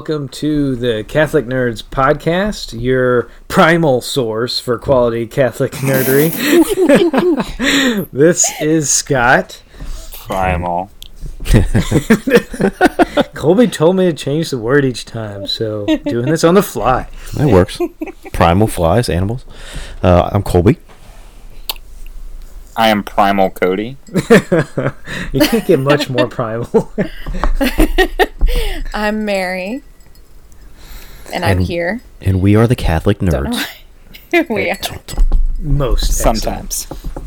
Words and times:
Hello 0.00 0.16
and 0.16 0.20
welcome 0.20 0.28
to 0.30 0.76
the 0.76 1.04
Catholic 1.04 1.44
Nerds 1.44 1.82
podcast, 1.82 2.80
your 2.80 3.28
primal 3.48 4.00
source 4.00 4.58
for 4.58 4.78
quality 4.78 5.26
Catholic 5.26 5.72
nerdery. 5.72 6.30
this 8.10 8.50
is 8.62 8.88
Scott. 8.90 9.62
Primal. 10.14 10.90
Colby 13.34 13.66
told 13.66 13.96
me 13.96 14.06
to 14.06 14.14
change 14.14 14.48
the 14.48 14.56
word 14.56 14.86
each 14.86 15.04
time, 15.04 15.46
so 15.46 15.84
doing 16.06 16.30
this 16.30 16.44
on 16.44 16.54
the 16.54 16.62
fly. 16.62 17.06
That 17.34 17.48
works. 17.48 17.78
Primal 18.32 18.68
flies, 18.68 19.10
animals. 19.10 19.44
Uh, 20.02 20.30
I'm 20.32 20.42
Colby. 20.42 20.78
I 22.74 22.88
am 22.88 23.02
Primal 23.02 23.50
Cody. 23.50 23.98
You 25.32 25.40
can't 25.42 25.64
get 25.64 25.78
much 25.78 26.10
more 26.10 26.26
primal. 26.26 26.92
I'm 28.92 29.24
Mary, 29.24 29.82
and 31.32 31.44
I'm 31.44 31.58
here. 31.58 32.00
And 32.20 32.40
we 32.40 32.56
are 32.56 32.66
the 32.66 32.76
Catholic 32.76 33.18
Nerds. 33.18 33.66
we 34.50 34.70
are. 34.70 34.78
Most 35.58 36.10
excellent. 36.10 36.72
Sometimes. 36.72 37.20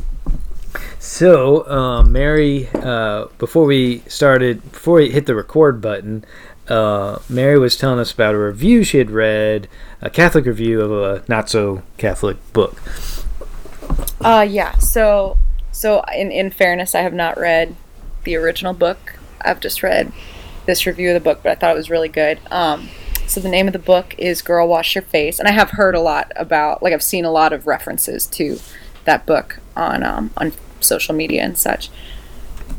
So, 1.00 1.68
um, 1.68 2.12
Mary, 2.12 2.70
uh, 2.74 3.26
before 3.38 3.66
we 3.66 4.00
started, 4.08 4.72
before 4.72 4.96
we 4.96 5.10
hit 5.10 5.26
the 5.26 5.36
record 5.36 5.82
button, 5.82 6.24
uh, 6.70 7.20
Mary 7.28 7.60
was 7.60 7.76
telling 7.76 8.00
us 8.00 8.12
about 8.12 8.34
a 8.34 8.40
review 8.40 8.84
she 8.84 8.98
had 8.98 9.12
read, 9.12 9.68
a 10.02 10.10
Catholic 10.10 10.46
review 10.46 10.82
of 10.82 10.92
a 10.92 11.24
not 11.28 11.50
so 11.50 11.84
Catholic 11.98 12.38
book. 12.54 12.82
Uh, 14.22 14.48
yeah. 14.50 14.78
So, 14.78 15.38
so 15.72 16.04
in 16.16 16.32
in 16.32 16.50
fairness, 16.50 16.96
I 16.96 17.02
have 17.02 17.14
not 17.14 17.38
read 17.38 17.76
the 18.24 18.36
original 18.36 18.74
book. 18.74 19.20
I've 19.42 19.60
just 19.60 19.84
read 19.84 20.12
this 20.66 20.86
review 20.86 21.10
of 21.10 21.16
the 21.16 21.20
book, 21.20 21.42
but 21.44 21.52
I 21.52 21.56
thought 21.56 21.72
it 21.72 21.78
was 21.78 21.90
really 21.90 22.10
good. 22.10 22.40
Um, 22.50 22.90
so 23.34 23.42
the 23.42 23.50
name 23.50 23.68
of 23.68 23.74
the 23.74 23.80
book 23.80 24.14
is 24.18 24.42
"Girl 24.42 24.68
Wash 24.68 24.96
Your 24.96 25.02
Face," 25.02 25.40
and 25.40 25.48
I 25.48 25.52
have 25.52 25.72
heard 25.72 25.96
a 25.96 26.00
lot 26.00 26.32
about, 26.36 26.84
like, 26.84 26.94
I've 26.94 27.04
seen 27.04 27.26
a 27.26 27.32
lot 27.32 27.52
of 27.52 27.66
references 27.66 28.28
to 28.28 28.60
that 29.06 29.26
book 29.26 29.60
on 29.76 30.04
um, 30.04 30.32
on 30.38 30.54
social 30.80 31.16
media 31.16 31.42
and 31.42 31.58
such. 31.58 31.90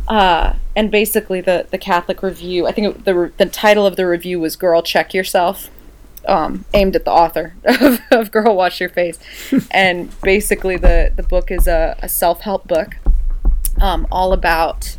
Uh, 0.06 0.54
and 0.76 0.90
basically, 0.90 1.40
the 1.40 1.66
the 1.70 1.78
Catholic 1.78 2.22
review. 2.22 2.66
I 2.66 2.72
think 2.72 3.04
the 3.04 3.32
the 3.36 3.46
title 3.46 3.84
of 3.84 3.96
the 3.96 4.06
review 4.06 4.38
was 4.38 4.56
"Girl 4.56 4.82
Check 4.82 5.12
Yourself." 5.12 5.70
um, 6.26 6.64
aimed 6.72 6.96
at 6.96 7.04
the 7.04 7.10
author 7.10 7.54
of, 7.64 8.00
of 8.10 8.30
Girl 8.30 8.56
Wash 8.56 8.80
Your 8.80 8.88
Face. 8.88 9.18
and 9.70 10.08
basically, 10.22 10.76
the, 10.76 11.12
the 11.14 11.22
book 11.22 11.50
is 11.50 11.66
a, 11.66 11.96
a 12.00 12.08
self 12.08 12.40
help 12.40 12.66
book 12.66 12.96
um, 13.80 14.06
all 14.10 14.32
about 14.32 14.96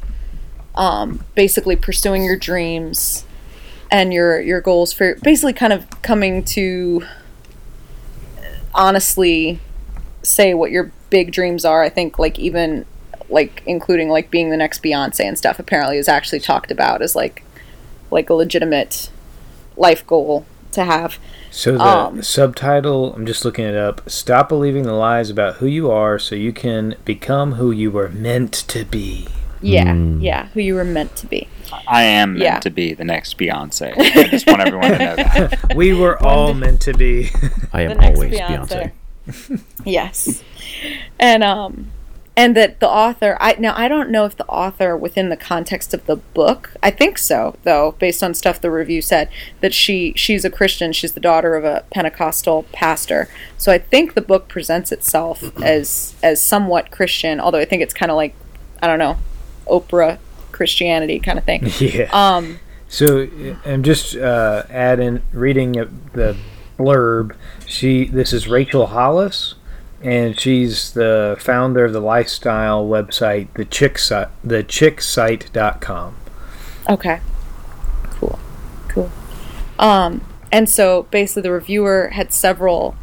um, 0.75 1.23
basically 1.33 1.75
pursuing 1.75 2.23
your 2.23 2.37
dreams 2.37 3.25
and 3.91 4.14
your, 4.14 4.41
your 4.41 4.61
goals 4.61 4.94
for 4.94 5.16
basically 5.23 5.53
kind 5.53 5.73
of 5.73 5.86
coming 6.02 6.44
to 6.44 7.05
honestly 8.73 9.59
say 10.22 10.53
what 10.53 10.72
your 10.72 10.91
big 11.09 11.31
dreams 11.31 11.66
are. 11.66 11.81
I 11.81 11.89
think, 11.89 12.19
like, 12.19 12.38
even 12.39 12.86
like 13.30 13.63
including 13.66 14.09
like 14.09 14.30
being 14.30 14.50
the 14.50 14.58
next 14.58 14.83
Beyonce 14.83 15.22
and 15.22 15.38
stuff 15.38 15.58
apparently 15.59 15.97
is 15.97 16.08
actually 16.08 16.39
talked 16.39 16.72
about 16.72 17.02
as 17.02 17.16
like 17.16 17.44
like 18.11 18.30
a 18.30 18.33
legitimate 18.33 19.09
life 19.75 20.06
goal 20.06 20.45
to 20.72 20.83
have. 20.83 21.17
So 21.50 21.78
the 21.78 21.83
Um, 21.83 22.22
subtitle, 22.22 23.13
I'm 23.13 23.25
just 23.25 23.45
looking 23.45 23.66
it 23.66 23.75
up. 23.75 24.07
Stop 24.09 24.50
believing 24.50 24.84
the 24.84 24.94
lies 24.94 25.29
about 25.29 25.56
who 25.56 25.66
you 25.66 25.90
are, 25.90 26.19
so 26.19 26.35
you 26.35 26.53
can 26.53 26.95
become 27.06 27.53
who 27.53 27.72
you 27.72 27.90
were 27.90 28.09
meant 28.09 28.53
to 28.53 28.84
be. 28.84 29.28
Yeah, 29.61 29.85
Mm. 29.85 30.21
yeah, 30.21 30.47
who 30.53 30.59
you 30.61 30.75
were 30.75 30.83
meant 30.83 31.16
to 31.17 31.27
be. 31.27 31.47
I 31.88 32.03
am 32.03 32.33
meant 32.33 32.43
Yeah. 32.43 32.59
to 32.59 32.69
be 32.69 32.93
the 32.93 33.03
next 33.05 33.38
Beyonce. 33.38 33.93
I 33.97 34.27
just 34.27 34.47
want 34.47 34.61
everyone 34.61 34.91
to 34.91 34.97
know 34.97 35.16
that. 35.16 35.59
We 35.75 35.93
were 35.93 36.21
all 36.21 36.53
meant 36.53 36.81
to 36.81 36.93
be. 36.93 37.29
I 37.73 37.81
am 37.81 37.99
always 37.99 38.33
Beyonce. 38.33 38.91
Beyonce. 39.27 39.61
Yes, 39.83 40.44
and 41.19 41.44
um, 41.44 41.88
and 42.38 42.55
that 42.55 42.79
the 42.79 42.88
author. 42.89 43.38
I 43.39 43.55
now 43.57 43.73
I 43.75 43.88
don't 43.88 44.09
know 44.11 44.25
if 44.25 44.35
the 44.38 44.45
author 44.45 44.95
within 44.95 45.29
the 45.29 45.38
context 45.38 45.94
of 45.94 46.05
the 46.05 46.17
book. 46.17 46.71
I 46.83 46.91
think 46.91 47.17
so 47.17 47.55
though, 47.63 47.95
based 47.97 48.21
on 48.21 48.33
stuff 48.35 48.61
the 48.61 48.69
review 48.69 49.01
said 49.01 49.29
that 49.61 49.73
she 49.73 50.13
she's 50.15 50.45
a 50.45 50.49
Christian. 50.51 50.94
She's 50.94 51.13
the 51.13 51.19
daughter 51.19 51.55
of 51.55 51.63
a 51.63 51.83
Pentecostal 51.91 52.63
pastor. 52.71 53.27
So 53.57 53.71
I 53.71 53.79
think 53.79 54.13
the 54.13 54.21
book 54.21 54.47
presents 54.47 54.91
itself 54.91 55.44
as 55.63 56.15
as 56.21 56.39
somewhat 56.41 56.91
Christian, 56.91 57.39
although 57.39 57.59
I 57.59 57.65
think 57.65 57.81
it's 57.81 57.94
kind 57.94 58.11
of 58.11 58.15
like 58.15 58.35
I 58.83 58.88
don't 58.88 58.99
know, 58.99 59.17
Oprah 59.67 60.17
Christianity 60.51 61.19
kind 61.19 61.37
of 61.37 61.45
thing. 61.45 61.63
yeah. 61.79 62.09
Um, 62.11 62.59
So 62.87 63.27
I'm 63.65 63.83
just 63.83 64.15
uh, 64.15 64.63
adding, 64.69 65.21
reading 65.33 65.73
the 66.13 66.37
blurb. 66.77 67.35
She, 67.65 68.05
this 68.05 68.31
is 68.31 68.47
Rachel 68.47 68.87
Hollis, 68.87 69.55
and 70.01 70.39
she's 70.39 70.93
the 70.93 71.35
founder 71.39 71.85
of 71.85 71.93
the 71.93 71.99
lifestyle 71.99 72.85
website, 72.87 73.47
the 73.55 73.65
chick 73.65 73.97
site, 73.97 74.29
the 74.43 74.63
chicksite.com. 74.63 76.15
Okay. 76.89 77.19
Cool. 78.11 78.39
Cool. 78.87 79.11
Um, 79.79 80.21
and 80.51 80.69
so 80.69 81.03
basically, 81.11 81.41
the 81.41 81.51
reviewer 81.51 82.09
had 82.09 82.31
several 82.31 82.95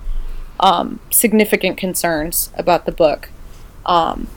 um, 0.60 1.00
significant 1.10 1.76
concerns 1.76 2.50
about 2.56 2.86
the 2.86 2.92
book. 2.92 3.30
Um, 3.84 4.28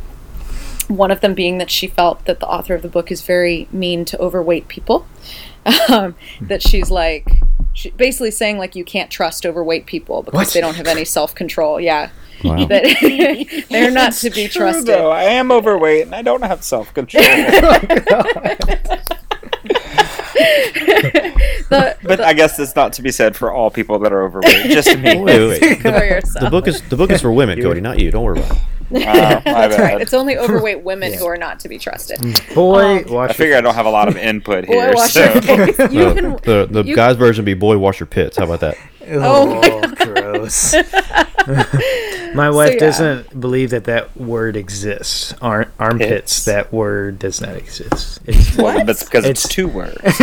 one 0.87 1.11
of 1.11 1.21
them 1.21 1.33
being 1.33 1.57
that 1.57 1.69
she 1.71 1.87
felt 1.87 2.25
that 2.25 2.39
the 2.39 2.47
author 2.47 2.75
of 2.75 2.81
the 2.81 2.87
book 2.87 3.11
is 3.11 3.21
very 3.21 3.67
mean 3.71 4.05
to 4.05 4.19
overweight 4.19 4.67
people. 4.67 5.07
um, 5.89 6.15
that 6.41 6.61
she's 6.61 6.91
like, 6.91 7.27
she, 7.73 7.89
basically 7.91 8.29
saying 8.31 8.57
like 8.57 8.75
you 8.75 8.85
can't 8.85 9.09
trust 9.09 9.45
overweight 9.45 9.85
people 9.87 10.21
because 10.21 10.37
What? 10.47 10.53
they 10.53 10.61
don't 10.61 10.75
have 10.75 10.87
any 10.87 11.05
self 11.05 11.33
control. 11.33 11.79
Yeah, 11.79 12.11
Wow. 12.43 12.65
that 12.65 13.65
they're 13.69 13.89
not 13.91 14.13
to 14.13 14.29
be 14.29 14.47
True, 14.47 14.61
trusted. 14.61 14.85
though. 14.87 15.09
I 15.11 15.23
am 15.23 15.51
overweight 15.51 16.05
and 16.05 16.13
I 16.15 16.21
don't 16.21 16.43
have 16.43 16.63
self 16.63 16.93
control. 16.93 17.23
The, 21.67 21.97
but 22.03 22.21
I 22.21 22.33
guess 22.33 22.57
that's 22.57 22.75
not 22.75 22.93
to 22.93 23.01
be 23.01 23.11
said 23.11 23.35
for 23.35 23.51
all 23.51 23.71
people 23.71 23.97
that 23.99 24.13
are 24.13 24.21
overweight. 24.23 24.67
Just 24.69 24.95
me. 24.99 25.17
Wait, 25.19 25.39
wait, 25.39 25.61
wait. 25.61 25.79
The, 25.81 26.39
the 26.41 26.49
book 26.51 26.67
is 26.67 26.79
the 26.89 26.95
book 26.95 27.09
is 27.09 27.21
for 27.21 27.31
women, 27.31 27.59
Cody, 27.63 27.81
not 27.81 27.99
you. 27.99 28.11
Don't 28.11 28.23
worry 28.23 28.37
about 28.39 28.51
it. 28.51 28.57
Uh, 29.07 29.41
my 29.51 29.67
That's 29.67 29.79
right. 29.79 29.99
It's 29.99 30.13
only 30.13 30.37
overweight 30.37 30.83
women 30.83 31.11
who 31.13 31.25
are 31.25 31.37
not 31.37 31.59
to 31.61 31.69
be 31.69 31.79
trusted. 31.79 32.19
Boy, 32.53 32.99
Um, 32.99 33.11
watch 33.11 33.31
I 33.31 33.33
figure 33.33 33.57
I 33.57 33.61
don't 33.61 33.73
have 33.73 33.87
a 33.87 33.89
lot 33.89 34.07
of 34.07 34.15
input 34.15 34.67
Boy, 34.67 34.73
here. 34.73 34.93
wash 34.93 35.13
so. 35.13 35.23
your 35.23 35.41
face. 35.41 35.79
You 35.91 36.13
can. 36.13 36.31
the 36.43 36.67
the 36.69 36.83
you- 36.83 36.95
guy's 36.95 37.15
version 37.15 37.41
would 37.43 37.47
be 37.47 37.55
boy 37.55 37.77
wash 37.79 37.99
your 37.99 38.07
pits. 38.07 38.37
How 38.37 38.43
about 38.43 38.59
that? 38.59 38.77
Oh, 39.07 39.59
Oh 39.63 39.91
gross. 39.95 40.75
My 42.35 42.49
wife 42.49 42.73
yeah. 42.73 42.79
doesn't 42.79 43.39
believe 43.39 43.69
that 43.69 43.85
that 43.85 44.15
word 44.17 44.55
exists. 44.57 45.33
Ar- 45.41 45.69
armpits, 45.79 46.09
Pits. 46.09 46.45
that 46.45 46.73
word 46.73 47.17
does 47.19 47.39
not 47.39 47.55
exist. 47.55 48.19
It's, 48.25 48.57
Well, 48.57 48.83
That's 48.85 49.03
because 49.03 49.23
it's, 49.25 49.45
It's- 49.45 49.53
two 49.55 49.67
words 49.69 49.93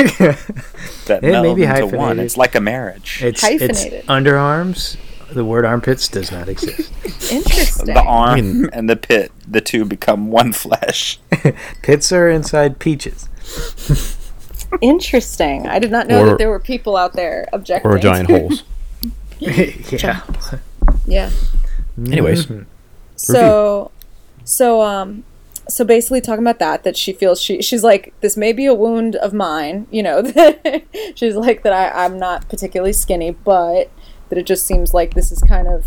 that 1.07 1.19
It 1.19 1.23
may 1.23 1.31
meld 1.33 1.57
be 1.57 1.63
into 1.65 1.87
one. 1.87 1.91
hyphenated. 1.93 2.25
It's 2.25 2.37
like 2.37 2.55
a 2.55 2.61
marriage. 2.61 3.23
it's, 3.23 3.43
it's 3.45 3.83
Hyphenated. 3.83 4.07
underarms. 4.07 4.97
The 5.33 5.45
word 5.47 5.65
armpits 5.65 6.09
does 6.09 6.31
not 6.31 6.49
exist. 6.51 6.93
Interesting. 7.33 7.87
the 7.87 8.03
arm 8.03 8.35
mean- 8.63 8.71
and 8.75 8.91
the 8.91 8.97
pit, 8.97 9.33
the 9.49 9.63
two 9.63 9.87
become 9.87 10.31
one 10.31 10.53
flesh. 10.53 11.19
Pits 11.83 12.13
are 12.13 12.29
inside 12.29 12.79
peaches. 12.79 13.29
Interesting. 14.83 15.67
I 15.67 15.79
did 15.79 15.91
not 15.91 16.07
know 16.09 16.21
Or- 16.23 16.27
that 16.31 16.39
there 16.39 16.51
were 16.51 16.59
people 16.61 16.97
out 16.97 17.15
there 17.15 17.49
objecting. 17.55 17.91
Or 17.91 17.99
giant 17.99 18.29
holes. 18.31 18.65
yeah. 19.39 20.21
Yeah. 21.07 21.31
Anyways, 22.07 22.47
Mhm. 22.47 22.67
So, 23.17 23.91
so 24.45 24.83
um, 24.83 25.25
so 25.69 25.85
basically 25.85 26.21
talking 26.21 26.43
about 26.43 26.59
that, 26.59 26.83
that 26.85 26.97
she 26.97 27.13
feels 27.13 27.41
she 27.41 27.63
she's 27.63 27.85
like 27.85 28.13
this 28.21 28.37
may 28.37 28.53
be 28.53 28.67
a 28.67 28.75
wound 28.75 29.17
of 29.17 29.33
mine, 29.33 29.87
you 29.91 30.03
know. 30.03 30.23
That 30.33 30.85
she's 31.15 31.35
like 31.37 31.63
that 31.63 31.73
I 31.73 32.05
I'm 32.05 32.19
not 32.19 32.49
particularly 32.49 32.93
skinny, 32.93 33.31
but 33.31 33.91
that 34.29 34.39
it 34.39 34.47
just 34.47 34.67
seems 34.67 34.95
like 34.95 35.15
this 35.15 35.31
is 35.31 35.41
kind 35.43 35.69
of, 35.69 35.87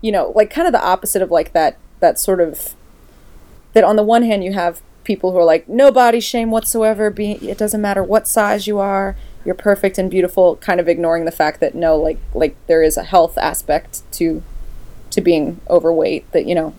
you 0.00 0.12
know, 0.12 0.32
like 0.34 0.50
kind 0.50 0.66
of 0.66 0.72
the 0.72 0.84
opposite 0.84 1.22
of 1.22 1.30
like 1.30 1.52
that 1.52 1.78
that 2.00 2.18
sort 2.18 2.40
of 2.40 2.74
that 3.72 3.84
on 3.84 3.96
the 3.96 4.02
one 4.02 4.22
hand 4.22 4.44
you 4.44 4.52
have 4.52 4.82
people 5.04 5.32
who 5.32 5.38
are 5.38 5.44
like 5.44 5.68
no 5.68 5.90
body 5.90 6.20
shame 6.20 6.50
whatsoever 6.50 7.10
be 7.10 7.32
it 7.48 7.58
doesn't 7.58 7.80
matter 7.80 8.02
what 8.02 8.26
size 8.26 8.66
you 8.66 8.78
are 8.78 9.16
you're 9.44 9.54
perfect 9.54 9.98
and 9.98 10.10
beautiful 10.10 10.56
kind 10.56 10.80
of 10.80 10.88
ignoring 10.88 11.24
the 11.26 11.30
fact 11.30 11.60
that 11.60 11.74
no 11.74 11.94
like 11.96 12.18
like 12.34 12.56
there 12.66 12.82
is 12.82 12.96
a 12.96 13.02
health 13.04 13.36
aspect 13.36 14.02
to 14.12 14.42
to 15.14 15.20
being 15.20 15.60
overweight 15.70 16.30
that 16.32 16.46
you 16.46 16.54
know 16.54 16.74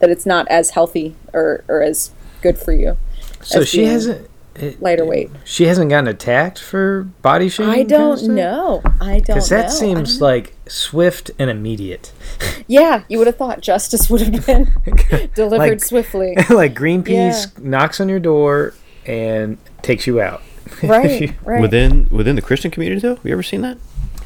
that 0.00 0.10
it's 0.10 0.26
not 0.26 0.46
as 0.48 0.70
healthy 0.70 1.14
or 1.32 1.64
or 1.68 1.82
as 1.82 2.10
good 2.42 2.58
for 2.58 2.72
you 2.72 2.96
So 3.42 3.64
she 3.64 3.84
hasn't. 3.84 4.28
it- 4.56 4.80
lighter 4.80 5.04
weight 5.04 5.30
She 5.44 5.64
hasn't 5.66 5.90
gotten 5.90 6.06
attacked 6.08 6.60
for 6.60 7.04
body 7.22 7.48
shaming. 7.48 7.74
i 7.74 7.82
don't 7.82 8.22
know 8.28 8.82
i 9.00 9.14
don't 9.18 9.26
Because 9.26 9.48
that 9.48 9.66
I 9.66 9.68
seems 9.70 10.20
like 10.20 10.54
swift 10.68 11.30
and 11.40 11.50
immediate. 11.50 12.12
yeah 12.68 13.02
you 13.08 13.18
would 13.18 13.26
have 13.26 13.36
thought 13.36 13.60
justice 13.60 14.08
would 14.10 14.20
have 14.20 14.46
been 14.46 14.72
delivered 15.34 15.58
Like- 15.58 15.84
swiftly 15.84 16.36
like 16.50 16.74
Greenpeace 16.74 17.58
knocks 17.62 18.00
on 18.00 18.08
your 18.08 18.20
door 18.20 18.74
and 19.06 19.58
takes 19.82 20.06
you 20.06 20.20
out. 20.20 20.40
Right, 20.82 21.34
right. 21.44 21.60
Within 21.60 22.08
within 22.10 22.36
the 22.36 22.42
Christian 22.42 22.70
community, 22.70 23.00
though, 23.02 23.16
have 23.16 23.24
you 23.26 23.32
ever 23.32 23.42
seen 23.42 23.60
that? 23.62 23.76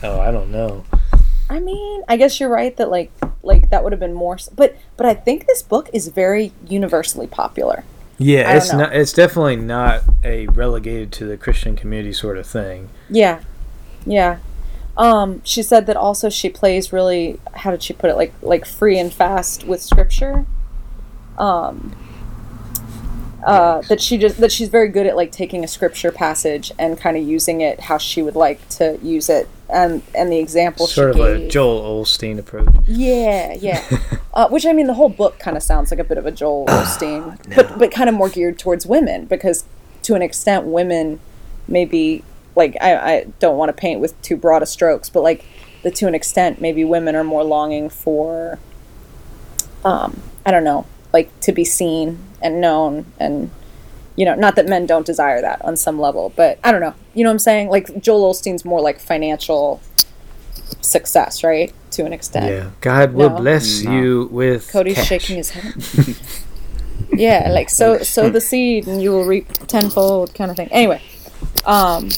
oh, 0.04 0.20
I 0.20 0.30
don't 0.30 0.50
know. 0.52 0.84
I 1.50 1.60
mean, 1.60 2.02
I 2.08 2.16
guess 2.16 2.40
you're 2.40 2.48
right 2.48 2.76
that 2.76 2.90
like 2.90 3.10
like 3.42 3.70
that 3.70 3.82
would 3.82 3.92
have 3.92 4.00
been 4.00 4.14
more, 4.14 4.38
but 4.54 4.76
but 4.96 5.06
I 5.06 5.14
think 5.14 5.46
this 5.46 5.62
book 5.62 5.88
is 5.92 6.08
very 6.08 6.52
universally 6.66 7.26
popular. 7.26 7.84
Yeah, 8.18 8.56
it's 8.56 8.72
know. 8.72 8.80
not. 8.80 8.94
It's 8.94 9.12
definitely 9.12 9.56
not 9.56 10.02
a 10.24 10.46
relegated 10.48 11.12
to 11.12 11.24
the 11.24 11.36
Christian 11.36 11.76
community 11.76 12.12
sort 12.12 12.36
of 12.36 12.46
thing. 12.46 12.90
Yeah, 13.08 13.42
yeah. 14.04 14.38
Um, 14.96 15.40
she 15.44 15.62
said 15.62 15.86
that 15.86 15.96
also 15.96 16.28
she 16.28 16.50
plays 16.50 16.92
really. 16.92 17.40
How 17.54 17.70
did 17.70 17.82
she 17.82 17.92
put 17.92 18.10
it? 18.10 18.16
Like 18.16 18.34
like 18.42 18.66
free 18.66 18.98
and 18.98 19.12
fast 19.12 19.64
with 19.64 19.82
scripture. 19.82 20.46
Um. 21.38 21.96
Uh, 23.46 23.80
that 23.82 24.00
she 24.00 24.18
just 24.18 24.38
that 24.38 24.50
she's 24.50 24.68
very 24.68 24.88
good 24.88 25.06
at 25.06 25.16
like 25.16 25.30
taking 25.30 25.62
a 25.62 25.68
scripture 25.68 26.10
passage 26.10 26.72
and 26.76 26.98
kind 26.98 27.16
of 27.16 27.22
using 27.22 27.60
it 27.60 27.78
how 27.78 27.96
she 27.96 28.20
would 28.20 28.34
like 28.34 28.68
to 28.68 28.98
use 29.00 29.30
it 29.30 29.48
and 29.70 30.02
and 30.14 30.32
the 30.32 30.38
example 30.38 30.86
sort 30.86 31.10
of 31.10 31.16
gave. 31.16 31.46
a 31.46 31.48
Joel 31.48 32.02
Osteen 32.02 32.38
approach. 32.38 32.68
Yeah, 32.86 33.54
yeah. 33.54 33.84
uh, 34.34 34.48
which 34.48 34.66
I 34.66 34.72
mean, 34.72 34.86
the 34.86 34.94
whole 34.94 35.08
book 35.08 35.38
kind 35.38 35.56
of 35.56 35.62
sounds 35.62 35.90
like 35.90 36.00
a 36.00 36.04
bit 36.04 36.18
of 36.18 36.26
a 36.26 36.30
Joel 36.30 36.66
Osteen, 36.66 37.38
but 37.54 37.78
but 37.78 37.90
kind 37.90 38.08
of 38.08 38.14
more 38.14 38.28
geared 38.28 38.58
towards 38.58 38.86
women 38.86 39.26
because, 39.26 39.64
to 40.02 40.14
an 40.14 40.22
extent, 40.22 40.66
women 40.66 41.20
maybe 41.66 42.24
like 42.56 42.76
I, 42.80 42.96
I 42.96 43.24
don't 43.38 43.56
want 43.56 43.68
to 43.68 43.72
paint 43.72 44.00
with 44.00 44.20
too 44.22 44.36
broad 44.36 44.62
a 44.62 44.66
strokes, 44.66 45.10
but 45.10 45.22
like 45.22 45.44
the 45.82 45.90
to 45.92 46.06
an 46.06 46.14
extent, 46.14 46.60
maybe 46.60 46.84
women 46.84 47.14
are 47.14 47.24
more 47.24 47.44
longing 47.44 47.88
for, 47.90 48.58
um, 49.84 50.22
I 50.44 50.50
don't 50.50 50.64
know, 50.64 50.86
like 51.12 51.38
to 51.40 51.52
be 51.52 51.64
seen 51.64 52.18
and 52.42 52.60
known 52.60 53.06
and. 53.18 53.50
You 54.18 54.24
know, 54.24 54.34
not 54.34 54.56
that 54.56 54.66
men 54.66 54.84
don't 54.84 55.06
desire 55.06 55.40
that 55.40 55.64
on 55.64 55.76
some 55.76 56.00
level, 56.00 56.32
but 56.34 56.58
I 56.64 56.72
don't 56.72 56.80
know. 56.80 56.94
You 57.14 57.22
know 57.22 57.30
what 57.30 57.34
I'm 57.34 57.38
saying? 57.50 57.68
Like 57.68 58.00
Joel 58.00 58.32
Osteen's 58.34 58.64
more 58.64 58.80
like 58.80 58.98
financial 58.98 59.80
success, 60.80 61.44
right? 61.44 61.72
To 61.92 62.04
an 62.04 62.12
extent. 62.12 62.46
Yeah, 62.50 62.70
God 62.80 63.12
will 63.14 63.30
No. 63.30 63.36
bless 63.36 63.82
No. 63.82 63.92
you 63.92 64.28
with. 64.32 64.70
Cody's 64.72 64.96
cash. 64.96 65.06
shaking 65.08 65.36
his 65.36 65.50
head. 65.50 66.16
yeah, 67.12 67.48
like 67.50 67.70
sow 67.70 67.98
sow 68.16 68.28
the 68.28 68.40
seed 68.40 68.86
and 68.88 69.00
you 69.02 69.10
will 69.10 69.24
reap 69.24 69.46
tenfold 69.68 70.34
kind 70.34 70.50
of 70.50 70.56
thing. 70.56 70.68
Anyway, 70.72 71.00
um, 71.64 72.08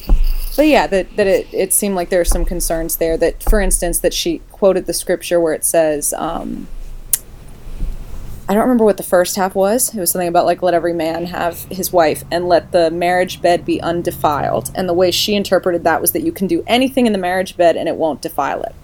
but 0.57 0.67
yeah, 0.67 0.87
that 0.87 1.17
that 1.17 1.27
it 1.27 1.49
it 1.53 1.73
seemed 1.73 1.97
like 1.97 2.09
there 2.09 2.21
are 2.21 2.25
some 2.37 2.45
concerns 2.45 2.97
there. 2.97 3.17
That, 3.17 3.43
for 3.43 3.61
instance, 3.61 3.99
that 4.01 4.15
she 4.15 4.41
quoted 4.51 4.87
the 4.87 4.95
scripture 4.95 5.39
where 5.41 5.53
it 5.55 5.65
says, 5.65 6.13
um, 6.17 6.67
I 8.51 8.53
don't 8.55 8.63
remember 8.63 8.85
what 8.85 8.97
the 8.97 9.05
first 9.05 9.37
half 9.37 9.55
was. 9.55 9.95
It 9.95 10.01
was 10.01 10.11
something 10.11 10.27
about 10.27 10.45
like 10.45 10.61
let 10.61 10.75
every 10.75 10.93
man 10.93 11.27
have 11.27 11.61
his 11.71 11.93
wife 11.93 12.25
and 12.33 12.49
let 12.49 12.73
the 12.73 12.91
marriage 12.91 13.41
bed 13.41 13.65
be 13.65 13.81
undefiled. 13.81 14.73
And 14.75 14.89
the 14.89 14.93
way 14.93 15.13
she 15.13 15.37
interpreted 15.37 15.85
that 15.85 16.01
was 16.01 16.11
that 16.13 16.23
you 16.23 16.33
can 16.33 16.49
do 16.49 16.65
anything 16.67 17.07
in 17.07 17.13
the 17.13 17.19
marriage 17.19 17.57
bed 17.57 17.77
and 17.77 17.89
it 17.89 17.95
won't 17.95 18.21
defile 18.23 18.65
it. 18.65 18.75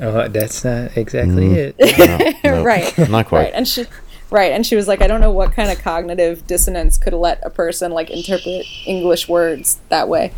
Oh, 0.00 0.26
that's 0.26 0.64
not 0.64 0.96
exactly 0.96 1.50
Mm. 1.50 1.74
it. 1.78 2.42
No, 2.42 2.56
no, 2.56 2.64
right. 2.64 2.98
Not 3.08 3.26
quite. 3.28 3.42
Right. 3.44 3.52
And 3.54 3.68
she 3.68 3.84
right, 4.30 4.50
and 4.50 4.66
she 4.66 4.74
was 4.74 4.88
like, 4.88 5.00
I 5.00 5.06
don't 5.06 5.20
know 5.20 5.30
what 5.30 5.52
kind 5.52 5.70
of 5.70 5.78
cognitive 5.78 6.44
dissonance 6.48 6.98
could 6.98 7.12
let 7.12 7.38
a 7.44 7.50
person 7.50 7.92
like 7.92 8.10
interpret 8.10 8.66
English 8.86 9.28
words 9.28 9.78
that 9.88 10.08
way. 10.08 10.32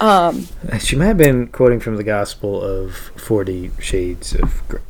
Um 0.00 0.48
She 0.80 0.96
might 0.96 1.06
have 1.06 1.18
been 1.18 1.46
quoting 1.46 1.78
from 1.78 1.98
the 1.98 2.02
Gospel 2.02 2.60
of 2.60 2.96
Forty 3.14 3.70
Shades 3.78 4.34
of 4.34 4.60
Grey. 4.66 4.82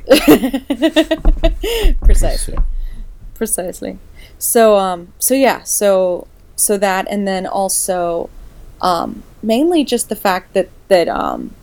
precisely. 2.02 2.56
Precisely. 3.34 3.98
So 4.38 4.76
um 4.76 5.12
so 5.18 5.34
yeah, 5.34 5.62
so 5.62 6.26
so 6.56 6.78
that 6.78 7.06
and 7.10 7.26
then 7.26 7.46
also 7.46 8.30
um 8.80 9.22
mainly 9.42 9.84
just 9.84 10.08
the 10.08 10.16
fact 10.16 10.54
that 10.54 10.68
that 10.88 11.08
um 11.08 11.54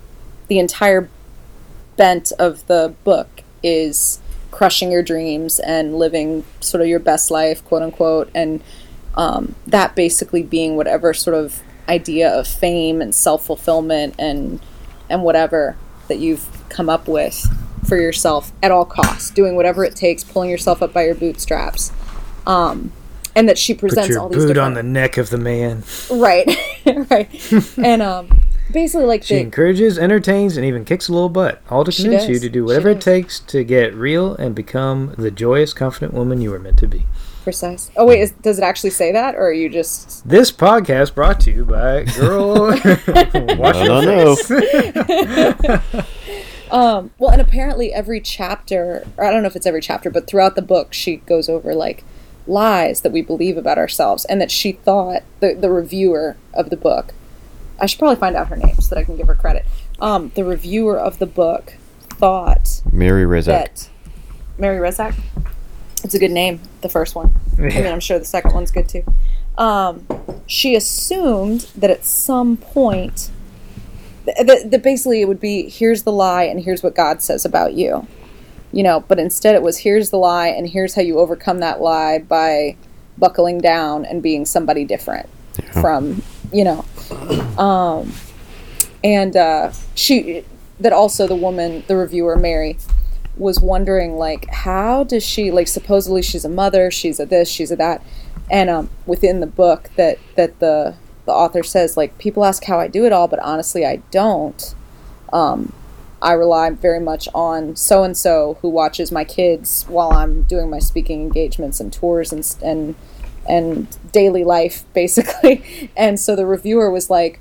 the 0.48 0.60
entire 0.60 1.10
bent 1.96 2.32
of 2.40 2.66
the 2.68 2.94
book 3.04 3.44
is 3.64 4.20
crushing 4.52 4.92
your 4.92 5.02
dreams 5.02 5.60
and 5.60 5.98
living 5.98 6.44
sort 6.60 6.82
of 6.82 6.88
your 6.88 7.00
best 7.00 7.32
life, 7.32 7.64
quote 7.66 7.82
unquote, 7.82 8.30
and 8.36 8.62
um, 9.16 9.56
that 9.68 9.96
basically 9.96 10.44
being 10.44 10.76
whatever 10.76 11.14
sort 11.14 11.36
of 11.36 11.62
idea 11.88 12.30
of 12.30 12.48
fame 12.48 13.02
and 13.02 13.14
self 13.14 13.46
fulfillment 13.46 14.16
and 14.20 14.60
and 15.10 15.24
whatever 15.24 15.76
that 16.08 16.20
you've 16.20 16.48
come 16.70 16.90
up 16.90 17.08
with 17.08 17.46
for 17.88 17.98
yourself 18.00 18.52
at 18.64 18.72
all 18.72 18.86
costs, 18.86 19.30
doing 19.32 19.56
whatever 19.56 19.84
it 19.84 19.96
takes, 19.96 20.24
pulling 20.24 20.50
yourself 20.50 20.82
up 20.82 20.94
by 20.94 21.06
your 21.06 21.16
bootstraps. 21.16 21.92
Um, 22.48 22.92
and 23.36 23.48
that 23.48 23.58
she 23.58 23.74
Put 23.74 23.82
presents 23.90 24.10
your 24.10 24.20
all 24.20 24.30
these 24.30 24.40
boot 24.40 24.48
different 24.50 24.60
on 24.66 24.74
the 24.74 24.84
neck 24.84 25.18
of 25.18 25.30
the 25.30 25.38
man. 25.38 25.84
right, 26.12 26.46
right, 27.10 27.78
and 27.78 28.02
um, 28.02 28.42
basically 28.74 29.06
like 29.06 29.22
this. 29.22 29.28
She 29.30 29.36
the, 29.36 29.42
encourages, 29.42 29.98
entertains, 29.98 30.58
and 30.58 30.66
even 30.66 30.84
kicks 30.84 31.08
a 31.08 31.14
little 31.14 31.30
butt, 31.30 31.62
all 31.70 31.84
to 31.86 31.92
convince 31.94 32.28
you 32.28 32.40
to 32.40 32.50
do 32.50 32.66
whatever 32.66 32.90
it 32.90 33.00
takes 33.00 33.40
to 33.42 33.64
get 33.64 33.94
real 33.94 34.36
and 34.36 34.54
become 34.54 35.16
the 35.18 35.32
joyous, 35.32 35.72
confident 35.74 36.14
woman 36.14 36.42
you 36.42 36.52
were 36.52 36.60
meant 36.60 36.78
to 36.80 36.88
be. 36.88 37.06
precise. 37.44 37.90
Oh 37.96 38.06
wait, 38.06 38.20
is, 38.20 38.32
does 38.32 38.58
it 38.58 38.64
actually 38.64 38.90
say 38.90 39.14
that, 39.14 39.36
or 39.36 39.48
are 39.48 39.54
you 39.54 39.70
just 39.70 40.28
This 40.28 40.52
podcast 40.52 41.16
brought 41.16 41.40
to 41.42 41.52
you 41.52 41.64
by 41.64 42.04
Girl. 42.18 42.68
Wash 43.58 43.76
No, 43.76 44.02
your 44.02 44.02
no, 44.02 44.02
no. 44.02 44.36
face. 44.36 46.06
Um, 46.72 47.12
well, 47.20 47.32
and 47.32 47.42
apparently 47.42 47.94
every 47.94 48.22
chapter, 48.22 49.06
or 49.18 49.26
I 49.26 49.32
don't 49.32 49.42
know 49.44 49.48
if 49.48 49.56
it's 49.56 49.66
every 49.66 49.82
chapter, 49.82 50.10
but 50.10 50.26
throughout 50.26 50.56
the 50.56 50.62
book, 50.62 50.94
she 50.94 51.18
goes 51.18 51.50
over 51.50 51.76
like 51.76 52.04
lies 52.48 53.02
that 53.02 53.12
we 53.12 53.22
believe 53.22 53.58
about 53.58 53.78
ourselves, 53.78 54.26
and 54.26 54.42
that 54.42 54.50
she 54.50 54.72
thought 54.72 55.24
the 55.42 55.54
the 55.54 55.70
reviewer 55.70 56.38
of 56.54 56.70
the 56.70 56.78
book. 56.78 57.14
I 57.80 57.88
should 57.88 58.00
probably 58.00 58.16
find 58.16 58.36
out 58.36 58.48
her 58.48 58.56
name 58.56 58.76
so 58.76 58.96
that 58.96 59.02
I 59.02 59.04
can 59.04 59.18
give 59.18 59.28
her 59.28 59.36
credit. 59.36 59.66
Um, 60.00 60.32
the 60.36 60.46
reviewer 60.46 60.98
of 60.98 61.20
the 61.20 61.26
book 61.26 61.74
thought 62.10 62.82
Mary 62.92 63.26
Rezak. 63.26 63.46
that 63.46 63.90
Mary 64.58 64.78
Rezak. 64.78 65.16
It's 66.04 66.16
a 66.16 66.20
good 66.20 66.32
name. 66.32 66.62
The 66.82 66.90
first 66.90 67.16
one. 67.16 67.34
I 67.58 67.62
mean, 67.62 67.86
I'm 67.86 68.00
sure 68.00 68.18
the 68.18 68.26
second 68.26 68.54
one's 68.54 68.72
good 68.72 68.88
too. 68.90 69.04
Um, 69.58 70.08
she 70.48 70.76
assumed 70.76 71.68
that 71.76 71.92
at 71.92 72.06
some 72.06 72.58
point, 72.58 73.30
that, 74.26 74.82
basically 74.84 75.22
it 75.22 75.28
would 75.28 75.40
be 75.40 75.70
here's 75.70 76.04
the 76.04 76.12
lie 76.12 76.44
and 76.44 76.60
here's 76.60 76.84
what 76.84 76.96
God 76.96 77.22
says 77.22 77.46
about 77.46 77.74
you, 77.74 78.08
you 78.72 78.84
know. 78.84 79.02
But 79.02 79.20
instead, 79.20 79.56
it 79.56 79.62
was 79.62 79.80
here's 79.80 80.10
the 80.10 80.18
lie 80.18 80.48
and 80.48 80.70
here's 80.70 80.96
how 80.96 81.02
you 81.02 81.20
overcome 81.20 81.60
that 81.60 81.82
lie 81.82 82.20
by 82.20 82.78
buckling 83.18 83.60
down 83.60 84.06
and 84.06 84.22
being 84.22 84.46
somebody 84.46 84.86
different 84.86 85.28
from, 85.82 86.22
you 86.52 86.64
know. 86.64 86.86
Um, 87.58 88.14
and 89.04 89.36
uh, 89.36 89.72
she 89.96 90.46
that 90.80 90.94
also 90.94 91.28
the 91.28 91.36
woman, 91.36 91.84
the 91.88 91.96
reviewer 91.96 92.36
Mary, 92.36 92.78
was 93.38 93.60
wondering 93.60 94.18
like 94.18 94.50
how 94.50 95.04
does 95.04 95.24
she 95.24 95.52
like 95.52 95.68
supposedly 95.68 96.22
she's 96.22 96.44
a 96.44 96.50
mother 96.50 96.92
she's 96.92 97.20
a 97.20 97.26
this 97.26 97.50
she's 97.50 97.72
a 97.72 97.76
that 97.76 98.04
and 98.50 98.70
um, 98.70 98.90
within 99.06 99.40
the 99.40 99.48
book 99.48 99.90
that 99.96 100.20
that 100.36 100.60
the 100.60 100.94
the 101.26 101.32
author 101.32 101.64
says 101.64 101.98
like 101.98 102.18
people 102.18 102.44
ask 102.44 102.64
how 102.66 102.80
i 102.80 102.88
do 102.88 103.06
it 103.06 103.12
all 103.12 103.28
but 103.28 103.40
honestly 103.40 103.86
i 103.86 103.98
don't 104.12 104.76
um, 105.34 105.74
i 106.22 106.34
rely 106.34 106.70
very 106.70 107.00
much 107.00 107.28
on 107.34 107.76
so 107.76 108.04
and 108.04 108.18
so 108.18 108.58
who 108.62 108.70
watches 108.70 109.12
my 109.12 109.24
kids 109.24 109.86
while 109.88 110.12
i'm 110.12 110.44
doing 110.44 110.70
my 110.70 110.80
speaking 110.80 111.22
engagements 111.22 111.80
and 111.80 111.92
tours 111.94 112.32
and 112.32 112.56
and 112.64 112.96
and 113.48 113.98
daily 114.12 114.44
life 114.44 114.84
basically 114.94 115.90
and 115.96 116.20
so 116.20 116.36
the 116.36 116.46
reviewer 116.46 116.92
was 116.92 117.10
like 117.10 117.40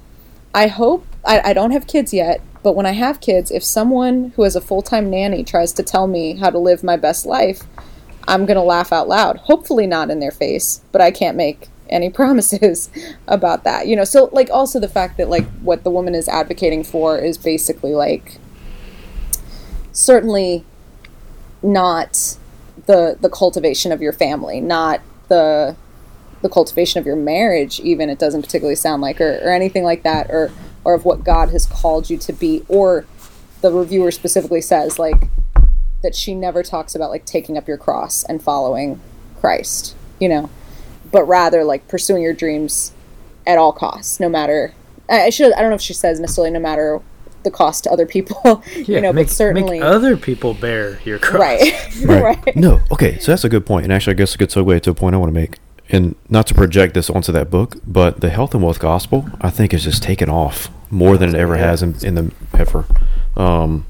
I 0.55 0.67
hope 0.67 1.07
I, 1.25 1.51
I 1.51 1.53
don't 1.53 1.71
have 1.71 1.87
kids 1.87 2.13
yet, 2.13 2.41
but 2.63 2.75
when 2.75 2.87
I 2.87 2.93
have 2.93 3.21
kids, 3.21 3.51
if 3.51 3.63
someone 3.63 4.33
who 4.37 4.43
has 4.43 4.57
a 4.57 4.61
full 4.61 4.83
time 4.83 5.11
nanny 5.11 5.45
tries 5.45 5.73
to 5.75 5.83
tell 5.83 6.07
me 6.07 6.37
how 6.37 6.51
to 6.51 6.59
live 6.59 6.83
my 6.83 6.97
best 6.97 7.25
life, 7.25 7.63
I'm 8.27 8.47
gonna 8.47 8.65
laugh 8.65 8.93
out 8.93 9.09
loud. 9.09 9.37
Hopefully 9.39 9.87
not 9.87 10.11
in 10.11 10.21
their 10.21 10.31
face, 10.31 10.83
but 10.93 11.01
I 11.01 11.11
can't 11.11 11.37
make 11.37 11.69
any 11.91 12.11
promises 12.11 12.91
about 13.29 13.65
that. 13.65 13.87
You 13.87 13.97
know, 13.97 14.05
so 14.05 14.31
like 14.33 14.51
also 14.51 14.81
the 14.81 14.89
fact 14.89 15.17
that 15.19 15.29
like 15.29 15.47
what 15.61 15.85
the 15.85 15.91
woman 15.91 16.15
is 16.15 16.29
advocating 16.29 16.85
for 16.85 17.19
is 17.19 17.37
basically 17.39 17.95
like 17.95 18.39
certainly 19.93 20.65
not 21.63 22.39
the 22.87 23.17
the 23.21 23.29
cultivation 23.29 23.93
of 23.93 24.01
your 24.01 24.13
family, 24.13 24.61
not 24.61 25.01
the 25.29 25.77
the 26.43 26.49
cultivation 26.49 26.99
of 26.99 27.07
your 27.07 27.17
marriage 27.17 27.81
even 27.81 28.09
it 28.09 28.19
doesn't 28.19 28.43
particularly 28.43 28.75
sound 28.75 29.03
like 29.03 29.21
or, 29.21 29.39
or 29.43 29.51
anything 29.51 29.85
like 29.85 30.03
that 30.03 30.31
or 30.31 30.51
or 30.85 30.95
of 30.95 31.05
what 31.05 31.25
god 31.25 31.51
has 31.51 31.67
called 31.67 32.09
you 32.09 32.17
to 32.17 32.33
be 32.33 32.65
or 32.69 33.05
the 33.61 33.71
reviewer 33.71 34.11
specifically 34.11 34.61
says 34.61 34.99
like 34.99 35.29
that 36.03 36.15
she 36.15 36.35
never 36.35 36.63
talks 36.63 36.95
about 36.95 37.11
like 37.11 37.25
taking 37.27 37.59
up 37.59 37.69
your 37.69 37.77
cross 37.77 38.25
and 38.25 38.43
following 38.43 39.01
christ 39.39 39.95
you 40.19 40.29
know 40.29 40.49
but 41.11 41.25
rather 41.25 41.65
like 41.65 41.87
pursuing 41.89 42.23
your 42.23 42.35
dreams 42.35 42.93
at 43.47 43.59
all 43.59 43.73
costs 43.73 44.21
no 44.21 44.29
matter 44.29 44.73
i, 45.09 45.27
I 45.27 45.31
should 45.31 45.53
i 45.55 45.61
don't 45.61 45.71
know 45.71 45.77
if 45.77 45.83
she 45.83 45.95
says 45.95 46.21
necessarily 46.21 46.51
no 46.51 46.61
matter 46.61 47.01
the 47.43 47.51
cost 47.51 47.85
to 47.85 47.91
other 47.91 48.07
people 48.07 48.63
Yeah, 48.77 48.83
you 48.97 49.01
know 49.01 49.13
make, 49.13 49.29
but 49.29 49.33
certainly 49.33 49.81
make 49.81 49.83
other 49.83 50.17
people 50.17 50.55
bear 50.55 51.01
your 51.05 51.19
cross. 51.19 51.41
right 51.41 51.97
Right. 52.05 52.23
right 52.45 52.57
No. 52.57 52.81
Okay. 52.93 53.19
So 53.19 53.33
that's 53.33 53.45
a 53.45 53.49
good 53.49 53.65
point, 53.67 53.85
and 53.85 53.93
actually, 53.93 54.13
I 54.13 54.17
guess 54.17 54.35
a 54.35 54.39
good 54.39 54.51
segue 54.51 54.83
to 54.83 54.91
a 54.91 54.95
point 54.95 55.15
I 55.15 55.19
want 55.19 55.31
to 55.31 55.41
make 55.41 55.59
and 55.89 56.15
not 56.29 56.47
to 56.47 56.55
project 56.55 56.95
this 56.95 57.11
onto 57.11 57.33
that 57.33 57.51
book, 57.51 57.77
but 57.87 58.21
the 58.21 58.31
health 58.31 58.55
and 58.55 58.63
wealth 58.63 58.79
gospel, 58.79 59.29
I 59.41 59.51
think, 59.51 59.75
is 59.75 59.85
just 59.85 60.03
taken 60.03 60.29
off 60.31 60.69
more 60.91 61.17
than 61.17 61.31
it 61.31 61.35
ever 61.35 61.57
has 61.57 61.83
in, 61.83 61.97
in 62.05 62.15
the 62.15 62.33
ever. 62.55 62.85
Um, 63.37 63.87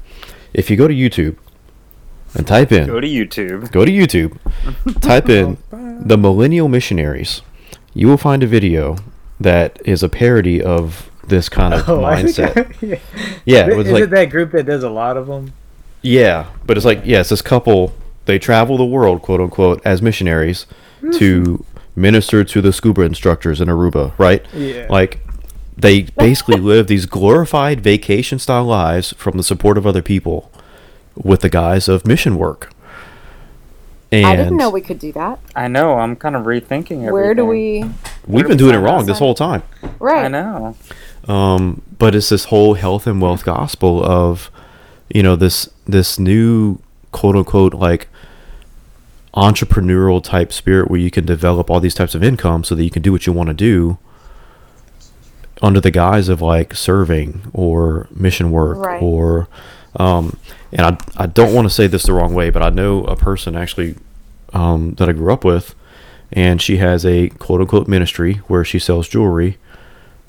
if 0.53 0.69
you 0.69 0.77
go 0.77 0.87
to 0.87 0.93
YouTube 0.93 1.37
and 2.35 2.47
type 2.47 2.71
in, 2.71 2.87
Go 2.87 2.99
to 2.99 3.07
YouTube. 3.07 3.71
go 3.71 3.85
to 3.85 3.91
YouTube, 3.91 4.37
type 5.01 5.29
in 5.29 5.57
the 5.71 6.17
Millennial 6.17 6.67
Missionaries, 6.67 7.41
you 7.93 8.07
will 8.07 8.17
find 8.17 8.41
a 8.43 8.47
video 8.47 8.97
that 9.39 9.79
is 9.85 10.01
a 10.03 10.09
parody 10.09 10.61
of 10.61 11.09
this 11.27 11.49
kind 11.49 11.73
of 11.73 11.87
Oh, 11.89 12.03
I 12.03 12.23
think 12.23 12.35
mindset. 12.35 12.57
I- 12.57 12.85
yeah. 12.85 12.99
yeah, 13.45 13.65
it 13.67 13.69
Is 13.71 13.77
was 13.77 13.87
it 13.89 13.93
like 13.93 14.09
that 14.09 14.25
group 14.29 14.51
that 14.51 14.65
does 14.65 14.83
a 14.83 14.89
lot 14.89 15.17
of 15.17 15.27
them? 15.27 15.53
yeah, 16.01 16.47
but 16.65 16.77
it's 16.77 16.85
like 16.85 17.01
yeah, 17.05 17.19
it's 17.21 17.29
this 17.29 17.41
couple. 17.41 17.93
They 18.25 18.37
travel 18.39 18.77
the 18.77 18.85
world, 18.85 19.21
quote 19.21 19.41
unquote, 19.41 19.81
as 19.85 20.01
missionaries 20.01 20.65
to 21.13 21.65
minister 21.95 22.43
to 22.43 22.61
the 22.61 22.71
scuba 22.71 23.01
instructors 23.01 23.59
in 23.59 23.67
Aruba, 23.67 24.17
right? 24.17 24.45
Yeah. 24.53 24.87
Like 24.89 25.19
they 25.75 26.03
basically 26.17 26.57
live 26.59 26.87
these 26.87 27.05
glorified 27.07 27.81
vacation 27.81 28.37
style 28.39 28.65
lives 28.65 29.13
from 29.13 29.37
the 29.37 29.43
support 29.43 29.77
of 29.77 29.85
other 29.87 30.01
people 30.03 30.51
with 31.23 31.41
the 31.41 31.49
guise 31.49 31.87
of 31.87 32.05
mission 32.05 32.37
work. 32.37 32.71
And 34.13 34.25
I 34.25 34.35
didn't 34.35 34.57
know 34.57 34.69
we 34.69 34.81
could 34.81 34.99
do 34.99 35.13
that. 35.13 35.39
I 35.55 35.69
know. 35.69 35.93
I'm 35.99 36.17
kind 36.17 36.35
of 36.35 36.43
rethinking 36.43 37.05
everything. 37.05 37.11
Where 37.13 37.33
do 37.33 37.45
we? 37.45 37.83
we've 38.27 38.43
do 38.43 38.49
been 38.49 38.49
we 38.49 38.55
doing 38.57 38.75
it 38.75 38.79
wrong 38.79 39.05
this 39.05 39.19
whole 39.19 39.33
time. 39.35 39.63
Right. 39.99 40.25
I 40.25 40.27
know. 40.27 40.75
um, 41.29 41.81
but 41.97 42.13
it's 42.13 42.27
this 42.29 42.45
whole 42.45 42.73
health 42.73 43.07
and 43.07 43.21
wealth 43.21 43.45
gospel 43.45 44.03
of 44.03 44.51
you 45.09 45.23
know 45.23 45.35
this 45.37 45.69
this 45.85 46.19
new 46.19 46.79
quote 47.13 47.35
unquote 47.37 47.73
like 47.73 48.09
entrepreneurial 49.33 50.21
type 50.21 50.51
spirit 50.51 50.89
where 50.89 50.99
you 50.99 51.09
can 51.11 51.25
develop 51.25 51.69
all 51.69 51.79
these 51.79 51.93
types 51.93 52.13
of 52.15 52.21
income 52.23 52.63
so 52.65 52.75
that 52.75 52.83
you 52.83 52.89
can 52.89 53.01
do 53.01 53.11
what 53.13 53.25
you 53.25 53.31
want 53.31 53.47
to 53.47 53.53
do 53.53 53.97
under 55.61 55.79
the 55.79 55.91
guise 55.91 56.27
of 56.27 56.41
like 56.41 56.73
serving 56.75 57.41
or 57.53 58.07
mission 58.13 58.51
work 58.51 58.77
Right. 58.77 59.01
or 59.01 59.47
um, 59.97 60.37
and 60.71 60.81
I, 60.81 60.97
I 61.17 61.25
don't 61.25 61.53
want 61.53 61.65
to 61.65 61.73
say 61.73 61.87
this 61.87 62.03
the 62.03 62.13
wrong 62.13 62.33
way 62.33 62.49
but 62.49 62.61
i 62.61 62.69
know 62.69 63.03
a 63.05 63.15
person 63.15 63.55
actually 63.55 63.95
um, 64.53 64.95
that 64.95 65.09
i 65.09 65.11
grew 65.11 65.31
up 65.31 65.43
with 65.43 65.75
and 66.31 66.61
she 66.61 66.77
has 66.77 67.05
a 67.05 67.29
quote 67.29 67.61
unquote 67.61 67.87
ministry 67.87 68.35
where 68.47 68.63
she 68.63 68.79
sells 68.79 69.07
jewelry 69.07 69.57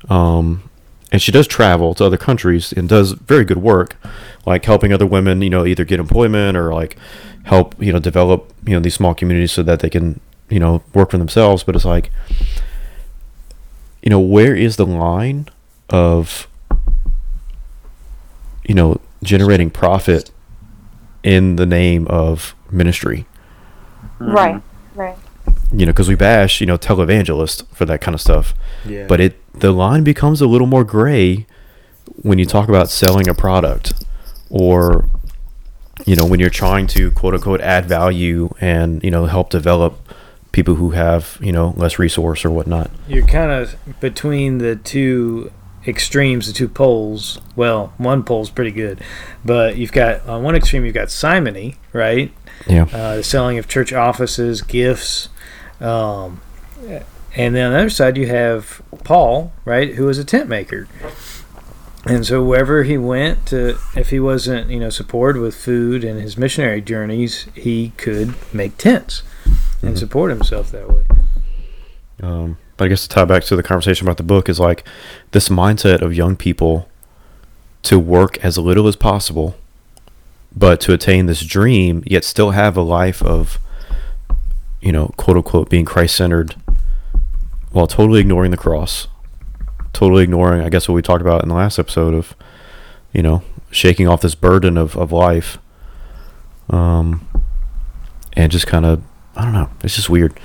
um, 0.09 0.69
and 1.12 1.21
she 1.21 1.31
does 1.31 1.47
travel 1.47 1.95
to 1.95 2.04
other 2.07 2.16
countries 2.16 2.73
and 2.73 2.88
does 2.88 3.12
very 3.12 3.45
good 3.45 3.59
work, 3.59 3.97
like 4.47 4.64
helping 4.64 4.92
other 4.92 5.07
women, 5.07 5.42
you 5.42 5.50
know, 5.50 5.66
either 5.66 5.85
get 5.85 6.00
employment 6.00 6.57
or 6.57 6.73
like 6.73 6.97
help, 7.45 7.81
you 7.81 7.92
know, 7.92 7.99
develop, 7.99 8.50
you 8.66 8.73
know, 8.73 8.81
these 8.81 8.95
small 8.95 9.14
communities 9.14 9.52
so 9.52 9.62
that 9.62 9.81
they 9.81 9.90
can, 9.90 10.21
you 10.49 10.59
know, 10.59 10.83
work 10.95 11.11
for 11.11 11.19
themselves. 11.19 11.64
But 11.64 11.76
it's 11.76 11.85
like, 11.85 12.11
you 14.02 14.09
know, 14.09 14.21
where 14.21 14.57
is 14.57 14.76
the 14.76 14.87
line 14.87 15.49
of, 15.90 16.49
you 18.64 18.75
know, 18.75 18.99
generating 19.22 19.70
profit 19.70 20.30
in 21.22 21.56
the 21.56 21.66
name 21.66 22.06
of 22.08 22.54
ministry? 22.70 23.26
Right. 24.18 24.62
Right. 24.94 25.16
You 25.72 25.86
know, 25.86 25.92
because 25.92 26.08
we 26.08 26.14
bash, 26.14 26.60
you 26.60 26.66
know, 26.66 26.76
televangelists 26.76 27.66
for 27.74 27.84
that 27.86 28.00
kind 28.00 28.14
of 28.14 28.20
stuff. 28.20 28.54
Yeah. 28.86 29.06
but 29.06 29.20
it 29.20 29.38
the 29.54 29.72
line 29.72 30.02
becomes 30.04 30.40
a 30.40 30.46
little 30.46 30.66
more 30.66 30.84
gray 30.84 31.46
when 32.16 32.38
you 32.38 32.46
talk 32.46 32.68
about 32.68 32.88
selling 32.88 33.28
a 33.28 33.34
product 33.34 34.04
or 34.50 35.08
you 36.06 36.16
know 36.16 36.24
when 36.24 36.40
you're 36.40 36.50
trying 36.50 36.86
to 36.86 37.10
quote 37.12 37.34
unquote 37.34 37.60
add 37.60 37.86
value 37.86 38.52
and 38.60 39.02
you 39.04 39.10
know 39.10 39.26
help 39.26 39.50
develop 39.50 39.98
people 40.52 40.74
who 40.74 40.90
have 40.90 41.38
you 41.40 41.52
know 41.52 41.74
less 41.76 41.98
resource 41.98 42.44
or 42.44 42.50
whatnot 42.50 42.90
You're 43.08 43.26
kind 43.26 43.50
of 43.50 43.76
between 44.00 44.58
the 44.58 44.76
two 44.76 45.52
extremes, 45.86 46.46
the 46.46 46.52
two 46.52 46.68
poles. 46.68 47.40
Well, 47.56 47.92
one 47.98 48.22
pole's 48.22 48.50
pretty 48.50 48.70
good, 48.70 49.00
but 49.44 49.76
you've 49.76 49.92
got 49.92 50.26
on 50.28 50.42
one 50.42 50.54
extreme 50.54 50.84
you've 50.84 50.94
got 50.94 51.10
simony, 51.10 51.76
right? 51.92 52.32
yeah 52.66 52.86
Uh, 52.92 53.16
the 53.16 53.22
selling 53.24 53.58
of 53.58 53.66
church 53.68 53.92
offices, 53.92 54.62
gifts, 54.62 55.28
um, 55.80 56.40
and 57.34 57.54
then 57.54 57.66
on 57.66 57.72
the 57.72 57.78
other 57.78 57.90
side 57.90 58.16
you 58.16 58.26
have 58.28 58.82
Paul, 59.04 59.52
right, 59.64 59.94
who 59.94 60.04
was 60.06 60.18
a 60.18 60.24
tent 60.24 60.48
maker. 60.48 60.86
And 62.04 62.26
so 62.26 62.42
wherever 62.42 62.82
he 62.82 62.98
went 62.98 63.46
to, 63.46 63.78
if 63.94 64.10
he 64.10 64.18
wasn't, 64.18 64.70
you 64.70 64.80
know, 64.80 64.90
supported 64.90 65.40
with 65.40 65.54
food 65.54 66.02
and 66.02 66.20
his 66.20 66.36
missionary 66.36 66.80
journeys, 66.80 67.46
he 67.54 67.92
could 67.96 68.34
make 68.52 68.76
tents 68.76 69.22
and 69.82 69.94
Mhm. 69.94 69.98
support 69.98 70.30
himself 70.30 70.70
that 70.72 70.90
way. 70.90 71.04
um, 72.22 72.56
i 72.82 72.88
guess 72.88 73.02
to 73.02 73.08
tie 73.08 73.24
back 73.24 73.44
to 73.44 73.56
the 73.56 73.62
conversation 73.62 74.06
about 74.06 74.16
the 74.16 74.22
book 74.22 74.48
is 74.48 74.60
like 74.60 74.84
this 75.32 75.48
mindset 75.48 76.00
of 76.00 76.14
young 76.14 76.36
people 76.36 76.88
to 77.82 77.98
work 77.98 78.38
as 78.44 78.58
little 78.58 78.86
as 78.86 78.96
possible 78.96 79.56
but 80.54 80.80
to 80.80 80.92
attain 80.92 81.26
this 81.26 81.44
dream 81.44 82.02
yet 82.06 82.24
still 82.24 82.50
have 82.50 82.76
a 82.76 82.82
life 82.82 83.22
of 83.22 83.58
you 84.80 84.92
know 84.92 85.08
quote 85.16 85.36
unquote 85.36 85.70
being 85.70 85.84
christ-centered 85.84 86.54
while 87.70 87.86
totally 87.86 88.20
ignoring 88.20 88.50
the 88.50 88.56
cross 88.56 89.08
totally 89.92 90.24
ignoring 90.24 90.60
i 90.62 90.68
guess 90.68 90.88
what 90.88 90.94
we 90.94 91.02
talked 91.02 91.22
about 91.22 91.42
in 91.42 91.48
the 91.48 91.54
last 91.54 91.78
episode 91.78 92.14
of 92.14 92.34
you 93.12 93.22
know 93.22 93.42
shaking 93.70 94.06
off 94.06 94.20
this 94.20 94.34
burden 94.34 94.76
of, 94.76 94.96
of 94.96 95.12
life 95.12 95.58
um 96.70 97.26
and 98.34 98.52
just 98.52 98.66
kind 98.66 98.84
of 98.84 99.02
i 99.36 99.44
don't 99.44 99.52
know 99.52 99.70
it's 99.82 99.96
just 99.96 100.10
weird 100.10 100.38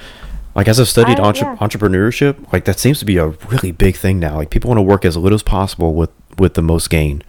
like 0.58 0.68
as 0.68 0.80
i've 0.80 0.88
studied 0.90 1.20
I- 1.20 1.24
entre- 1.28 1.48
yeah. 1.48 1.56
entrepreneurship 1.58 2.52
like 2.52 2.66
that 2.66 2.78
seems 2.80 3.00
to 3.00 3.06
be 3.06 3.16
a 3.18 3.28
really 3.28 3.72
big 3.72 3.96
thing 3.96 4.20
now 4.20 4.36
like 4.36 4.50
people 4.50 4.68
want 4.70 4.80
to 4.80 4.84
work 4.84 5.06
as 5.06 5.16
little 5.16 5.36
as 5.36 5.44
possible 5.44 5.94
with 5.94 6.10
with 6.38 6.56
the 6.56 6.62
most 6.62 6.90
gain 6.90 7.24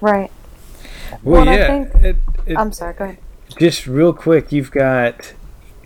Right. 0.00 0.30
Well, 1.22 1.44
Well, 1.44 1.48
I 1.48 1.56
yeah. 1.56 1.66
think- 1.66 2.04
it, 2.04 2.16
it, 2.46 2.56
I'm 2.58 2.70
sorry. 2.72 2.92
Go 2.94 3.04
ahead. 3.04 3.18
just 3.58 3.86
real 3.86 4.12
quick, 4.12 4.52
you've 4.52 4.70
got 4.70 5.32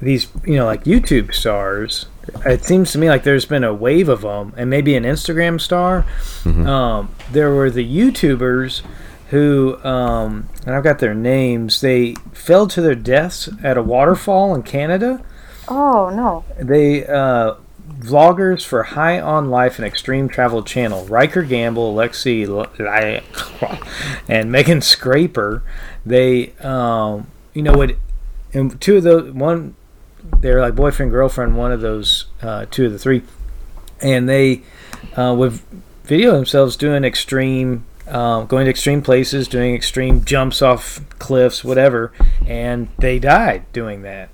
these, 0.02 0.26
you 0.44 0.56
know, 0.56 0.64
like 0.66 0.82
YouTube 0.84 1.32
stars. 1.32 2.06
It 2.44 2.64
seems 2.64 2.90
to 2.92 2.98
me 2.98 3.08
like 3.08 3.22
there's 3.22 3.46
been 3.46 3.62
a 3.64 3.72
wave 3.72 4.08
of 4.08 4.22
them, 4.22 4.52
and 4.56 4.68
maybe 4.68 4.96
an 4.96 5.04
Instagram 5.04 5.60
star. 5.60 6.04
Mhm. 6.42 6.66
Um, 6.66 7.10
there 7.30 7.50
were 7.54 7.70
the 7.70 7.86
YouTubers 7.86 8.82
who, 9.30 9.78
um, 9.84 10.48
and 10.66 10.74
I've 10.74 10.82
got 10.84 10.98
their 10.98 11.14
names. 11.14 11.80
They 11.80 12.14
fell 12.32 12.66
to 12.66 12.80
their 12.82 12.96
deaths 12.96 13.48
at 13.62 13.76
a 13.78 13.82
waterfall 13.82 14.54
in 14.56 14.62
Canada. 14.64 15.22
Oh 15.70 16.10
no. 16.10 16.44
They 16.58 17.06
uh, 17.06 17.54
vloggers 18.00 18.64
for 18.64 18.82
High 18.82 19.20
on 19.20 19.50
Life 19.50 19.78
and 19.78 19.86
Extreme 19.86 20.28
Travel 20.28 20.62
Channel. 20.62 21.06
Ryker 21.06 21.42
Gamble, 21.42 21.94
Lexi, 21.94 22.46
Li- 22.46 23.78
and 24.28 24.50
Megan 24.50 24.80
Scraper. 24.80 25.62
They, 26.04 26.52
um, 26.60 27.28
you 27.54 27.62
know 27.62 27.74
what? 27.74 27.96
And 28.52 28.80
two 28.80 28.96
of 28.96 29.04
those, 29.04 29.32
one, 29.32 29.76
they're 30.40 30.60
like 30.60 30.74
boyfriend 30.74 31.12
girlfriend. 31.12 31.56
One 31.56 31.72
of 31.72 31.80
those, 31.80 32.26
uh, 32.42 32.66
two 32.70 32.86
of 32.86 32.92
the 32.92 32.98
three, 32.98 33.22
and 34.00 34.28
they 34.28 34.62
uh, 35.16 35.34
would 35.38 35.60
video 36.04 36.32
themselves 36.32 36.76
doing 36.76 37.04
extreme. 37.04 37.84
Um, 38.10 38.46
going 38.46 38.64
to 38.64 38.70
extreme 38.70 39.02
places, 39.02 39.46
doing 39.48 39.74
extreme 39.74 40.24
jumps 40.24 40.62
off 40.62 41.00
cliffs, 41.18 41.62
whatever, 41.62 42.12
and 42.46 42.88
they 42.98 43.18
died 43.18 43.64
doing 43.72 44.02
that. 44.02 44.30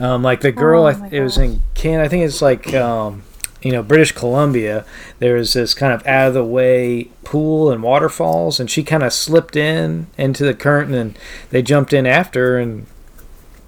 Um, 0.00 0.22
like 0.22 0.40
the 0.40 0.52
girl, 0.52 0.84
Oh 0.84 0.86
I 0.86 0.94
th- 0.94 1.12
it 1.12 1.20
was 1.22 1.38
in 1.38 1.62
Can 1.74 2.00
I 2.00 2.08
think 2.08 2.24
it's 2.24 2.42
like 2.42 2.72
um, 2.74 3.22
you 3.62 3.70
know 3.72 3.82
British 3.82 4.12
Columbia. 4.12 4.84
There 5.18 5.36
was 5.36 5.52
this 5.52 5.72
kind 5.74 5.92
of 5.92 6.06
out 6.06 6.28
of 6.28 6.34
the 6.34 6.44
way 6.44 7.10
pool 7.24 7.70
and 7.70 7.82
waterfalls, 7.82 8.58
and 8.60 8.70
she 8.70 8.82
kind 8.82 9.02
of 9.02 9.12
slipped 9.12 9.56
in 9.56 10.08
into 10.18 10.44
the 10.44 10.54
current, 10.54 10.92
and 10.94 11.18
they 11.50 11.62
jumped 11.62 11.92
in 11.92 12.06
after, 12.06 12.58
and 12.58 12.86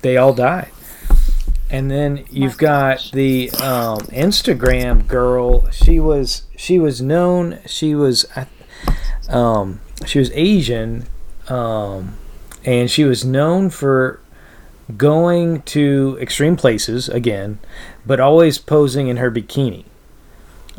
they 0.03 0.17
all 0.17 0.35
died. 0.35 0.71
And 1.71 1.91
then 1.91 2.25
you've 2.31 2.59
got 2.59 3.11
the 3.13 3.51
um, 3.53 3.99
Instagram 4.13 5.07
girl. 5.09 5.69
She 5.71 5.99
was 5.99 6.43
she 6.57 6.79
was 6.79 7.01
known. 7.01 7.59
She 7.67 7.95
was 7.95 8.27
I- 8.37 8.47
um, 9.29 9.81
she 10.07 10.19
was 10.19 10.31
Asian, 10.33 11.07
um, 11.49 12.15
and 12.65 12.91
she 12.91 13.05
was 13.05 13.25
known 13.25 13.71
for 13.71 14.21
going 14.97 15.63
to 15.63 16.19
extreme 16.21 16.57
places 16.57 17.09
again, 17.09 17.59
but 18.05 18.21
always 18.21 18.59
posing 18.59 19.09
in 19.09 19.17
her 19.17 19.31
bikini. 19.31 19.85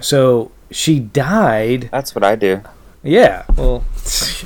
So 0.01 0.51
she 0.71 0.99
died. 0.99 1.89
That's 1.91 2.13
what 2.13 2.23
I 2.23 2.35
do. 2.35 2.61
Yeah. 3.03 3.45
Well, 3.55 3.83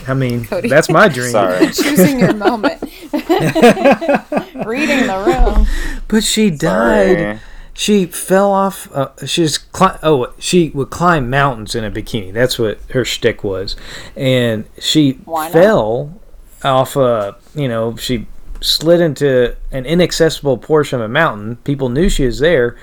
I 0.08 0.13
mean, 0.13 0.46
Cody. 0.46 0.70
that's 0.70 0.89
my 0.89 1.08
dream. 1.08 1.32
Sorry. 1.32 1.68
Choosing 1.72 2.20
your 2.20 2.34
moment. 2.34 2.82
Reading 4.66 5.08
the 5.08 5.24
room. 5.25 5.68
But 6.08 6.24
she 6.24 6.50
died. 6.50 7.18
Sorry. 7.18 7.39
She 7.80 8.08
fell 8.08 8.52
off. 8.52 8.92
Uh, 8.94 9.12
she 9.26 9.44
just 9.44 9.72
cli- 9.72 9.98
oh, 10.04 10.34
she 10.38 10.68
would 10.72 10.90
climb 10.90 11.30
mountains 11.30 11.76
in 11.76 11.86
a 11.86 11.90
bikini. 11.90 12.34
That's 12.34 12.60
what 12.60 12.78
her 12.90 13.06
shtick 13.06 13.42
was, 13.42 13.78
and 14.18 14.66
she 14.78 15.14
fell 15.54 16.20
off 16.62 16.98
a. 16.98 17.38
You 17.56 17.70
know, 17.70 17.96
she 17.96 18.28
slid 18.60 19.00
into 19.00 19.56
an 19.72 19.86
inaccessible 19.86 20.58
portion 20.58 21.00
of 21.00 21.06
a 21.06 21.08
mountain. 21.08 21.56
People 21.64 21.88
knew 21.88 22.10
she 22.10 22.26
was 22.26 22.40
there, 22.40 22.76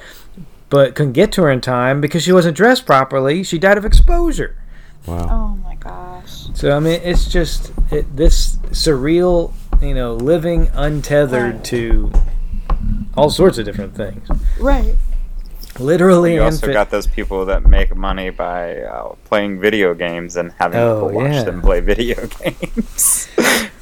but 0.71 0.95
couldn't 0.95 1.13
get 1.13 1.31
to 1.33 1.43
her 1.43 1.51
in 1.51 1.61
time 1.61 2.01
because 2.01 2.23
she 2.23 2.33
wasn't 2.33 2.57
dressed 2.57 2.87
properly. 2.87 3.43
She 3.43 3.59
died 3.59 3.77
of 3.77 3.85
exposure. 3.85 4.57
Wow. 5.05 5.29
Oh 5.31 5.57
my 5.63 5.75
gosh. 5.75 6.47
So 6.55 6.75
I 6.75 6.81
mean, 6.81 7.03
it's 7.05 7.31
just 7.31 7.71
it, 7.91 8.17
this 8.17 8.57
surreal, 8.73 9.53
you 9.83 9.93
know, 9.93 10.15
living 10.15 10.71
untethered 10.73 11.63
to 11.67 12.11
all 13.17 13.31
sorts 13.31 13.59
of 13.59 13.65
different 13.65 13.95
things, 13.95 14.29
Right. 14.61 14.95
literally 15.79 16.35
You 16.35 16.43
and 16.43 16.47
also 16.55 16.67
fi- 16.69 16.73
got 16.73 16.91
those 16.91 17.07
people 17.07 17.45
that 17.47 17.65
make 17.67 17.95
money 17.97 18.31
by 18.31 18.79
uh, 18.83 19.15
playing 19.25 19.61
video 19.61 19.95
games 19.95 20.37
and 20.37 20.53
having 20.59 20.79
Oh, 20.81 21.07
people 21.09 21.23
watch 21.23 21.33
yeah. 21.33 21.43
them 21.45 21.61
play 21.63 21.81
video 21.81 22.27
games. 22.43 23.29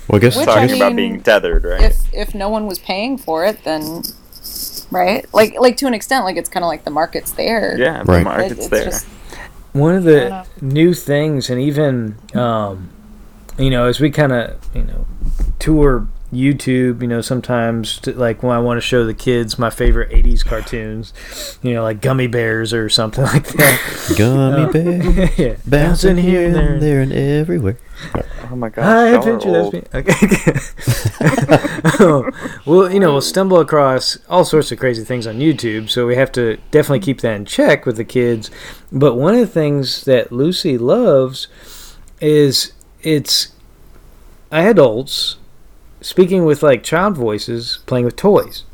Well, 0.08 0.16
I 0.16 0.18
guess, 0.18 0.36
Which 0.36 0.48
I 0.48 0.60
Talking 0.66 0.76
about 0.76 0.96
being 0.96 1.20
tethered, 1.22 1.64
right? 1.64 1.82
If 1.82 1.96
if 2.12 2.34
no 2.34 2.48
one 2.48 2.66
was 2.66 2.78
paying 2.78 3.16
for 3.18 3.44
it, 3.46 3.64
then 3.64 4.02
right? 4.90 5.24
Like 5.32 5.54
like 5.58 5.76
to 5.78 5.86
an 5.86 5.94
extent, 5.94 6.24
like 6.24 6.36
it's 6.36 6.48
kind 6.50 6.62
of 6.62 6.68
like 6.68 6.84
the 6.84 6.90
market's 6.90 7.32
there. 7.32 7.76
yeah, 7.78 8.02
the 8.02 8.12
Right. 8.12 8.20
It- 8.20 8.24
market's 8.24 8.52
it's 8.52 8.68
there. 8.68 8.84
just 8.84 9.06
one 9.72 9.94
of 9.96 10.04
the 10.04 10.46
new 10.60 10.94
things 10.94 11.50
and 11.50 11.60
even 11.60 12.16
um, 12.34 12.90
you 13.58 13.70
know 13.70 13.86
as 13.86 13.98
we 13.98 14.10
kind 14.10 14.30
of 14.32 14.56
you 14.74 14.82
know 14.84 15.06
tour 15.58 16.06
youtube 16.34 17.00
you 17.00 17.08
know 17.08 17.20
sometimes 17.20 17.98
to, 17.98 18.12
like 18.12 18.42
when 18.42 18.54
i 18.54 18.58
want 18.58 18.76
to 18.76 18.80
show 18.80 19.04
the 19.04 19.14
kids 19.14 19.58
my 19.58 19.70
favorite 19.70 20.10
80s 20.10 20.44
cartoons 20.44 21.12
you 21.62 21.72
know 21.74 21.82
like 21.82 22.00
gummy 22.00 22.26
bears 22.26 22.72
or 22.72 22.88
something 22.88 23.24
like 23.34 23.46
that 23.48 24.14
gummy 24.18 24.62
Uh, 24.64 24.72
bear 24.72 25.30
yeah 25.36 25.56
bouncing 25.66 26.16
here 26.16 26.46
and 26.46 26.56
and 26.56 26.82
there 26.82 27.00
and 27.00 27.12
everywhere. 27.12 27.78
oh 28.50 28.56
my 28.56 28.68
gosh, 28.68 28.84
Hi, 28.84 29.10
y'all 29.10 29.14
are 29.14 29.18
adventure. 29.18 29.52
That's 29.52 29.64
old. 29.64 29.74
me. 29.74 29.82
Okay. 29.94 31.50
Oh, 32.00 32.28
well, 32.66 32.90
you 32.92 32.98
know, 32.98 33.12
we'll 33.12 33.20
stumble 33.20 33.60
across 33.60 34.18
all 34.28 34.44
sorts 34.44 34.72
of 34.72 34.78
crazy 34.78 35.04
things 35.04 35.26
on 35.26 35.38
YouTube, 35.38 35.88
so 35.90 36.06
we 36.06 36.16
have 36.16 36.32
to 36.32 36.56
definitely 36.70 37.00
keep 37.00 37.20
that 37.20 37.34
in 37.36 37.44
check 37.44 37.86
with 37.86 37.96
the 37.96 38.04
kids. 38.04 38.50
But 38.90 39.14
one 39.14 39.34
of 39.34 39.40
the 39.40 39.46
things 39.46 40.04
that 40.06 40.32
Lucy 40.32 40.76
loves 40.78 41.46
is 42.20 42.72
it's 43.02 43.52
adults 44.50 45.36
speaking 46.04 46.44
with 46.44 46.62
like 46.62 46.82
child 46.82 47.16
voices, 47.16 47.78
playing 47.87 48.04
with 48.04 48.16
toys, 48.16 48.64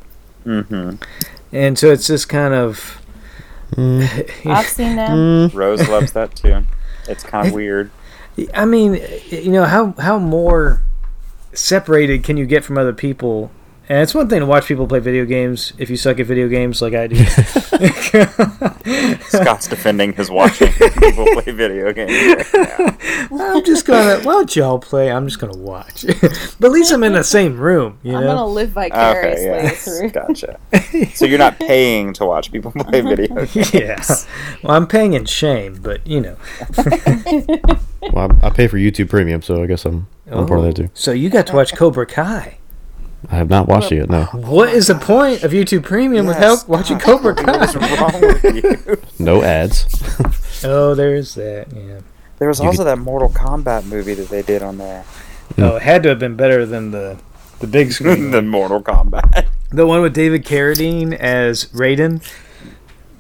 Mm-hmm. 0.44 0.96
and 1.52 1.78
so 1.78 1.90
it's 1.90 2.06
this 2.06 2.24
kind 2.24 2.54
of. 2.54 3.00
I've 3.76 4.66
seen 4.66 4.96
that. 4.96 5.10
Mm, 5.10 5.54
Rose 5.54 5.86
loves 5.88 6.12
that 6.12 6.34
too. 6.34 6.64
It's 7.08 7.22
kind 7.22 7.46
of 7.46 7.52
weird. 7.54 7.90
I 8.54 8.64
mean, 8.64 9.00
you 9.30 9.52
know 9.52 9.64
how 9.64 9.92
how 9.98 10.18
more 10.18 10.82
separated 11.52 12.24
can 12.24 12.36
you 12.36 12.46
get 12.46 12.64
from 12.64 12.78
other 12.78 12.92
people? 12.92 13.50
And 13.90 13.98
it's 13.98 14.14
one 14.14 14.28
thing 14.28 14.38
to 14.38 14.46
watch 14.46 14.66
people 14.66 14.86
play 14.86 15.00
video 15.00 15.24
games 15.24 15.72
if 15.76 15.90
you 15.90 15.96
suck 15.96 16.20
at 16.20 16.26
video 16.26 16.46
games 16.46 16.80
like 16.80 16.94
I 16.94 17.08
do. 17.08 17.16
Scott's 19.22 19.66
defending 19.66 20.12
his 20.12 20.30
watching 20.30 20.72
people 20.72 21.26
play 21.32 21.50
video 21.50 21.92
games 21.92 22.12
right 22.54 22.78
now. 22.78 22.96
I'm 23.56 23.64
just 23.64 23.86
gonna 23.86 24.22
why 24.22 24.34
don't 24.34 24.54
y'all 24.54 24.78
play? 24.78 25.10
I'm 25.10 25.26
just 25.26 25.40
gonna 25.40 25.58
watch. 25.58 26.06
but 26.60 26.66
at 26.66 26.70
least 26.70 26.92
I'm 26.92 27.02
in 27.02 27.14
the 27.14 27.24
same 27.24 27.58
room, 27.58 27.98
you 28.04 28.14
I'm 28.14 28.22
gonna 28.22 28.46
live 28.46 28.76
Okay, 28.76 28.90
vicariously 28.90 29.46
yeah, 29.46 29.70
through. 29.70 30.10
gotcha. 30.10 30.60
So 31.16 31.26
you're 31.26 31.40
not 31.40 31.58
paying 31.58 32.12
to 32.12 32.24
watch 32.24 32.52
people 32.52 32.70
play 32.70 33.00
video 33.00 33.44
games. 33.44 33.74
yeah. 33.74 34.00
Well, 34.62 34.76
I'm 34.76 34.86
paying 34.86 35.14
in 35.14 35.24
shame, 35.24 35.80
but 35.82 36.06
you 36.06 36.20
know. 36.20 36.36
well, 38.12 38.30
I, 38.40 38.46
I 38.46 38.50
pay 38.50 38.68
for 38.68 38.78
YouTube 38.78 39.10
Premium, 39.10 39.42
so 39.42 39.64
I 39.64 39.66
guess 39.66 39.84
I'm, 39.84 40.06
I'm 40.28 40.46
part 40.46 40.60
of 40.60 40.66
that 40.66 40.76
too. 40.76 40.84
Oh, 40.84 40.90
so 40.94 41.10
you 41.10 41.28
got 41.28 41.48
to 41.48 41.56
watch 41.56 41.74
Cobra 41.74 42.06
Kai. 42.06 42.58
I 43.28 43.36
have 43.36 43.50
not 43.50 43.68
watched 43.68 43.92
it 43.92 43.96
yet. 43.96 44.08
No, 44.10 44.24
What 44.32 44.70
is 44.70 44.86
the 44.86 44.94
point 44.94 45.42
of 45.42 45.52
YouTube 45.52 45.82
Premium 45.82 46.26
Yes, 46.26 46.34
without 46.36 46.68
watching 46.68 46.98
Cobra 46.98 47.34
What's 47.34 47.74
Kai? 47.76 47.96
wrong 48.00 48.20
with 48.20 48.44
you? 48.44 48.96
no 49.18 49.42
ads. 49.42 49.86
Oh, 50.62 50.94
there's 50.94 51.34
that. 51.36 51.68
Yeah. 51.74 52.00
There 52.38 52.46
was 52.48 52.60
You 52.60 52.66
also 52.66 52.84
that 52.84 52.98
Mortal 52.98 53.30
Kombat 53.30 53.86
movie 53.86 54.12
that 54.12 54.28
they 54.28 54.42
did 54.42 54.62
on 54.62 54.76
there. 54.76 55.04
Oh, 55.56 55.76
it 55.76 55.82
had 55.82 56.02
to 56.02 56.10
have 56.10 56.18
been 56.18 56.36
better 56.36 56.66
than 56.66 56.90
the 56.90 57.18
the 57.60 57.66
big 57.66 57.92
screen. 57.96 58.30
the 58.30 58.42
Mortal 58.42 58.82
Kombat. 58.82 59.46
The 59.72 59.86
one 59.86 60.02
with 60.02 60.14
David 60.14 60.44
Carradine 60.44 61.14
as 61.14 61.66
Raiden. 61.66 62.28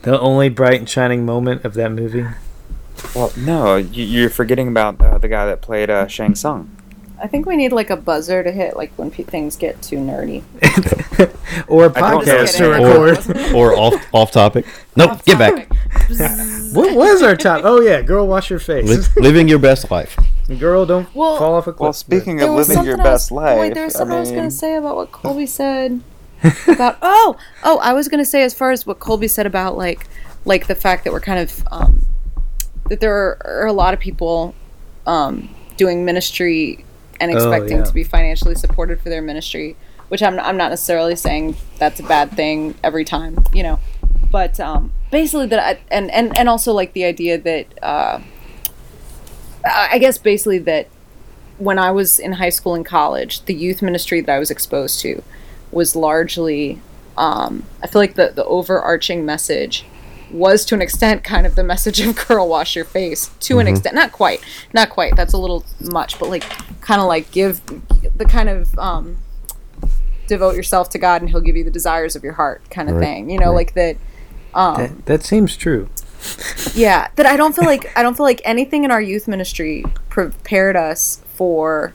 The 0.02 0.18
only 0.20 0.48
bright 0.48 0.80
and 0.80 0.88
shining 0.88 1.24
moment 1.24 1.64
of 1.64 1.74
that 1.74 1.92
movie. 1.92 2.26
Well, 3.14 3.32
no, 3.36 3.76
you, 3.76 4.02
you're 4.04 4.30
forgetting 4.30 4.66
about 4.66 5.00
uh, 5.00 5.16
the 5.18 5.28
guy 5.28 5.46
that 5.46 5.62
played 5.62 5.88
uh, 5.90 6.08
Shang 6.08 6.34
Tsung. 6.34 6.76
I 7.22 7.26
think 7.26 7.46
we 7.46 7.56
need 7.56 7.72
like 7.72 7.90
a 7.90 7.96
buzzer 7.96 8.42
to 8.42 8.50
hit, 8.50 8.76
like 8.76 8.92
when 8.96 9.10
pe- 9.10 9.24
things 9.24 9.56
get 9.56 9.82
too 9.82 9.96
nerdy. 9.96 10.42
or 11.68 11.86
a 11.86 11.88
I 11.90 12.10
don't 12.10 12.24
podcast 12.24 12.56
to 12.56 12.68
record. 12.68 13.52
or 13.54 13.74
off 13.74 13.94
off 14.14 14.30
topic. 14.30 14.64
Nope, 14.96 15.22
get 15.24 15.38
back. 15.38 15.68
what 16.72 16.94
was 16.96 17.22
our 17.22 17.36
top? 17.36 17.62
Oh 17.64 17.80
yeah, 17.80 18.00
girl, 18.00 18.26
wash 18.26 18.48
your 18.48 18.58
face. 18.58 18.88
Li- 18.88 19.22
living 19.22 19.48
your 19.48 19.58
best 19.58 19.90
life. 19.90 20.16
girl, 20.58 20.86
don't 20.86 21.14
Well- 21.14 21.36
fall 21.38 21.54
off 21.54 21.66
a 21.66 21.72
cliff. 21.72 21.80
Well, 21.80 21.92
speaking 21.92 22.36
There 22.38 22.48
of 22.48 22.54
living 22.54 22.84
your 22.84 22.96
something 22.96 22.98
was- 22.98 23.04
best 23.04 23.32
life, 23.32 23.58
Wait, 23.58 23.74
there 23.74 23.84
was 23.84 23.94
something 23.94 24.16
I, 24.16 24.20
was 24.20 24.30
gonna 24.30 24.50
say 24.50 24.76
about 24.76 24.96
what 24.96 25.12
Colby 25.12 25.46
said 25.46 26.00
about. 26.66 26.96
Oh, 27.02 27.36
oh, 27.62 27.78
I 27.80 27.92
was 27.92 28.08
gonna 28.08 28.24
say 28.24 28.42
as 28.42 28.54
far 28.54 28.70
as 28.70 28.86
what 28.86 28.98
Colby 28.98 29.28
said 29.28 29.46
about 29.46 29.76
like, 29.76 30.06
like 30.46 30.68
the 30.68 30.74
fact 30.74 31.04
that 31.04 31.12
we're 31.12 31.20
kind 31.20 31.38
of 31.38 31.66
um, 31.70 32.06
that 32.88 33.00
there 33.00 33.14
are, 33.14 33.38
are 33.44 33.66
a 33.66 33.72
lot 33.72 33.92
of 33.92 34.00
people 34.00 34.54
um, 35.06 35.54
doing 35.76 36.04
ministry 36.04 36.84
and 37.20 37.32
Oh, 37.32 37.36
expecting 37.36 37.78
yeah. 37.78 37.84
to 37.84 37.92
be 37.92 38.02
financially 38.04 38.54
supported 38.54 39.00
for 39.00 39.08
their 39.10 39.22
ministry, 39.22 39.76
which 40.08 40.22
I'm 40.22 40.38
I'm 40.40 40.56
not 40.56 40.70
necessarily 40.70 41.16
saying 41.16 41.56
that's 41.78 42.00
a 42.00 42.02
bad 42.02 42.32
thing 42.32 42.74
every 42.82 43.04
time, 43.04 43.38
you 43.52 43.62
know, 43.62 43.78
but 44.32 44.58
um, 44.58 44.92
basically 45.10 45.46
that 45.46 45.60
I, 45.60 45.80
and 45.90 46.10
and 46.10 46.36
and 46.36 46.48
also 46.48 46.72
like 46.72 46.92
the 46.94 47.04
idea 47.04 47.38
that 47.38 47.66
uh, 47.82 48.20
I 49.64 49.98
guess 49.98 50.18
basically 50.18 50.58
that 50.60 50.88
when 51.58 51.78
I 51.78 51.90
was 51.90 52.18
in 52.18 52.32
high 52.32 52.48
school 52.48 52.74
and 52.74 52.84
college, 52.86 53.44
the 53.44 53.54
youth 53.54 53.82
ministry 53.82 54.20
that 54.22 54.34
I 54.34 54.38
was 54.38 54.50
exposed 54.50 55.00
to 55.00 55.22
was 55.70 55.94
largely, 55.94 56.80
um, 57.18 57.64
I 57.82 57.86
feel 57.86 58.00
like 58.00 58.14
the, 58.14 58.32
the 58.34 58.44
overarching 58.46 59.26
message 59.26 59.84
was 60.30 60.64
to 60.64 60.74
an 60.76 60.80
extent 60.80 61.24
kind 61.24 61.46
of 61.46 61.56
the 61.56 61.64
message 61.64 62.00
of 62.00 62.14
girl 62.28 62.48
wash 62.48 62.76
your 62.76 62.84
face 62.84 63.30
to 63.40 63.58
an 63.58 63.66
extent 63.66 63.96
not 63.96 64.12
quite 64.12 64.40
not 64.72 64.88
quite 64.88 65.16
that's 65.16 65.32
a 65.32 65.36
little 65.36 65.64
much 65.90 66.20
but 66.20 66.28
like 66.28 66.44
kind 66.90 67.00
of 67.00 67.06
like 67.06 67.30
give 67.30 67.60
the 68.16 68.24
kind 68.24 68.48
of 68.48 68.76
um, 68.78 69.16
devote 70.26 70.56
yourself 70.56 70.90
to 70.90 70.98
god 70.98 71.20
and 71.22 71.30
he'll 71.30 71.40
give 71.40 71.56
you 71.56 71.62
the 71.62 71.70
desires 71.70 72.16
of 72.16 72.24
your 72.24 72.32
heart 72.32 72.60
kind 72.68 72.88
of 72.88 72.96
Right, 72.96 73.04
thing 73.04 73.30
you 73.30 73.38
know 73.38 73.46
right. 73.50 73.54
like 73.62 73.74
that 73.74 73.96
um, 74.54 74.76
that, 74.76 75.06
that 75.06 75.22
seems 75.22 75.56
true. 75.56 75.88
yeah 76.74 77.06
that 77.16 77.26
i 77.26 77.36
don't 77.36 77.54
feel 77.54 77.64
like 77.64 77.96
i 77.96 78.02
don't 78.02 78.16
feel 78.16 78.26
like 78.26 78.40
anything 78.44 78.82
in 78.84 78.90
our 78.90 79.00
youth 79.00 79.28
ministry 79.28 79.84
prepared 80.08 80.74
us 80.74 81.22
for 81.34 81.94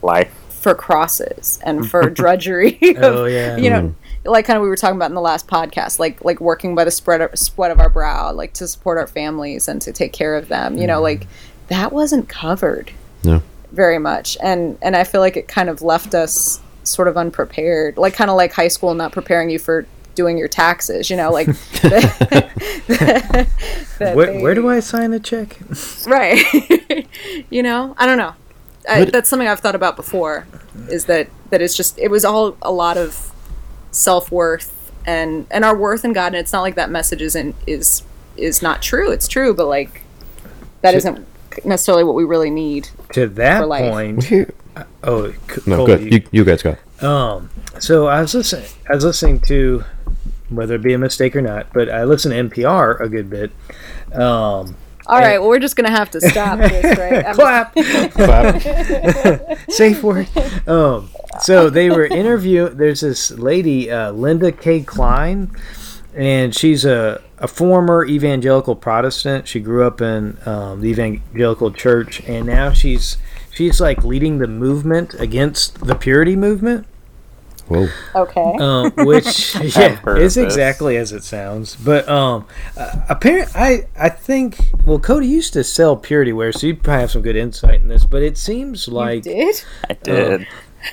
life. 0.00 0.32
for 0.48 0.74
crosses 0.74 1.60
and 1.62 1.90
for 1.90 2.08
drudgery 2.08 2.78
of, 2.96 3.14
Oh 3.16 3.24
yeah. 3.26 3.58
you 3.58 3.68
know 3.68 3.94
like 4.24 4.46
kind 4.46 4.56
of 4.56 4.62
we 4.62 4.68
were 4.68 4.76
talking 4.76 4.96
about 4.96 5.10
in 5.10 5.14
the 5.14 5.20
last 5.20 5.46
podcast 5.48 5.98
like 5.98 6.24
like 6.24 6.40
working 6.40 6.74
by 6.74 6.84
the 6.84 6.90
spread 6.90 7.20
of, 7.20 7.36
sweat 7.38 7.70
of 7.70 7.78
our 7.78 7.90
brow 7.90 8.32
like 8.32 8.54
to 8.54 8.66
support 8.66 8.96
our 8.96 9.06
families 9.06 9.68
and 9.68 9.82
to 9.82 9.92
take 9.92 10.12
care 10.14 10.34
of 10.36 10.48
them 10.48 10.78
you 10.78 10.86
know 10.86 11.00
like 11.02 11.26
that 11.68 11.92
wasn't 11.92 12.26
covered 12.28 12.90
No. 13.24 13.42
Very 13.72 13.98
much. 13.98 14.36
And 14.42 14.78
and 14.82 14.94
i 14.96 15.04
feel 15.04 15.20
like 15.20 15.36
it 15.36 15.48
kind 15.48 15.68
of 15.68 15.82
left 15.82 16.14
us 16.14 16.60
sort 16.84 17.08
of 17.08 17.16
unprepared 17.16 17.96
like 17.96 18.12
kind 18.14 18.28
of 18.30 18.36
like 18.36 18.52
high 18.52 18.68
school 18.68 18.92
not 18.94 19.12
preparing 19.12 19.48
you 19.50 19.58
for 19.58 19.86
doing 20.14 20.36
your 20.36 20.48
taxes 20.48 21.08
you 21.08 21.16
know 21.16 21.30
like 21.30 21.46
that 21.82 23.48
Where, 23.98 24.26
they- 24.26 24.42
where 24.42 24.54
do 24.54 24.68
I 24.68 24.80
sign 24.80 25.12
a 25.12 25.20
check? 25.20 25.58
right. 26.06 26.42
You 27.50 27.62
know? 27.62 27.94
I 27.98 28.06
don't 28.06 28.18
know. 28.18 28.34
I, 28.88 29.04
But- 29.04 29.12
that's 29.12 29.28
something 29.30 29.46
i've 29.48 29.60
thought 29.60 29.74
about 29.76 29.96
before 29.96 30.46
is 30.88 31.04
that 31.06 31.28
that 31.50 31.62
it's 31.62 31.76
just 31.76 31.98
it 31.98 32.08
was 32.10 32.24
all 32.24 32.56
a 32.62 32.72
lot 32.72 32.96
of 32.96 33.32
self-worth 33.92 34.90
and 35.06 35.46
and 35.50 35.64
our 35.64 35.76
worth 35.76 36.04
in 36.04 36.12
god 36.12 36.28
and 36.28 36.36
it's 36.36 36.52
not 36.52 36.62
like 36.62 36.74
that 36.74 36.90
message 36.90 37.22
isn't 37.22 37.54
is 37.66 38.02
is 38.36 38.62
not 38.62 38.80
true. 38.82 39.10
It's 39.10 39.28
true 39.28 39.52
but 39.54 39.66
like 39.68 40.02
that 40.80 40.92
So- 40.92 40.96
isn't 40.98 41.26
necessarily 41.64 42.04
what 42.04 42.14
we 42.14 42.24
really 42.24 42.50
need 42.50 42.88
To 43.12 43.26
that 43.28 43.60
For 43.60 43.66
life. 43.66 43.90
point. 43.92 44.30
Oh, 45.04 45.30
C- 45.32 45.36
No, 45.66 45.76
Cole, 45.76 45.86
good. 45.86 46.00
you- 46.02 46.08
You, 46.10 46.22
you 46.30 46.44
guys 46.44 46.62
got. 46.62 46.78
Um, 47.02 47.50
so 47.78 48.06
I 48.06 48.22
was 48.22 48.34
listening. 48.34 48.64
I 48.88 48.94
was 48.94 49.04
listening 49.04 49.40
to 49.40 49.84
whether 50.48 50.76
it 50.76 50.82
be 50.82 50.94
a 50.94 50.98
mistake 50.98 51.36
or 51.36 51.42
not, 51.42 51.66
but 51.74 51.90
I 51.90 52.04
listen 52.04 52.30
to 52.30 52.36
NPR 52.62 52.98
a 53.00 53.08
good 53.08 53.28
bit. 53.28 53.50
Um, 54.14 54.76
all 55.08 55.18
right 55.18 55.40
well 55.40 55.48
we're 55.48 55.58
just 55.58 55.74
gonna 55.74 55.90
have 55.90 56.10
to 56.12 56.20
stop 56.20 56.60
this 56.60 56.96
right 56.96 57.34
clap, 57.34 57.74
Clap. 58.12 59.58
safe 59.70 60.02
word. 60.02 60.28
Um, 60.68 61.10
so 61.40 61.68
they 61.70 61.90
were 61.90 62.06
interview. 62.06 62.68
There's 62.68 63.00
this 63.00 63.30
lady, 63.32 63.90
uh, 63.90 64.12
Linda 64.12 64.52
Kay 64.52 64.82
Klein, 64.82 65.50
and 66.14 66.54
she's 66.54 66.84
a, 66.84 67.22
a 67.38 67.48
former 67.48 68.04
evangelical 68.04 68.76
Protestant. 68.76 69.48
She 69.48 69.60
grew 69.60 69.86
up 69.86 70.00
in 70.00 70.38
um, 70.46 70.80
the 70.80 70.88
evangelical 70.88 71.70
church, 71.72 72.20
and 72.26 72.46
now 72.46 72.72
she's 72.72 73.16
she's 73.52 73.80
like 73.80 74.04
leading 74.04 74.38
the 74.38 74.46
movement 74.46 75.14
against 75.14 75.86
the 75.86 75.94
purity 75.94 76.36
movement. 76.36 76.86
Whoa. 77.68 77.88
Okay. 78.14 78.56
um, 78.60 78.92
which 79.06 79.54
yeah 79.76 79.98
is 80.16 80.36
exactly 80.36 80.96
as 80.96 81.12
it 81.12 81.24
sounds. 81.24 81.76
But 81.76 82.08
um, 82.08 82.46
uh, 82.76 83.02
apparent 83.08 83.50
I 83.54 83.86
I 83.96 84.08
think 84.08 84.58
well 84.84 84.98
Cody 84.98 85.28
used 85.28 85.52
to 85.54 85.64
sell 85.64 85.96
purity 85.96 86.32
wear, 86.32 86.52
so 86.52 86.66
you 86.66 86.76
probably 86.76 87.00
have 87.00 87.10
some 87.12 87.22
good 87.22 87.36
insight 87.36 87.80
in 87.80 87.88
this. 87.88 88.04
But 88.04 88.22
it 88.22 88.36
seems 88.36 88.88
like 88.88 89.24
you 89.24 89.32
did? 89.32 89.64
I 89.88 89.94
did. 89.94 90.46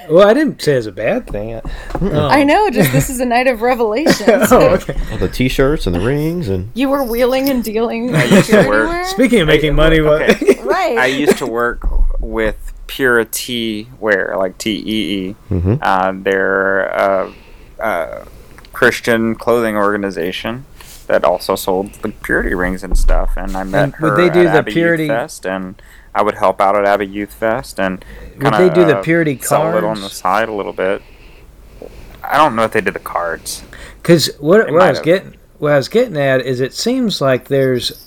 Well 0.10 0.28
I 0.28 0.34
didn't 0.34 0.62
say 0.62 0.74
it's 0.74 0.88
a 0.88 0.92
bad 0.92 1.28
thing. 1.28 1.56
Um, 1.56 1.64
I 2.14 2.44
know. 2.44 2.70
Just 2.70 2.92
this 2.92 3.10
is 3.10 3.20
a 3.20 3.26
night 3.26 3.48
of 3.48 3.62
revelation. 3.64 4.26
oh, 4.30 4.70
okay. 4.76 4.98
All 5.12 5.18
the 5.18 5.28
T-shirts 5.30 5.86
and 5.88 5.96
the 5.96 6.00
rings 6.00 6.48
and 6.50 6.72
You 6.76 6.90
were 6.90 7.04
wheeling 7.04 7.50
and 7.50 7.64
dealing 7.64 8.16
I 8.16 8.24
used 8.26 8.50
to 8.50 8.68
work- 8.68 9.06
Speaking 9.08 9.42
of 9.42 9.48
making 9.48 9.76
money, 9.76 10.02
what? 10.02 10.22
okay. 10.22 10.60
Right. 10.64 10.98
I 10.98 11.06
used 11.08 11.38
to 11.40 11.48
work 11.48 11.82
with 12.20 12.74
Purity 12.88 13.88
Wear, 14.00 14.36
like 14.38 14.58
T 14.60 14.72
E 14.72 15.30
E. 15.30 15.36
Mhm. 15.50 15.80
Uh, 15.82 16.12
They're 16.24 16.82
a, 16.82 17.34
a 17.80 18.28
Christian 18.72 19.36
clothing 19.36 19.76
organization 19.76 20.66
that 21.10 21.26
also 21.26 21.56
sold 21.56 21.92
the 21.96 22.10
purity 22.10 22.54
rings 22.54 22.84
and 22.84 22.98
stuff. 22.98 23.36
And 23.36 23.58
I 23.58 23.64
met 23.64 23.84
And 23.84 23.96
her 23.96 24.12
would 24.12 24.18
they 24.18 24.30
do 24.30 24.48
at 24.48 24.54
the 24.54 24.60
Abbey 24.60 24.72
Purity- 24.72 25.04
Youth 25.06 25.12
Fest, 25.12 25.46
and 25.46 25.82
I 26.16 26.22
would 26.22 26.36
help 26.36 26.62
out 26.62 26.76
at 26.76 26.86
Abbey 26.86 27.08
Youth 27.08 27.34
Fest, 27.34 27.80
and 27.80 28.06
Would 28.38 28.54
kind 28.54 28.56
they 28.56 28.74
do 28.74 28.86
the 28.86 29.02
Purity 29.02 29.38
sell 29.40 29.76
it 29.76 29.84
on 29.84 30.02
the 30.02 30.10
side 30.10 30.48
a 30.48 30.54
little 30.54 30.74
bit. 30.74 31.02
I 32.24 32.38
don't 32.38 32.56
know 32.56 32.64
if 32.64 32.72
they 32.72 32.82
did 32.82 32.94
the 32.94 33.00
cards. 33.00 33.64
Because 34.02 34.30
what, 34.40 34.72
what 34.72 34.82
I 34.82 34.90
was 34.90 35.00
have. 35.00 35.06
getting 35.06 35.36
what 35.58 35.74
I 35.74 35.78
was 35.78 35.90
getting 35.90 36.16
at 36.16 36.42
is 36.42 36.62
it 36.62 36.74
seems 36.74 37.20
like 37.20 37.48
there's 37.48 38.06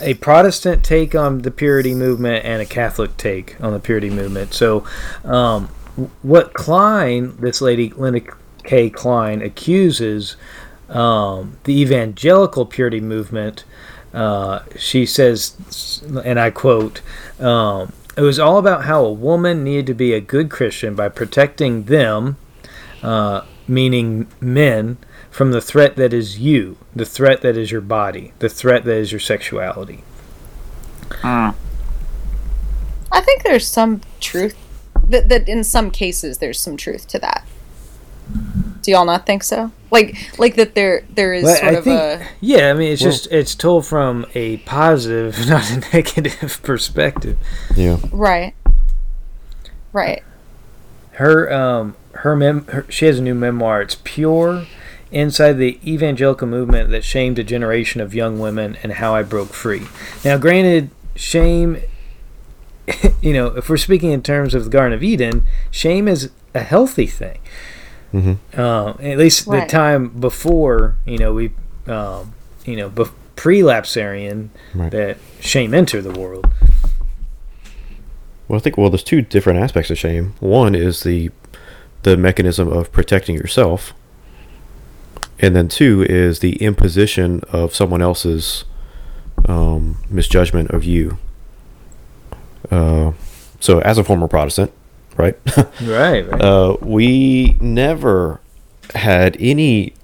a 0.00 0.14
Protestant 0.14 0.84
take 0.84 1.14
on 1.14 1.38
the 1.38 1.50
purity 1.50 1.94
movement 1.94 2.44
and 2.44 2.62
a 2.62 2.66
Catholic 2.66 3.16
take 3.16 3.60
on 3.60 3.72
the 3.72 3.80
purity 3.80 4.10
movement. 4.10 4.54
So, 4.54 4.84
um, 5.24 5.68
what 6.22 6.52
Klein, 6.52 7.36
this 7.40 7.60
lady 7.60 7.90
Linda 7.90 8.20
Kay 8.62 8.90
Klein, 8.90 9.42
accuses 9.42 10.36
um, 10.94 11.58
the 11.64 11.78
evangelical 11.80 12.64
purity 12.64 13.00
movement. 13.00 13.64
Uh, 14.12 14.60
she 14.76 15.04
says, 15.04 16.02
and 16.24 16.38
I 16.38 16.50
quote. 16.50 17.02
Um, 17.40 17.92
it 18.16 18.20
was 18.20 18.38
all 18.38 18.58
about 18.58 18.84
how 18.84 19.04
a 19.04 19.12
woman 19.12 19.64
needed 19.64 19.86
to 19.88 19.94
be 19.94 20.12
a 20.12 20.20
good 20.20 20.48
Christian 20.48 20.94
by 20.94 21.08
protecting 21.08 21.84
them, 21.84 22.36
uh, 23.02 23.42
meaning 23.66 24.28
men, 24.40 24.98
from 25.30 25.50
the 25.50 25.60
threat 25.60 25.96
that 25.96 26.12
is 26.12 26.38
you, 26.38 26.76
the 26.94 27.04
threat 27.04 27.40
that 27.40 27.56
is 27.56 27.72
your 27.72 27.80
body, 27.80 28.32
the 28.38 28.48
threat 28.48 28.84
that 28.84 28.94
is 28.94 29.10
your 29.10 29.18
sexuality. 29.18 30.04
Hmm. 31.10 31.50
I 33.10 33.20
think 33.20 33.42
there's 33.42 33.66
some 33.66 34.00
truth 34.20 34.56
that 35.08 35.28
that 35.28 35.48
in 35.48 35.64
some 35.64 35.90
cases 35.90 36.38
there's 36.38 36.60
some 36.60 36.76
truth 36.76 37.08
to 37.08 37.18
that. 37.18 37.46
Do 38.84 38.90
y'all 38.92 39.04
not 39.04 39.24
think 39.26 39.42
so? 39.42 39.72
Like 39.90 40.16
like 40.38 40.56
that 40.56 40.74
there 40.74 41.04
there 41.14 41.32
is 41.32 41.44
Well, 41.44 41.56
sort 41.56 41.72
I 41.72 41.76
of 41.78 41.84
think- 41.84 42.00
a 42.00 42.26
Yeah, 42.40 42.70
I 42.70 42.74
mean, 42.74 42.92
it's 42.92 43.02
Well- 43.02 43.10
just 43.12 43.26
it's 43.32 43.54
told 43.54 43.86
from 43.86 44.26
a 44.34 44.58
positive, 44.58 45.46
not 45.48 45.70
a 45.70 45.80
negative 45.92 46.60
perspective. 46.62 47.38
yeah. 47.74 47.96
right. 48.12 48.54
Right. 49.92 50.22
Her 51.12 51.52
um 51.52 51.96
her 52.12 52.34
mem 52.36 52.66
her, 52.66 52.86
she 52.88 53.06
has 53.06 53.18
a 53.18 53.22
new 53.22 53.34
memoir. 53.34 53.80
It's 53.82 53.96
pure 54.04 54.66
inside 55.12 55.54
the 55.54 55.78
evangelical 55.86 56.48
movement 56.48 56.90
that 56.90 57.04
shamed 57.04 57.38
a 57.38 57.44
generation 57.44 58.00
of 58.00 58.14
young 58.14 58.38
women 58.40 58.76
and 58.82 58.94
how 58.94 59.14
I 59.14 59.22
broke 59.22 59.50
free. 59.54 59.82
Now, 60.24 60.36
granted, 60.38 60.90
shame. 61.16 61.78
You 63.22 63.32
know, 63.32 63.46
if 63.46 63.70
we're 63.70 63.78
speaking 63.78 64.10
in 64.12 64.22
terms 64.22 64.54
of 64.54 64.64
the 64.64 64.70
Garden 64.70 64.92
of 64.92 65.02
Eden, 65.02 65.44
shame 65.70 66.06
is 66.06 66.28
a 66.54 66.60
healthy 66.60 67.06
thing. 67.06 67.38
Hmm 68.14 68.32
uh, 68.56 68.90
at 69.00 69.18
least 69.18 69.46
Right. 69.46 69.66
the 69.68 69.72
time 69.72 70.08
before 70.08 70.96
you 71.04 71.18
know 71.18 71.32
we 71.34 71.50
um, 71.88 72.32
you 72.64 72.76
know 72.76 72.88
bef- 72.88 73.12
pre-lapsarian 73.36 74.50
Right. 74.74 74.90
that 74.92 75.16
shame 75.40 75.74
entered 75.74 76.02
the 76.04 76.12
world 76.18 76.46
Well, 78.48 78.58
I 78.58 78.60
think 78.62 78.76
well, 78.76 78.90
there's 78.90 79.02
two 79.02 79.22
different 79.22 79.58
aspects 79.58 79.90
of 79.90 79.98
shame. 79.98 80.34
One 80.40 80.74
is 80.74 81.02
the 81.02 81.30
the 82.02 82.16
mechanism 82.16 82.68
of 82.68 82.92
protecting 82.92 83.34
yourself, 83.36 83.94
and 85.40 85.56
then 85.56 85.68
two 85.68 86.04
is 86.08 86.40
the 86.40 86.56
imposition 86.62 87.40
of 87.50 87.74
someone 87.74 88.02
else's 88.02 88.64
um, 89.48 89.96
misjudgment 90.10 90.70
of 90.70 90.84
you. 90.84 91.16
Uh, 92.70 93.12
so, 93.60 93.78
as 93.80 93.96
a 93.96 94.04
former 94.04 94.28
Protestant, 94.28 94.70
right? 95.16 95.38
right 95.82 96.28
right 96.28 96.40
uh, 96.40 96.76
we 96.80 97.56
never 97.60 98.40
had 98.94 99.36
any 99.40 99.94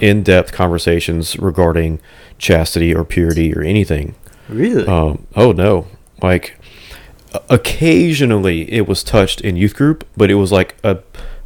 in-depth 0.00 0.52
conversations 0.52 1.38
regarding 1.38 2.00
chastity 2.38 2.94
or 2.94 3.04
purity 3.04 3.54
or 3.54 3.62
anything. 3.62 4.14
really 4.48 4.86
Um, 4.86 5.26
oh 5.34 5.52
no, 5.52 5.86
like 6.22 6.58
occasionally 7.50 8.70
it 8.72 8.86
was 8.86 9.02
touched 9.02 9.40
in 9.40 9.56
youth 9.56 9.74
group, 9.74 10.06
but 10.16 10.30
it 10.30 10.34
was 10.34 10.52
like 10.52 10.76
a 10.82 10.98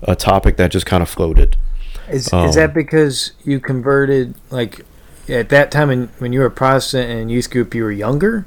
a 0.03 0.17
topic 0.17 0.57
that 0.57 0.71
just 0.71 0.87
kind 0.87 1.03
of 1.03 1.09
floated. 1.09 1.57
is, 2.09 2.33
um, 2.33 2.49
is 2.49 2.55
that 2.55 2.75
because 2.75 3.33
you 3.45 3.61
converted 3.61 4.35
like 4.51 4.85
at 5.29 5.49
that 5.51 5.71
time 5.71 5.91
in, 5.91 6.09
when 6.19 6.33
you 6.33 6.41
were 6.41 6.47
a 6.47 6.51
protestant 6.51 7.11
and 7.11 7.31
youth 7.31 7.51
group 7.51 7.75
you 7.75 7.85
were 7.85 7.93
younger 7.93 8.47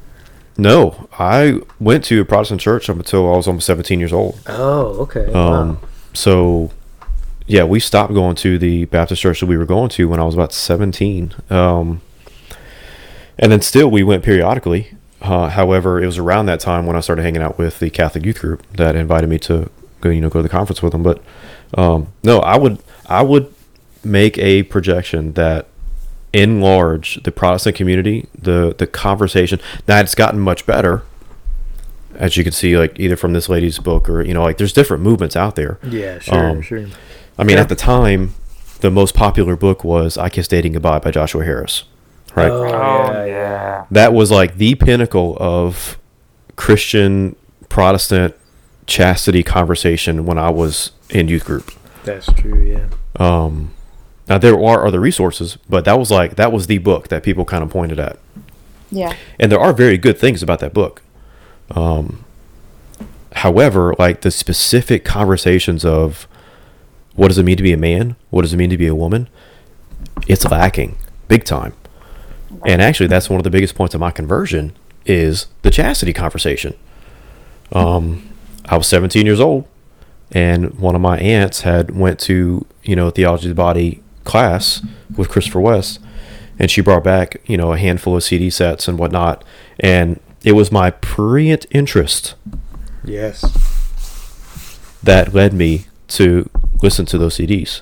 No, 0.58 1.10
I 1.18 1.60
went 1.80 2.04
to 2.06 2.22
a 2.22 2.26
Protestant 2.26 2.62
church 2.62 2.90
up 2.90 2.98
until 2.98 3.32
I 3.34 3.38
was 3.38 3.48
almost 3.48 3.66
17 3.66 4.00
years 4.00 4.14
old. 4.14 4.40
oh 4.48 5.02
okay 5.02 5.32
Um, 5.34 5.80
so 6.14 6.72
yeah, 7.48 7.64
we 7.64 7.80
stopped 7.80 8.14
going 8.14 8.36
to 8.38 8.58
the 8.58 8.86
Baptist 8.86 9.22
church 9.22 9.40
that 9.42 9.48
we 9.48 9.58
were 9.58 9.66
going 9.66 9.90
to 9.90 10.08
when 10.08 10.20
I 10.20 10.24
was 10.24 10.34
about 10.36 10.54
17. 10.54 11.34
Um, 11.50 12.02
and 13.38 13.52
then 13.52 13.62
still 13.62 13.90
we 13.90 14.04
went 14.04 14.24
periodically. 14.24 14.96
Uh, 15.22 15.50
however, 15.50 16.02
it 16.02 16.06
was 16.06 16.18
around 16.18 16.46
that 16.48 16.60
time 16.60 16.86
when 16.86 16.96
I 16.96 17.00
started 17.00 17.24
hanging 17.24 17.42
out 17.42 17.58
with 17.58 17.80
the 17.80 17.90
Catholic 17.90 18.26
youth 18.26 18.40
group 18.40 18.64
that 18.74 18.96
invited 18.96 19.30
me 19.30 19.40
to 19.40 19.70
go, 20.02 20.10
you 20.10 20.22
know, 20.22 20.30
go 20.30 20.40
to 20.40 20.44
the 20.44 20.50
conference 20.50 20.82
with 20.82 20.92
them. 20.92 21.02
But 21.04 21.22
um, 21.76 22.08
no, 22.24 22.40
I 22.40 22.58
would, 22.58 22.80
I 23.08 23.22
would 23.24 23.54
make 24.04 24.38
a 24.38 24.64
projection 24.64 25.34
that 25.34 25.68
in 26.34 26.60
large 26.62 27.22
the 27.24 27.32
Protestant 27.32 27.76
community, 27.76 28.28
the 28.38 28.76
the 28.78 28.88
conversation 28.88 29.60
now 29.88 30.00
it's 30.00 30.16
gotten 30.16 30.40
much 30.40 30.66
better, 30.66 31.04
as 32.16 32.36
you 32.38 32.44
can 32.44 32.52
see, 32.54 32.78
like 32.78 33.00
either 33.00 33.16
from 33.16 33.34
this 33.34 33.48
lady's 33.50 33.80
book 33.80 34.10
or 34.10 34.22
you 34.24 34.34
know, 34.34 34.44
like 34.44 34.58
there's 34.58 34.74
different 34.74 35.04
movements 35.04 35.36
out 35.36 35.56
there. 35.56 35.80
yeah 35.84 36.20
sure 36.20 36.50
um, 36.50 36.62
sure 36.62 36.86
I 37.38 37.44
mean, 37.44 37.56
Yeah. 37.58 37.62
at 37.64 37.70
the 37.70 37.76
time, 37.76 38.34
the 38.82 38.92
most 38.92 39.16
popular 39.16 39.56
book 39.56 39.84
was 39.84 40.18
"I 40.18 40.30
Kiss 40.30 40.48
Dating 40.48 40.74
Goodbye" 40.74 41.00
by 41.00 41.12
Joshua 41.12 41.44
Harris. 41.46 41.84
Right, 42.36 42.50
Oh, 42.50 42.64
Oh, 42.64 42.68
yeah, 42.68 43.26
yeah. 43.26 43.86
that 43.92 44.12
was 44.14 44.32
like 44.32 44.58
the 44.58 44.74
pinnacle 44.76 45.38
of 45.40 46.00
Christian 46.56 47.36
Protestant 47.70 48.36
chastity 48.88 49.44
conversation 49.44 50.26
when 50.26 50.38
I 50.40 50.50
was 50.50 50.92
in 51.10 51.28
youth 51.28 51.46
group. 51.46 51.72
that's 52.04 52.32
true 52.34 52.62
yeah 52.62 52.88
Um, 53.18 53.72
now 54.30 54.38
there 54.38 54.60
are 54.64 54.86
other 54.88 55.00
resources, 55.00 55.58
but 55.70 55.86
that 55.86 56.00
was 56.00 56.10
like 56.12 56.36
that 56.36 56.52
was 56.52 56.68
the 56.68 56.78
book 56.78 57.08
that 57.10 57.24
people 57.24 57.46
kind 57.46 57.64
of 57.64 57.70
pointed 57.70 58.00
at, 58.00 58.18
Yeah. 58.92 59.14
and 59.40 59.52
there 59.52 59.60
are 59.60 59.74
very 59.74 59.98
good 59.98 60.18
things 60.18 60.42
about 60.44 60.60
that 60.60 60.74
book. 60.74 61.02
Um, 61.72 62.24
however, 63.34 63.96
like 63.98 64.22
the 64.22 64.32
specific 64.32 65.04
conversations 65.04 65.84
of 65.84 66.28
what 67.16 67.28
does 67.30 67.38
it 67.38 67.44
mean 67.44 67.58
to 67.58 67.64
be 67.64 67.74
a 67.74 67.78
man, 67.78 68.16
what 68.30 68.42
does 68.44 68.54
it 68.54 68.58
mean 68.58 68.70
to 68.70 68.78
be 68.78 68.88
a 68.88 68.96
woman, 68.96 69.28
it's 70.28 70.46
lacking 70.46 70.98
big 71.28 71.44
time. 71.44 71.74
And 72.66 72.82
actually, 72.82 73.08
that's 73.08 73.30
one 73.30 73.40
of 73.40 73.44
the 73.44 73.50
biggest 73.50 73.76
points 73.76 73.94
of 73.94 74.00
my 74.00 74.12
conversion 74.12 74.74
is 75.06 75.48
the 75.64 75.72
chastity 75.72 76.14
conversation. 76.14 76.76
Um, 77.72 78.30
I 78.66 78.78
was 78.78 78.88
17 78.88 79.26
years 79.26 79.40
old, 79.40 79.68
and 80.32 80.80
one 80.80 80.96
of 80.96 81.02
my 81.02 81.18
aunts 81.20 81.62
had 81.62 81.92
went 81.98 82.20
to 82.22 82.66
you 82.84 82.96
know 82.96 83.10
theology 83.10 83.48
of 83.50 83.56
the 83.56 83.62
body 83.62 84.02
class 84.24 84.86
with 85.16 85.30
Christopher 85.30 85.62
West, 85.62 86.00
and 86.58 86.70
she 86.70 86.82
brought 86.82 87.04
back 87.04 87.42
you 87.46 87.58
know 87.58 87.74
a 87.74 87.78
handful 87.78 88.16
of 88.16 88.24
CD 88.24 88.50
sets 88.50 88.88
and 88.88 88.98
whatnot, 88.98 89.44
and 89.80 90.20
it 90.44 90.54
was 90.54 90.72
my 90.72 90.92
prurient 90.92 91.66
interest 91.72 92.36
yes 93.06 93.44
that 95.04 95.34
led 95.34 95.54
me 95.54 95.86
to 96.08 96.50
listen 96.82 97.06
to 97.08 97.18
those 97.18 97.38
CDs. 97.38 97.82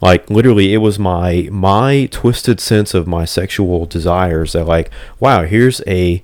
Like 0.00 0.28
literally, 0.28 0.74
it 0.74 0.78
was 0.78 0.98
my 0.98 1.48
my 1.50 2.06
twisted 2.10 2.60
sense 2.60 2.92
of 2.92 3.06
my 3.06 3.24
sexual 3.24 3.86
desires 3.86 4.52
that 4.52 4.66
like, 4.66 4.90
wow, 5.18 5.44
here's 5.44 5.80
a 5.86 6.22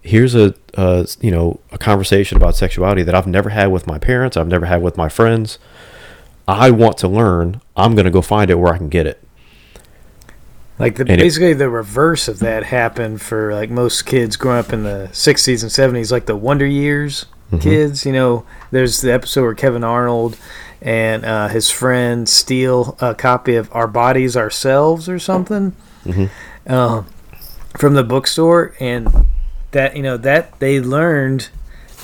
here's 0.00 0.34
a 0.34 0.54
uh, 0.74 1.04
you 1.20 1.30
know 1.30 1.60
a 1.70 1.76
conversation 1.78 2.38
about 2.38 2.56
sexuality 2.56 3.02
that 3.02 3.14
I've 3.14 3.26
never 3.26 3.50
had 3.50 3.66
with 3.70 3.86
my 3.86 3.98
parents, 3.98 4.36
I've 4.36 4.48
never 4.48 4.66
had 4.66 4.82
with 4.82 4.96
my 4.96 5.10
friends. 5.10 5.58
I 6.48 6.70
want 6.70 6.98
to 6.98 7.08
learn. 7.08 7.60
I'm 7.76 7.94
gonna 7.94 8.10
go 8.10 8.22
find 8.22 8.50
it 8.50 8.56
where 8.56 8.72
I 8.72 8.78
can 8.78 8.88
get 8.88 9.06
it. 9.06 9.22
Like 10.78 10.96
the, 10.96 11.02
And 11.02 11.10
it- 11.12 11.18
basically 11.18 11.52
the 11.52 11.68
reverse 11.68 12.26
of 12.28 12.38
that 12.40 12.64
happened 12.64 13.20
for 13.20 13.54
like 13.54 13.70
most 13.70 14.06
kids 14.06 14.36
growing 14.36 14.58
up 14.58 14.72
in 14.72 14.82
the 14.82 15.08
60s 15.12 15.62
and 15.62 15.70
70s, 15.70 16.10
like 16.10 16.26
the 16.26 16.36
Wonder 16.36 16.66
Years 16.66 17.26
Mm-hmm. 17.50 17.62
kids. 17.68 18.06
You 18.06 18.12
know, 18.12 18.44
there's 18.70 19.00
the 19.00 19.12
episode 19.12 19.42
where 19.42 19.54
Kevin 19.56 19.82
Arnold 19.82 20.36
and 20.80 21.24
uh, 21.24 21.48
his 21.48 21.68
friend 21.68 22.28
steal 22.28 22.96
a 23.00 23.12
copy 23.12 23.56
of 23.56 23.68
Our 23.74 23.88
Bodies 23.88 24.36
Ourselves 24.36 25.08
or 25.08 25.18
something 25.18 25.74
uh, 26.64 27.02
from 27.76 27.94
the 27.94 28.04
bookstore, 28.04 28.72
and 28.78 29.26
that 29.72 29.96
you 29.96 30.02
know 30.04 30.16
that 30.16 30.60
they 30.60 30.80
learned. 30.80 31.48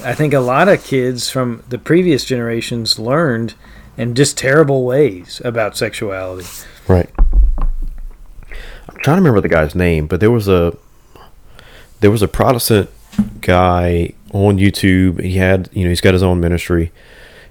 I 0.03 0.15
think 0.15 0.35
a 0.35 0.41
lot 0.41 0.69
of 0.69 0.83
kids 0.83 1.31
from 1.31 1.63
the 1.69 1.79
previous 1.79 2.25
generations 2.25 2.99
learned 2.99 3.55
in 3.97 4.15
just 4.15 4.37
terrible 4.37 4.85
ways 4.85 5.41
about 5.45 5.77
sexuality. 5.77 6.47
Right. 6.87 7.11
I'm 7.19 9.03
trying 9.03 9.17
to 9.17 9.23
remember 9.23 9.41
the 9.41 9.49
guy's 9.49 9.75
name, 9.75 10.07
but 10.07 10.21
there 10.21 10.31
was 10.31 10.49
a 10.49 10.77
there 12.01 12.11
was 12.11 12.23
a 12.23 12.29
Protestant 12.29 12.91
guy 13.41 14.13
on 14.33 14.59
YouTube. 14.59 15.23
He 15.23 15.39
had, 15.39 15.71
you 15.73 15.85
know, 15.85 15.89
he's 15.91 16.01
got 16.01 16.15
his 16.15 16.23
own 16.23 16.41
ministry, 16.41 16.93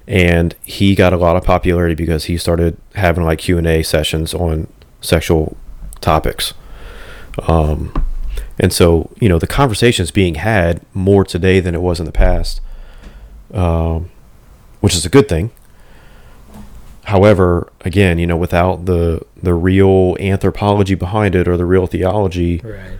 and 0.06 0.54
he 0.62 0.94
got 0.94 1.12
a 1.12 1.16
lot 1.16 1.36
of 1.36 1.44
popularity 1.44 1.94
because 1.94 2.24
he 2.24 2.38
started 2.38 2.76
having 2.94 3.24
like 3.24 3.40
Q 3.40 3.58
and 3.58 3.66
A 3.66 3.82
sessions 3.82 4.34
on 4.34 4.68
sexual 5.00 5.56
topics. 6.00 6.54
Um, 7.48 7.92
and 8.58 8.72
so 8.72 9.10
you 9.20 9.28
know 9.28 9.38
the 9.38 9.46
conversation 9.46 10.02
is 10.02 10.10
being 10.10 10.36
had 10.36 10.80
more 10.94 11.24
today 11.24 11.60
than 11.60 11.74
it 11.74 11.82
was 11.82 12.00
in 12.00 12.06
the 12.06 12.12
past, 12.12 12.60
um, 13.52 14.10
which 14.80 14.94
is 14.94 15.04
a 15.04 15.10
good 15.10 15.28
thing. 15.28 15.50
However, 17.06 17.70
again, 17.82 18.18
you 18.18 18.26
know, 18.26 18.36
without 18.36 18.86
the 18.86 19.22
the 19.42 19.54
real 19.54 20.16
anthropology 20.18 20.94
behind 20.96 21.34
it 21.36 21.46
or 21.46 21.56
the 21.56 21.64
real 21.64 21.86
theology 21.86 22.60
Right. 22.64 22.98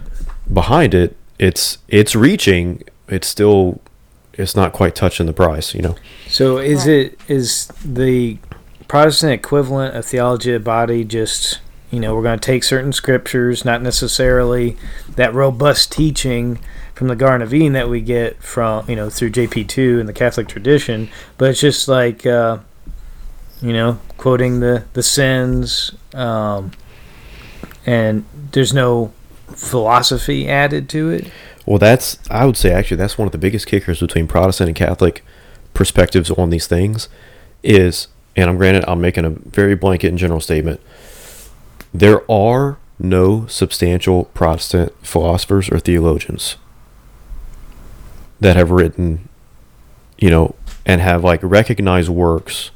behind 0.52 0.94
it, 0.94 1.16
it's 1.38 1.78
it's 1.88 2.14
reaching. 2.14 2.82
It's 3.08 3.26
still 3.26 3.80
it's 4.34 4.54
not 4.54 4.72
quite 4.72 4.94
touching 4.94 5.26
the 5.26 5.32
price. 5.32 5.74
You 5.74 5.82
know. 5.82 5.96
So 6.28 6.58
is 6.58 6.86
Right. 6.86 6.92
it 7.12 7.18
is 7.28 7.66
the 7.84 8.38
Protestant 8.86 9.32
equivalent 9.32 9.96
of 9.96 10.04
theology 10.04 10.52
of 10.54 10.62
the 10.62 10.64
body 10.64 11.02
just 11.02 11.58
you 11.90 11.98
know 11.98 12.14
we're 12.14 12.22
going 12.22 12.38
to 12.38 12.46
take 12.46 12.62
certain 12.62 12.92
scriptures, 12.92 13.64
not 13.64 13.82
necessarily 13.82 14.76
that 15.16 15.34
robust 15.34 15.90
teaching 15.90 16.60
from 16.94 17.08
the 17.08 17.16
Garden 17.16 17.42
of 17.42 17.52
Eden 17.52 17.72
that 17.72 17.88
we 17.88 18.00
get 18.00 18.40
from 18.40 18.88
you 18.88 18.94
know 18.94 19.10
through 19.10 19.30
JP 19.30 19.66
two 19.66 19.98
and 19.98 20.08
the 20.08 20.12
Catholic 20.12 20.46
tradition, 20.46 21.08
but 21.38 21.50
it's 21.50 21.60
just 21.60 21.88
like 21.88 22.24
uh, 22.24 22.58
you 23.60 23.72
know 23.72 23.98
quoting 24.16 24.60
the 24.60 24.84
the 24.92 25.02
sins, 25.02 25.92
um, 26.14 26.72
and 27.84 28.24
there's 28.52 28.72
no 28.72 29.12
philosophy 29.54 30.48
added 30.48 30.88
to 30.90 31.10
it. 31.10 31.30
Well, 31.64 31.78
that's 31.78 32.18
I 32.30 32.46
would 32.46 32.56
say 32.56 32.72
actually 32.72 32.98
that's 32.98 33.18
one 33.18 33.26
of 33.26 33.32
the 33.32 33.38
biggest 33.38 33.66
kickers 33.66 34.00
between 34.00 34.26
Protestant 34.26 34.68
and 34.68 34.76
Catholic 34.76 35.24
perspectives 35.74 36.30
on 36.30 36.50
these 36.50 36.66
things 36.66 37.08
is, 37.62 38.08
and 38.34 38.48
I'm 38.48 38.56
granted 38.56 38.84
I'm 38.88 39.00
making 39.00 39.24
a 39.24 39.30
very 39.30 39.74
blanket 39.74 40.08
and 40.08 40.18
general 40.18 40.40
statement. 40.40 40.80
There 41.92 42.30
are 42.30 42.78
no 42.98 43.46
substantial 43.46 44.24
Protestant 44.26 44.92
philosophers 45.02 45.68
or 45.70 45.78
theologians 45.78 46.56
that 48.40 48.56
have 48.56 48.70
written, 48.70 49.28
you 50.18 50.30
know, 50.30 50.54
and 50.84 51.00
have 51.00 51.24
like 51.24 51.40
recognized 51.42 52.08
works 52.08 52.70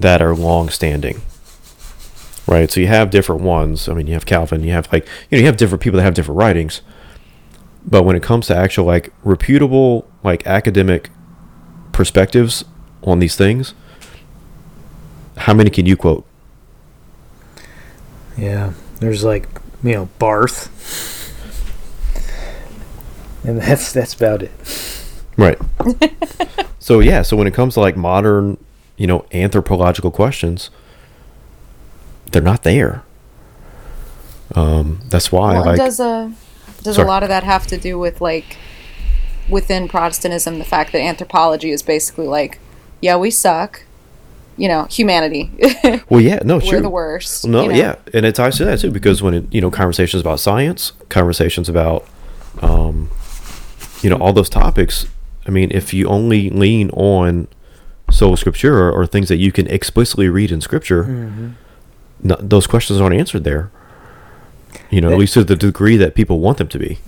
that 0.00 0.22
are 0.22 0.34
long 0.34 0.68
standing. 0.68 1.20
Right. 2.46 2.70
So 2.70 2.80
you 2.80 2.86
have 2.86 3.10
different 3.10 3.42
ones. 3.42 3.88
I 3.88 3.94
mean, 3.94 4.06
you 4.06 4.14
have 4.14 4.24
Calvin, 4.24 4.64
you 4.64 4.72
have 4.72 4.90
like, 4.92 5.06
you 5.30 5.36
know, 5.36 5.40
you 5.40 5.46
have 5.46 5.58
different 5.58 5.82
people 5.82 5.98
that 5.98 6.04
have 6.04 6.14
different 6.14 6.38
writings. 6.38 6.80
But 7.84 8.04
when 8.04 8.16
it 8.16 8.22
comes 8.22 8.46
to 8.46 8.56
actual 8.56 8.84
like 8.84 9.12
reputable 9.22 10.08
like 10.22 10.46
academic 10.46 11.10
perspectives 11.92 12.64
on 13.02 13.18
these 13.18 13.36
things, 13.36 13.74
how 15.36 15.54
many 15.54 15.70
can 15.70 15.86
you 15.86 15.96
quote? 15.96 16.26
Yeah, 18.36 18.72
there's 19.00 19.24
like 19.24 19.48
you 19.82 19.92
know 19.92 20.08
Barth, 20.18 20.68
and 23.44 23.60
that's 23.60 23.92
that's 23.92 24.14
about 24.14 24.42
it. 24.42 24.52
Right. 25.36 25.58
so 26.78 27.00
yeah, 27.00 27.22
so 27.22 27.36
when 27.36 27.46
it 27.46 27.54
comes 27.54 27.74
to 27.74 27.80
like 27.80 27.96
modern, 27.96 28.58
you 28.98 29.06
know, 29.06 29.24
anthropological 29.32 30.10
questions, 30.10 30.68
they're 32.30 32.42
not 32.42 32.64
there. 32.64 33.02
Um, 34.54 35.00
that's 35.08 35.30
why 35.32 35.54
Well, 35.54 35.64
like 35.66 35.76
does 35.76 36.00
a 36.00 36.32
does 36.82 36.96
Sorry. 36.96 37.06
a 37.06 37.08
lot 37.10 37.22
of 37.22 37.28
that 37.28 37.44
have 37.44 37.66
to 37.68 37.76
do 37.78 37.98
with 37.98 38.20
like 38.20 38.56
within 39.48 39.88
Protestantism 39.88 40.58
the 40.58 40.64
fact 40.64 40.92
that 40.92 41.00
anthropology 41.00 41.70
is 41.70 41.82
basically 41.82 42.26
like, 42.26 42.58
yeah, 43.00 43.16
we 43.16 43.30
suck, 43.30 43.82
you 44.56 44.68
know, 44.68 44.84
humanity. 44.84 45.50
well 46.08 46.20
yeah, 46.20 46.40
no, 46.44 46.56
We're 46.56 46.60
true. 46.70 46.80
the 46.80 46.88
worst. 46.90 47.46
No, 47.46 47.62
you 47.62 47.68
know? 47.68 47.74
yeah, 47.74 47.94
and 48.12 48.26
it 48.26 48.34
ties 48.34 48.56
to 48.58 48.64
that 48.66 48.80
too 48.80 48.90
because 48.90 49.22
when 49.22 49.34
it, 49.34 49.52
you 49.52 49.60
know 49.60 49.70
conversations 49.70 50.20
about 50.20 50.40
science, 50.40 50.92
conversations 51.08 51.68
about, 51.68 52.06
um, 52.60 53.10
you 54.02 54.10
know, 54.10 54.16
all 54.16 54.32
those 54.32 54.50
topics. 54.50 55.06
I 55.46 55.50
mean, 55.50 55.70
if 55.72 55.94
you 55.94 56.08
only 56.08 56.50
lean 56.50 56.90
on 56.90 57.48
sola 58.10 58.36
scriptura 58.36 58.92
or 58.92 59.06
things 59.06 59.28
that 59.28 59.36
you 59.36 59.52
can 59.52 59.66
explicitly 59.68 60.28
read 60.28 60.50
in 60.50 60.60
scripture, 60.60 61.04
mm-hmm. 61.04 61.50
no, 62.22 62.36
those 62.40 62.66
questions 62.66 63.00
aren't 63.00 63.16
answered 63.16 63.44
there. 63.44 63.70
You 64.90 65.00
know, 65.00 65.10
at 65.10 65.18
least 65.18 65.34
to 65.34 65.44
the 65.44 65.56
degree 65.56 65.96
that 65.96 66.14
people 66.14 66.40
want 66.40 66.58
them 66.58 66.68
to 66.68 66.78
be. 66.78 66.98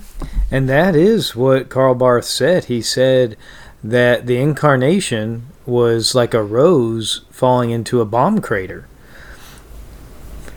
And 0.49 0.67
that 0.69 0.95
is 0.95 1.35
what 1.35 1.69
Karl 1.69 1.95
Barth 1.95 2.25
said. 2.25 2.65
He 2.65 2.81
said 2.81 3.37
that 3.83 4.27
the 4.27 4.37
incarnation 4.37 5.47
was 5.65 6.13
like 6.13 6.33
a 6.33 6.43
rose 6.43 7.25
falling 7.31 7.71
into 7.71 8.01
a 8.01 8.05
bomb 8.05 8.41
crater. 8.41 8.87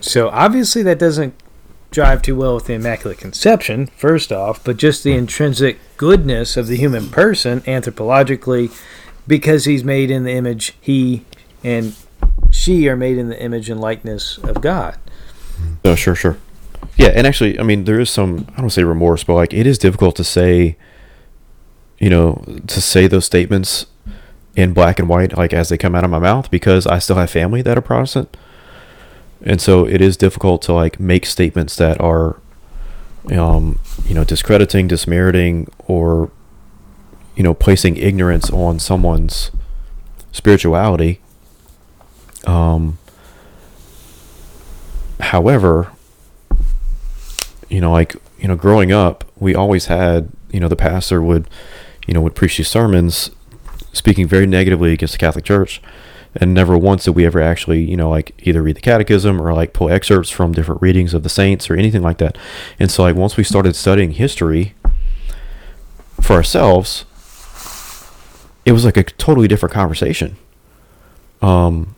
So 0.00 0.28
obviously 0.28 0.82
that 0.82 0.98
doesn't 0.98 1.34
jive 1.90 2.22
too 2.22 2.36
well 2.36 2.56
with 2.56 2.66
the 2.66 2.74
Immaculate 2.74 3.18
Conception, 3.18 3.86
first 3.86 4.32
off, 4.32 4.62
but 4.64 4.76
just 4.76 5.04
the 5.04 5.12
hmm. 5.12 5.20
intrinsic 5.20 5.78
goodness 5.96 6.56
of 6.56 6.66
the 6.66 6.76
human 6.76 7.08
person 7.08 7.60
anthropologically 7.62 8.70
because 9.26 9.64
he's 9.64 9.84
made 9.84 10.10
in 10.10 10.24
the 10.24 10.32
image 10.32 10.74
he 10.80 11.24
and 11.62 11.96
she 12.50 12.88
are 12.88 12.96
made 12.96 13.18
in 13.18 13.28
the 13.28 13.40
image 13.42 13.70
and 13.70 13.80
likeness 13.80 14.38
of 14.38 14.60
God. 14.60 14.98
Oh, 15.84 15.94
sure, 15.94 16.14
sure. 16.14 16.38
Yeah, 16.96 17.08
and 17.08 17.26
actually, 17.26 17.58
I 17.58 17.62
mean, 17.62 17.84
there 17.84 17.98
is 17.98 18.10
some, 18.10 18.46
I 18.56 18.60
don't 18.60 18.70
say 18.70 18.84
remorse, 18.84 19.24
but 19.24 19.34
like 19.34 19.52
it 19.52 19.66
is 19.66 19.78
difficult 19.78 20.14
to 20.16 20.24
say, 20.24 20.76
you 21.98 22.10
know, 22.10 22.44
to 22.66 22.80
say 22.80 23.06
those 23.06 23.24
statements 23.24 23.86
in 24.54 24.72
black 24.72 24.98
and 24.98 25.08
white, 25.08 25.36
like 25.36 25.52
as 25.52 25.68
they 25.68 25.78
come 25.78 25.94
out 25.94 26.04
of 26.04 26.10
my 26.10 26.18
mouth, 26.18 26.50
because 26.50 26.86
I 26.86 26.98
still 26.98 27.16
have 27.16 27.30
family 27.30 27.62
that 27.62 27.76
are 27.76 27.80
Protestant. 27.80 28.36
And 29.42 29.60
so 29.60 29.86
it 29.86 30.00
is 30.00 30.16
difficult 30.16 30.62
to 30.62 30.72
like 30.72 31.00
make 31.00 31.26
statements 31.26 31.76
that 31.76 32.00
are, 32.00 32.40
um, 33.32 33.80
you 34.06 34.14
know, 34.14 34.24
discrediting, 34.24 34.86
dismeriting, 34.86 35.68
or, 35.86 36.30
you 37.36 37.42
know, 37.42 37.54
placing 37.54 37.96
ignorance 37.96 38.50
on 38.50 38.78
someone's 38.78 39.50
spirituality. 40.32 41.20
Um, 42.46 42.98
however, 45.20 45.90
you 47.68 47.80
know, 47.80 47.92
like 47.92 48.16
you 48.38 48.48
know, 48.48 48.56
growing 48.56 48.92
up, 48.92 49.24
we 49.38 49.54
always 49.54 49.86
had, 49.86 50.28
you 50.50 50.60
know, 50.60 50.68
the 50.68 50.76
pastor 50.76 51.22
would, 51.22 51.48
you 52.06 52.12
know, 52.12 52.20
would 52.20 52.34
preach 52.34 52.58
these 52.58 52.68
sermons, 52.68 53.30
speaking 53.92 54.28
very 54.28 54.46
negatively 54.46 54.92
against 54.92 55.14
the 55.14 55.18
Catholic 55.18 55.44
Church, 55.44 55.80
and 56.36 56.52
never 56.52 56.76
once 56.76 57.04
did 57.04 57.12
we 57.14 57.24
ever 57.24 57.40
actually, 57.40 57.82
you 57.82 57.96
know, 57.96 58.10
like 58.10 58.34
either 58.42 58.62
read 58.62 58.76
the 58.76 58.80
Catechism 58.80 59.40
or 59.40 59.54
like 59.54 59.72
pull 59.72 59.88
excerpts 59.88 60.30
from 60.30 60.52
different 60.52 60.82
readings 60.82 61.14
of 61.14 61.22
the 61.22 61.28
saints 61.28 61.70
or 61.70 61.74
anything 61.74 62.02
like 62.02 62.18
that. 62.18 62.36
And 62.78 62.90
so, 62.90 63.02
like, 63.02 63.16
once 63.16 63.36
we 63.36 63.44
started 63.44 63.76
studying 63.76 64.12
history 64.12 64.74
for 66.20 66.34
ourselves, 66.34 67.04
it 68.64 68.72
was 68.72 68.84
like 68.84 68.96
a 68.96 69.02
totally 69.04 69.48
different 69.48 69.72
conversation. 69.72 70.36
Um, 71.42 71.94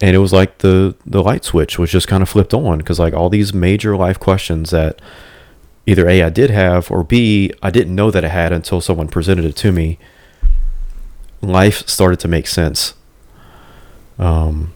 and 0.00 0.16
it 0.16 0.18
was 0.18 0.32
like 0.32 0.58
the 0.58 0.94
the 1.04 1.22
light 1.22 1.44
switch 1.44 1.78
was 1.78 1.90
just 1.90 2.08
kind 2.08 2.22
of 2.22 2.28
flipped 2.28 2.54
on 2.54 2.78
because 2.78 2.98
like 2.98 3.12
all 3.12 3.28
these 3.28 3.52
major 3.52 3.96
life 3.96 4.18
questions 4.18 4.70
that 4.70 5.00
either 5.86 6.08
a 6.08 6.22
I 6.22 6.30
did 6.30 6.50
have 6.50 6.90
or 6.90 7.04
b 7.04 7.52
I 7.62 7.70
didn't 7.70 7.94
know 7.94 8.10
that 8.10 8.24
I 8.24 8.28
had 8.28 8.52
until 8.52 8.80
someone 8.80 9.08
presented 9.08 9.44
it 9.44 9.56
to 9.56 9.72
me. 9.72 9.98
Life 11.42 11.86
started 11.86 12.18
to 12.20 12.28
make 12.28 12.46
sense. 12.46 12.94
Um, 14.18 14.72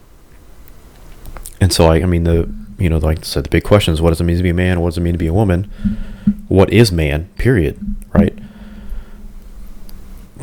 and 1.60 1.72
so 1.72 1.86
like 1.86 2.02
I 2.02 2.06
mean 2.06 2.24
the 2.24 2.52
you 2.78 2.90
know 2.90 2.98
like 2.98 3.20
I 3.20 3.22
said 3.22 3.44
the 3.44 3.50
big 3.50 3.64
question 3.64 3.94
is 3.94 4.02
what 4.02 4.10
does 4.10 4.20
it 4.20 4.24
mean 4.24 4.36
to 4.36 4.42
be 4.42 4.50
a 4.50 4.54
man? 4.54 4.80
What 4.80 4.88
does 4.88 4.98
it 4.98 5.02
mean 5.02 5.14
to 5.14 5.18
be 5.18 5.26
a 5.28 5.32
woman? 5.32 5.70
What 6.48 6.70
is 6.70 6.92
man? 6.92 7.30
Period. 7.38 7.78
Right. 8.12 8.38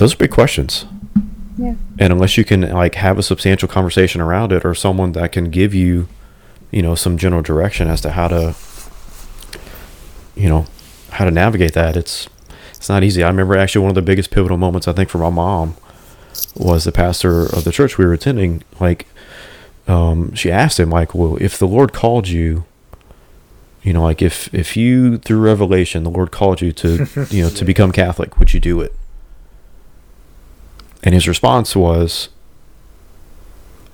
Those 0.02 0.14
are 0.16 0.18
big 0.18 0.32
questions 0.32 0.86
Yeah. 1.58 1.76
and 2.00 2.12
unless 2.14 2.38
you 2.38 2.44
can 2.44 2.62
like 2.62 2.96
have 2.96 3.20
a 3.20 3.24
substantial 3.24 3.68
conversation 3.68 4.20
around 4.20 4.52
it 4.52 4.66
or 4.66 4.74
someone 4.74 5.12
that 5.12 5.32
can 5.32 5.52
give 5.52 5.74
you 5.76 6.08
you 6.72 6.82
know 6.82 6.96
some 6.96 7.18
general 7.18 7.44
direction 7.44 7.88
as 7.88 8.02
to 8.02 8.10
how 8.12 8.28
to 8.28 8.56
you 10.36 10.50
know 10.50 10.66
how 11.12 11.26
to 11.26 11.32
navigate 11.32 11.74
that 11.74 11.96
it's 11.96 12.28
it's 12.76 12.90
not 12.90 13.04
easy 13.04 13.22
i 13.24 13.28
remember 13.28 13.56
actually 13.56 13.82
one 13.82 13.90
of 13.92 13.96
the 13.96 14.02
biggest 14.02 14.32
pivotal 14.32 14.58
moments 14.58 14.88
i 14.88 14.94
think 14.94 15.08
for 15.10 15.20
my 15.20 15.30
mom 15.30 15.76
was 16.56 16.84
the 16.84 16.92
pastor 16.92 17.44
of 17.44 17.64
the 17.64 17.72
church 17.72 17.98
we 17.98 18.06
were 18.06 18.14
attending. 18.14 18.64
Like, 18.80 19.08
um, 19.88 20.34
she 20.34 20.52
asked 20.52 20.80
him, 20.80 20.90
like, 20.90 21.14
well, 21.14 21.38
if 21.42 21.58
the 21.58 21.68
Lord 21.68 21.94
called 21.94 22.28
you, 22.28 22.66
you 23.84 23.94
know, 23.94 24.04
like 24.04 24.22
if 24.22 24.54
if 24.54 24.78
you 24.78 25.18
through 25.18 25.40
revelation 25.42 26.04
the 26.04 26.10
Lord 26.10 26.32
called 26.32 26.62
you 26.62 26.72
to 26.74 27.08
you 27.30 27.44
know 27.44 27.50
to 27.50 27.66
become 27.66 27.92
Catholic, 27.92 28.38
would 28.38 28.54
you 28.54 28.60
do 28.60 28.80
it? 28.80 28.94
And 31.04 31.16
his 31.16 31.28
response 31.28 31.76
was, 31.76 32.30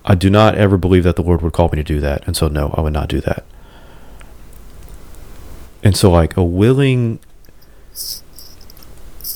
I 0.05 0.15
do 0.15 0.29
not 0.29 0.55
ever 0.55 0.77
believe 0.77 1.03
that 1.03 1.15
the 1.15 1.21
Lord 1.21 1.41
would 1.41 1.53
call 1.53 1.69
me 1.69 1.77
to 1.77 1.83
do 1.83 1.99
that, 1.99 2.25
and 2.27 2.35
so 2.35 2.47
no, 2.47 2.73
I 2.77 2.81
would 2.81 2.93
not 2.93 3.09
do 3.09 3.21
that. 3.21 3.45
And 5.83 5.95
so, 5.97 6.11
like 6.11 6.37
a 6.37 6.43
willing, 6.43 7.19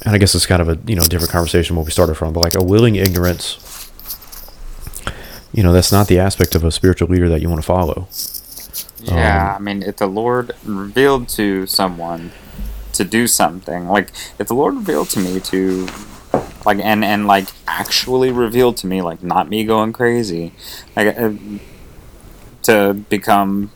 and 0.05 0.15
I 0.15 0.17
guess 0.17 0.33
it's 0.35 0.45
kind 0.45 0.61
of 0.61 0.69
a 0.69 0.79
you 0.85 0.95
know 0.95 1.03
different 1.03 1.31
conversation 1.31 1.75
where 1.75 1.85
we 1.85 1.91
started 1.91 2.15
from, 2.15 2.33
but 2.33 2.41
like 2.43 2.55
a 2.55 2.63
willing 2.63 2.95
ignorance. 2.95 3.59
You 5.53 5.63
know, 5.63 5.73
that's 5.73 5.91
not 5.91 6.07
the 6.07 6.19
aspect 6.19 6.55
of 6.55 6.63
a 6.63 6.71
spiritual 6.71 7.09
leader 7.09 7.27
that 7.29 7.41
you 7.41 7.49
want 7.49 7.61
to 7.61 7.65
follow. 7.67 8.07
Yeah, 9.01 9.55
Um, 9.55 9.55
I 9.57 9.59
mean, 9.59 9.83
if 9.83 9.97
the 9.97 10.07
Lord 10.07 10.53
revealed 10.63 11.27
to 11.29 11.65
someone 11.67 12.31
to 12.93 13.03
do 13.03 13.27
something, 13.27 13.87
like 13.87 14.11
if 14.39 14.47
the 14.47 14.53
Lord 14.53 14.75
revealed 14.75 15.09
to 15.11 15.19
me 15.19 15.39
to, 15.41 15.87
like, 16.65 16.79
and 16.79 17.03
and 17.03 17.27
like 17.27 17.47
actually 17.67 18.31
revealed 18.31 18.77
to 18.77 18.87
me, 18.87 19.01
like, 19.01 19.23
not 19.23 19.49
me 19.49 19.63
going 19.63 19.93
crazy, 19.93 20.53
like, 20.95 21.17
uh, 21.17 21.31
to 22.63 22.93
become 23.09 23.71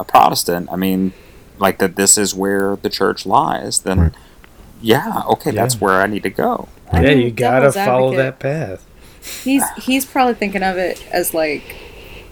a 0.00 0.04
Protestant. 0.04 0.68
I 0.72 0.76
mean, 0.76 1.12
like 1.58 1.78
that. 1.78 1.96
This 1.96 2.16
is 2.18 2.34
where 2.34 2.76
the 2.76 2.88
church 2.90 3.26
lies. 3.26 3.80
Then, 3.80 4.00
Right. 4.00 4.12
yeah, 4.80 5.22
okay, 5.28 5.50
that's 5.50 5.80
where 5.80 6.00
I 6.00 6.06
need 6.06 6.22
to 6.24 6.30
go. 6.30 6.68
I 6.90 7.02
yeah, 7.02 7.08
mean, 7.10 7.18
you 7.18 7.30
gotta 7.30 7.72
follow 7.72 8.12
advocate. 8.12 8.18
that 8.18 8.38
path. 8.38 8.86
He's 9.44 9.62
he's 9.76 10.04
probably 10.04 10.34
thinking 10.34 10.62
of 10.62 10.76
it 10.76 11.04
as 11.12 11.32
like 11.32 11.76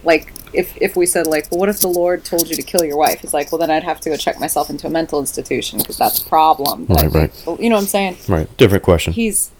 like 0.03 0.33
if 0.53 0.75
if 0.81 0.95
we 0.95 1.05
said 1.05 1.25
like, 1.27 1.49
well, 1.51 1.59
what 1.61 1.69
if 1.69 1.79
the 1.79 1.87
Lord 1.87 2.25
told 2.25 2.49
you 2.49 2.55
to 2.55 2.61
kill 2.61 2.83
your 2.83 2.97
wife? 2.97 3.21
He's 3.21 3.33
like, 3.33 3.51
well, 3.51 3.59
then 3.59 3.71
I'd 3.71 3.83
have 3.83 4.01
to 4.01 4.09
go 4.09 4.17
check 4.17 4.39
myself 4.39 4.69
into 4.69 4.87
a 4.87 4.89
mental 4.89 5.19
institution 5.19 5.79
because 5.79 5.97
that's 5.97 6.19
a 6.19 6.27
problem. 6.27 6.85
that 6.87 6.97
I 7.03 7.07
Right, 7.07 7.31
right. 7.47 7.59
You 7.61 7.69
know 7.69 7.75
what 7.75 7.83
I'm 7.83 7.87
saying? 7.87 8.17
Right, 8.27 8.55
different 8.57 8.83
question. 8.83 9.13
He's 9.13 9.51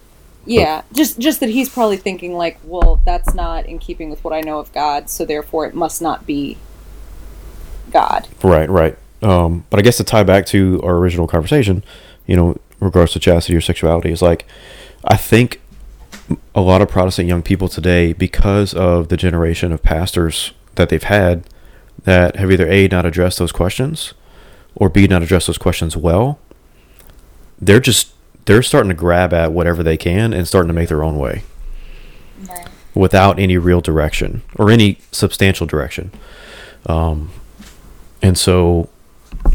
yeah, 0.45 0.82
just 0.91 1.19
just 1.19 1.39
that 1.39 1.49
he's 1.49 1.69
probably 1.69 1.97
thinking 1.97 2.34
like, 2.34 2.60
well, 2.63 3.01
that's 3.06 3.34
not 3.34 3.65
in 3.65 3.80
keeping 3.80 4.10
with 4.10 4.23
what 4.23 4.34
I 4.34 4.41
know 4.41 4.60
of 4.60 4.73
God, 4.73 5.10
so 5.10 5.25
therefore 5.25 5.65
it 5.65 5.75
must 5.75 6.01
not 6.01 6.25
be 6.25 6.58
God. 7.91 8.27
Right, 8.43 8.69
right. 8.69 8.97
Um, 9.21 9.65
but 9.69 9.80
I 9.80 9.84
guess 9.84 9.97
to 9.97 10.04
tie 10.04 10.23
back 10.23 10.45
to 10.47 10.82
our 10.84 10.95
original 10.95 11.27
conversation, 11.27 11.84
you 12.25 12.36
know, 12.36 12.58
regards 12.80 13.13
to 13.13 13.19
chastity 13.19 13.56
or 13.56 13.62
sexuality, 13.62 14.12
is 14.12 14.21
like, 14.21 14.45
I 15.04 15.15
think 15.15 15.62
a 16.56 16.62
lot 16.62 16.82
of 16.82 16.89
Protestant 16.89 17.27
young 17.27 17.43
people 17.43 17.67
today, 17.67 18.13
because 18.13 18.73
of 18.73 19.10
the 19.10 19.17
generation 19.17 19.71
of 19.71 19.84
pastors 19.84 20.54
that 20.75 20.89
they've 20.89 21.04
had, 21.04 21.43
that 22.04 22.36
have 22.38 22.51
either 22.51 22.67
a 22.67 22.88
not 22.88 23.06
addressed 23.06 23.38
those 23.38 23.51
questions, 23.51 24.13
or 24.73 24.89
b 24.89 25.06
not 25.06 25.21
addressed 25.21 25.47
those 25.47 25.58
questions 25.60 25.95
well, 25.95 26.39
they're 27.60 27.80
just 27.80 28.13
they're 28.45 28.63
starting 28.63 28.89
to 28.89 28.95
grab 28.95 29.34
at 29.34 29.51
whatever 29.51 29.84
they 29.84 29.97
can 29.97 30.34
and 30.34 30.47
starting 30.47 30.67
to 30.67 30.73
make 30.73 30.89
their 30.89 31.04
own 31.04 31.17
way 31.17 31.43
without 32.93 33.39
any 33.39 33.58
real 33.58 33.82
direction 33.82 34.41
or 34.56 34.69
any 34.69 34.97
substantial 35.12 35.65
direction. 35.65 36.12
Um, 36.86 37.32
and 38.21 38.38
so, 38.38 38.89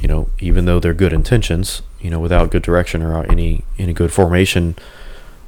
you 0.00 0.08
know, 0.08 0.30
even 0.38 0.64
though 0.64 0.80
they're 0.80 0.94
good 0.94 1.12
intentions, 1.12 1.82
you 2.00 2.10
know, 2.10 2.20
without 2.20 2.50
good 2.50 2.62
direction 2.62 3.02
or 3.02 3.24
any 3.24 3.64
any 3.78 3.92
good 3.92 4.12
formation, 4.12 4.76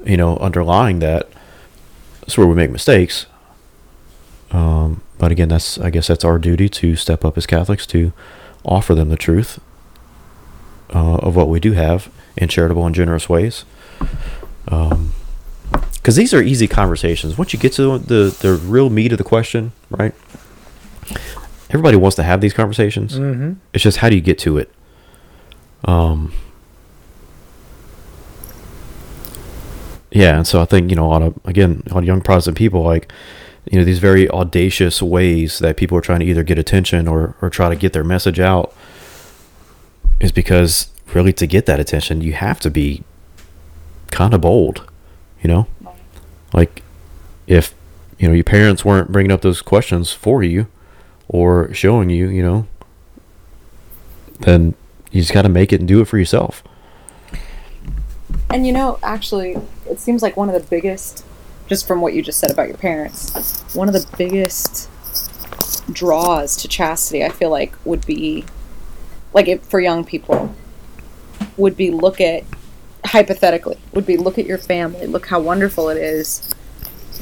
you 0.05 0.17
know, 0.17 0.37
underlying 0.39 0.99
that, 1.01 1.29
that's 2.21 2.37
where 2.37 2.47
we 2.47 2.55
make 2.55 2.71
mistakes. 2.71 3.27
Um, 4.51 5.03
but 5.19 5.33
again, 5.33 5.49
that's 5.49 5.79
I 5.79 5.91
guess 5.91 6.07
that's 6.09 6.25
our 6.25 6.39
duty 6.39 6.69
to 6.69 6.97
step 6.97 7.25
up 7.25 7.37
as 7.37 7.47
Catholics 7.47 7.87
to 7.89 8.13
offer 8.65 8.95
them 8.95 9.09
the 9.09 9.17
truth 9.17 9.61
uh, 10.95 11.17
of 11.17 11.37
what 11.37 11.49
we 11.49 11.61
do 11.61 11.73
have 11.73 12.11
in 12.37 12.49
charitable 12.49 12.87
and 12.87 12.95
generous 12.95 13.29
ways. 13.29 13.65
Um, 14.69 15.13
because 15.95 16.17
these 16.17 16.33
are 16.33 16.41
easy 16.41 16.67
conversations. 16.67 17.37
Once 17.37 17.53
you 17.53 17.59
get 17.59 17.73
to 17.75 17.99
the 17.99 18.35
the 18.41 18.55
real 18.55 18.89
meat 18.89 19.13
of 19.13 19.19
the 19.19 19.25
question, 19.25 19.73
right? 19.91 20.15
Everybody 21.71 21.99
wants 21.99 22.17
to 22.17 22.23
have 22.23 22.41
these 22.41 22.55
conversations. 22.55 23.19
Mm-hmm. 23.19 23.55
It's 23.75 23.85
just 23.85 23.99
how 23.99 24.09
do 24.09 24.15
you 24.15 24.23
get 24.23 24.39
to 24.41 24.57
it? 24.57 24.73
Um. 25.85 26.33
Yeah, 30.11 30.39
and 30.39 30.47
so 30.47 30.63
I 30.63 30.65
think 30.65 30.89
you 30.89 30.97
know 30.97 31.11
on 31.11 31.23
a 31.23 31.27
lot 31.27 31.37
of 31.37 31.47
again 31.47 31.83
a 31.87 31.95
lot 31.95 31.99
of 31.99 32.07
young 32.07 32.23
Protestant 32.23 32.57
people 32.57 32.83
like 32.83 33.13
you 33.71 33.79
know 33.79 33.85
these 33.85 33.99
very 33.99 34.31
audacious 34.31 35.03
ways 35.03 35.59
that 35.59 35.77
people 35.77 35.99
are 35.99 36.01
trying 36.01 36.21
to 36.21 36.27
either 36.27 36.43
get 36.43 36.59
attention 36.59 37.07
or 37.07 37.37
or 37.43 37.51
try 37.51 37.69
to 37.69 37.77
get 37.77 37.93
their 37.93 38.05
message 38.05 38.41
out 38.41 38.75
is 40.21 40.33
because 40.33 40.89
really 41.15 41.33
to 41.33 41.47
get 41.47 41.67
that 41.67 41.81
attention 41.81 42.21
you 42.21 42.33
have 42.33 42.61
to 42.61 42.71
be 42.71 43.03
kind 44.11 44.35
of 44.35 44.41
bold, 44.41 44.89
you 45.43 45.49
know, 45.49 45.67
like 46.53 46.83
if 47.47 47.75
you 48.19 48.29
know 48.29 48.35
your 48.35 48.45
parents 48.45 48.85
weren't 48.85 49.13
bringing 49.13 49.33
up 49.33 49.43
those 49.43 49.63
questions 49.63 50.13
for 50.13 50.43
you 50.43 50.67
or 51.29 51.73
showing 51.73 52.11
you, 52.11 52.29
you 52.29 52.43
know, 52.43 52.67
then 54.41 54.75
you 55.11 55.21
just 55.21 55.33
got 55.33 55.43
to 55.43 55.49
make 55.49 55.73
it 55.73 55.81
and 55.81 55.89
do 55.89 56.01
it 56.01 56.07
for 56.07 56.19
yourself. 56.19 56.63
And 58.51 58.67
you 58.67 58.73
know, 58.73 58.99
actually, 59.03 59.57
it 59.89 60.01
seems 60.01 60.23
like 60.23 60.37
one 60.37 60.49
of 60.49 60.61
the 60.61 60.69
biggest, 60.69 61.25
just 61.67 61.87
from 61.87 62.01
what 62.01 62.15
you 62.15 62.23
just 62.23 62.39
said 62.39 62.51
about 62.51 62.69
your 62.69 62.77
parents, 62.77 63.63
one 63.75 63.89
of 63.89 63.95
the 63.95 64.07
biggest 64.17 64.89
draws 65.93 66.57
to 66.57 66.69
chastity, 66.69 67.25
I 67.25 67.31
feel 67.31 67.51
like, 67.51 67.75
would 67.85 68.07
be, 68.07 68.45
like, 69.33 69.49
if, 69.49 69.63
for 69.63 69.81
young 69.81 70.05
people, 70.05 70.55
would 71.57 71.77
be 71.77 71.91
look 71.91 72.21
at, 72.21 72.45
hypothetically, 73.05 73.79
would 73.93 74.07
be 74.07 74.17
look 74.17 74.39
at 74.39 74.47
your 74.47 74.59
family, 74.59 75.07
look 75.07 75.27
how 75.27 75.41
wonderful 75.41 75.89
it 75.89 75.97
is. 75.97 76.55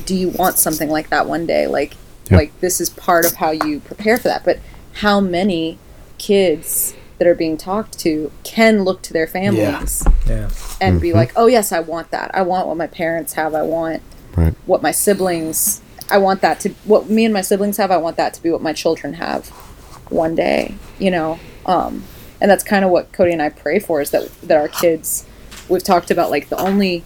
Do 0.04 0.14
you 0.14 0.28
want 0.30 0.58
something 0.58 0.88
like 0.90 1.10
that 1.10 1.26
one 1.26 1.46
day? 1.46 1.66
Like, 1.66 1.96
Yeah. 2.30 2.38
like 2.38 2.60
this 2.60 2.80
is 2.80 2.90
part 2.90 3.24
of 3.24 3.34
how 3.34 3.50
you 3.52 3.80
prepare 3.80 4.16
for 4.16 4.28
that. 4.28 4.44
But 4.44 4.58
how 4.94 5.20
many 5.20 5.78
kids 6.18 6.94
that 7.18 7.26
are 7.28 7.34
being 7.34 7.56
talked 7.56 7.98
to 8.00 8.30
can 8.42 8.82
look 8.84 9.00
to 9.02 9.12
their 9.12 9.26
families 9.26 10.02
Yeah. 10.28 10.48
and 10.80 11.00
be 11.00 11.10
Mhm. 11.10 11.14
like, 11.14 11.32
"Oh 11.36 11.46
yes, 11.46 11.72
I 11.72 11.80
want 11.80 12.10
that. 12.10 12.30
I 12.34 12.42
want 12.42 12.66
what 12.66 12.76
my 12.76 12.86
parents 12.88 13.34
have. 13.34 13.54
I 13.54 13.62
want 13.62 14.02
Right. 14.36 14.54
what 14.66 14.82
my 14.82 14.90
siblings. 14.90 15.80
I 16.10 16.18
want 16.18 16.40
that 16.42 16.60
to 16.60 16.70
what 16.84 17.08
me 17.08 17.24
and 17.24 17.32
my 17.32 17.40
siblings 17.42 17.76
have. 17.78 17.90
I 17.90 17.96
want 17.96 18.16
that 18.16 18.34
to 18.34 18.42
be 18.42 18.50
what 18.50 18.60
my 18.62 18.72
children 18.72 19.14
have 19.14 19.48
one 20.10 20.34
day." 20.34 20.74
You 20.98 21.10
know, 21.10 21.38
um, 21.66 22.04
and 22.40 22.50
that's 22.50 22.64
kind 22.64 22.84
of 22.84 22.90
what 22.90 23.12
Cody 23.12 23.32
and 23.32 23.42
I 23.42 23.50
pray 23.50 23.78
for 23.78 24.00
is 24.00 24.10
that 24.10 24.30
that 24.42 24.56
our 24.56 24.68
kids. 24.68 25.26
We've 25.68 25.82
talked 25.82 26.12
about 26.12 26.30
like 26.30 26.48
the 26.48 26.58
only 26.58 27.02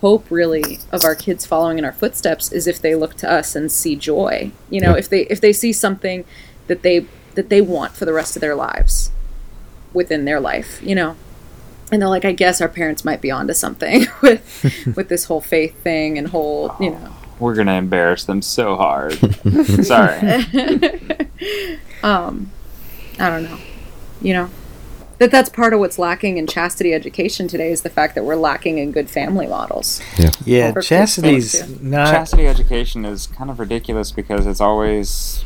hope 0.00 0.28
really 0.28 0.80
of 0.90 1.04
our 1.04 1.14
kids 1.14 1.46
following 1.46 1.78
in 1.78 1.84
our 1.84 1.92
footsteps 1.92 2.50
is 2.50 2.66
if 2.66 2.82
they 2.82 2.96
look 2.96 3.14
to 3.16 3.30
us 3.30 3.54
and 3.54 3.70
see 3.70 3.94
joy. 3.94 4.50
You 4.68 4.80
know, 4.80 4.94
if 4.94 5.08
they 5.08 5.22
if 5.26 5.40
they 5.40 5.52
see 5.52 5.72
something 5.72 6.24
that 6.66 6.82
they 6.82 7.06
that 7.36 7.50
they 7.50 7.60
want 7.60 7.92
for 7.92 8.04
the 8.04 8.12
rest 8.12 8.36
of 8.36 8.40
their 8.40 8.54
lives 8.54 9.12
within 9.92 10.24
their 10.24 10.40
life. 10.40 10.80
You 10.82 10.96
know 10.96 11.16
and 11.92 12.02
they're 12.02 12.08
like, 12.08 12.24
I 12.24 12.32
guess 12.32 12.60
our 12.60 12.68
parents 12.68 13.04
might 13.04 13.20
be 13.20 13.30
onto 13.30 13.54
something 13.54 14.06
with 14.22 14.92
with 14.96 15.08
this 15.08 15.24
whole 15.24 15.40
faith 15.40 15.78
thing 15.82 16.18
and 16.18 16.28
whole, 16.28 16.74
you 16.80 16.90
know. 16.90 17.14
We're 17.38 17.54
gonna 17.54 17.74
embarrass 17.74 18.24
them 18.24 18.42
so 18.42 18.76
hard. 18.76 19.14
Sorry. 19.84 20.18
um, 22.02 22.50
I 23.18 23.28
don't 23.28 23.44
know, 23.44 23.58
you 24.24 24.32
know, 24.32 24.50
that 25.18 25.30
that's 25.30 25.48
part 25.48 25.72
of 25.72 25.78
what's 25.78 25.98
lacking 25.98 26.38
in 26.38 26.46
chastity 26.46 26.92
education 26.92 27.46
today 27.46 27.70
is 27.70 27.82
the 27.82 27.90
fact 27.90 28.14
that 28.16 28.24
we're 28.24 28.34
lacking 28.34 28.78
in 28.78 28.90
good 28.90 29.08
family 29.08 29.46
models. 29.46 30.00
Yeah, 30.44 30.72
For 30.72 30.80
kids 30.80 30.88
chastity's 30.88 31.80
not. 31.80 32.10
Chastity 32.10 32.46
education 32.48 33.04
is 33.04 33.28
kind 33.28 33.50
of 33.50 33.60
ridiculous 33.60 34.10
because 34.10 34.46
it's 34.46 34.60
always 34.60 35.44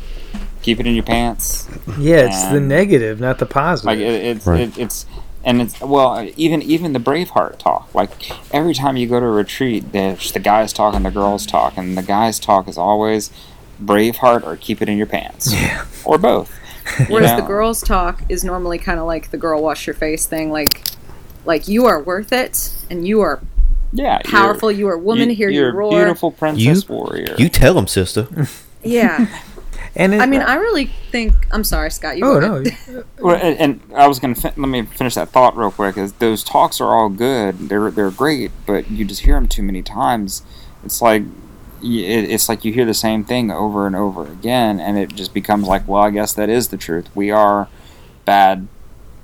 keep 0.63 0.79
it 0.79 0.87
in 0.87 0.95
your 0.95 1.03
pants. 1.03 1.67
yeah, 1.99 2.21
it's 2.27 2.45
the 2.45 2.59
negative, 2.59 3.19
not 3.19 3.37
the 3.37 3.45
positive. 3.45 3.85
Like 3.85 3.99
it, 3.99 4.25
it's 4.25 4.47
Right. 4.47 4.61
it, 4.61 4.77
it's 4.77 5.05
and 5.43 5.61
it's 5.61 5.79
well 5.81 6.27
even 6.35 6.61
even 6.63 6.93
the 6.93 6.99
Braveheart 6.99 7.59
talk. 7.59 7.93
Like 7.93 8.31
every 8.53 8.73
time 8.73 8.97
you 8.97 9.07
go 9.07 9.19
to 9.19 9.25
a 9.25 9.31
retreat, 9.31 9.91
there's 9.91 10.31
the 10.31 10.39
guys 10.39 10.73
talk 10.73 10.95
and 10.95 11.05
the 11.05 11.11
girls 11.11 11.45
talk, 11.45 11.77
and 11.77 11.97
the 11.97 12.01
guys 12.03 12.39
talk 12.39 12.67
is 12.67 12.77
always 12.77 13.29
Braveheart 13.81 14.43
or 14.43 14.55
keep 14.57 14.81
it 14.81 14.89
in 14.89 14.97
your 14.97 15.07
pants, 15.07 15.53
yeah. 15.53 15.85
or 16.05 16.17
both. 16.17 16.55
You 16.97 17.05
Whereas 17.09 17.39
the 17.39 17.45
girls 17.45 17.81
talk 17.81 18.23
is 18.29 18.43
normally 18.43 18.77
kind 18.77 18.99
of 18.99 19.05
like 19.05 19.31
the 19.31 19.37
girl 19.37 19.61
wash 19.61 19.87
your 19.87 19.93
face 19.93 20.25
thing, 20.25 20.51
like 20.51 20.83
like 21.45 21.67
you 21.67 21.85
are 21.85 22.01
worth 22.01 22.31
it 22.31 22.75
and 22.89 23.07
you 23.07 23.21
are 23.21 23.41
yeah, 23.91 24.19
powerful, 24.23 24.71
you 24.71 24.87
are 24.87 24.93
a 24.93 24.99
woman, 24.99 25.29
you, 25.29 25.35
here 25.35 25.49
you 25.49 25.61
you're 25.61 25.69
a 25.69 25.73
roar. 25.73 25.91
beautiful 25.91 26.31
princess 26.31 26.87
warrior. 26.87 27.35
You 27.37 27.49
tell 27.49 27.73
them, 27.73 27.87
sister. 27.87 28.27
Yeah. 28.81 29.27
And 29.95 30.13
it, 30.13 30.21
I 30.21 30.27
mean, 30.27 30.41
I 30.41 30.53
really 30.53 30.85
think 31.11 31.33
I'm 31.51 31.63
sorry, 31.63 31.89
Scott. 31.89 32.17
You 32.17 32.25
oh 32.25 32.39
no. 32.39 32.63
Well, 33.19 33.35
and, 33.35 33.57
and 33.57 33.93
I 33.95 34.07
was 34.07 34.19
gonna 34.19 34.35
fin- 34.35 34.53
let 34.55 34.67
me 34.69 34.83
finish 34.83 35.15
that 35.15 35.29
thought 35.29 35.57
real 35.57 35.71
quick. 35.71 35.97
Is 35.97 36.13
those 36.13 36.43
talks 36.43 36.79
are 36.79 36.93
all 36.93 37.09
good, 37.09 37.69
they're 37.69 37.89
they're 37.89 38.11
great, 38.11 38.51
but 38.67 38.89
you 38.91 39.03
just 39.03 39.21
hear 39.21 39.33
them 39.33 39.47
too 39.47 39.63
many 39.63 39.81
times. 39.81 40.43
It's 40.85 41.01
like 41.01 41.23
y- 41.23 41.27
it, 41.27 41.48
it's 41.81 42.49
like 42.49 42.63
you 42.65 42.73
hear 42.73 42.85
the 42.85 42.93
same 42.93 43.23
thing 43.23 43.51
over 43.51 43.87
and 43.87 43.95
over 43.95 44.25
again, 44.25 44.79
and 44.79 44.97
it 44.97 45.15
just 45.15 45.33
becomes 45.33 45.67
like, 45.67 45.87
well, 45.87 46.01
I 46.03 46.09
guess 46.11 46.33
that 46.33 46.49
is 46.49 46.69
the 46.69 46.77
truth. 46.77 47.07
We 47.15 47.31
are 47.31 47.67
bad. 48.25 48.67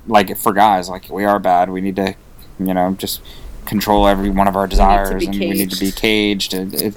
Like 0.08 0.38
for 0.38 0.54
guys, 0.54 0.88
like 0.90 1.10
we 1.10 1.26
are 1.26 1.40
bad. 1.40 1.70
We 1.70 1.82
need 1.82 1.96
to, 1.96 2.16
you 2.60 2.74
know, 2.74 2.94
just 2.98 3.22
control 3.66 4.08
every 4.08 4.30
one 4.30 4.48
of 4.48 4.56
our 4.56 4.68
desires, 4.68 5.22
be 5.22 5.26
and 5.26 5.40
we 5.40 5.50
need 5.54 5.72
to 5.72 5.80
be 5.80 5.92
caged. 5.92 6.54
And 6.54 6.74
it, 6.76 6.96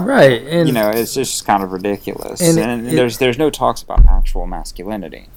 Right, 0.00 0.42
and 0.42 0.68
you 0.68 0.74
know, 0.74 0.90
it's 0.90 1.14
just 1.14 1.46
kind 1.46 1.62
of 1.62 1.72
ridiculous. 1.72 2.40
And 2.42 2.58
And, 2.58 2.86
it- 2.88 2.94
there's 2.94 3.18
there's 3.18 3.38
no 3.38 3.48
talks 3.50 3.82
about 3.82 4.04
actual 4.06 4.46
masculinity. 4.46 5.28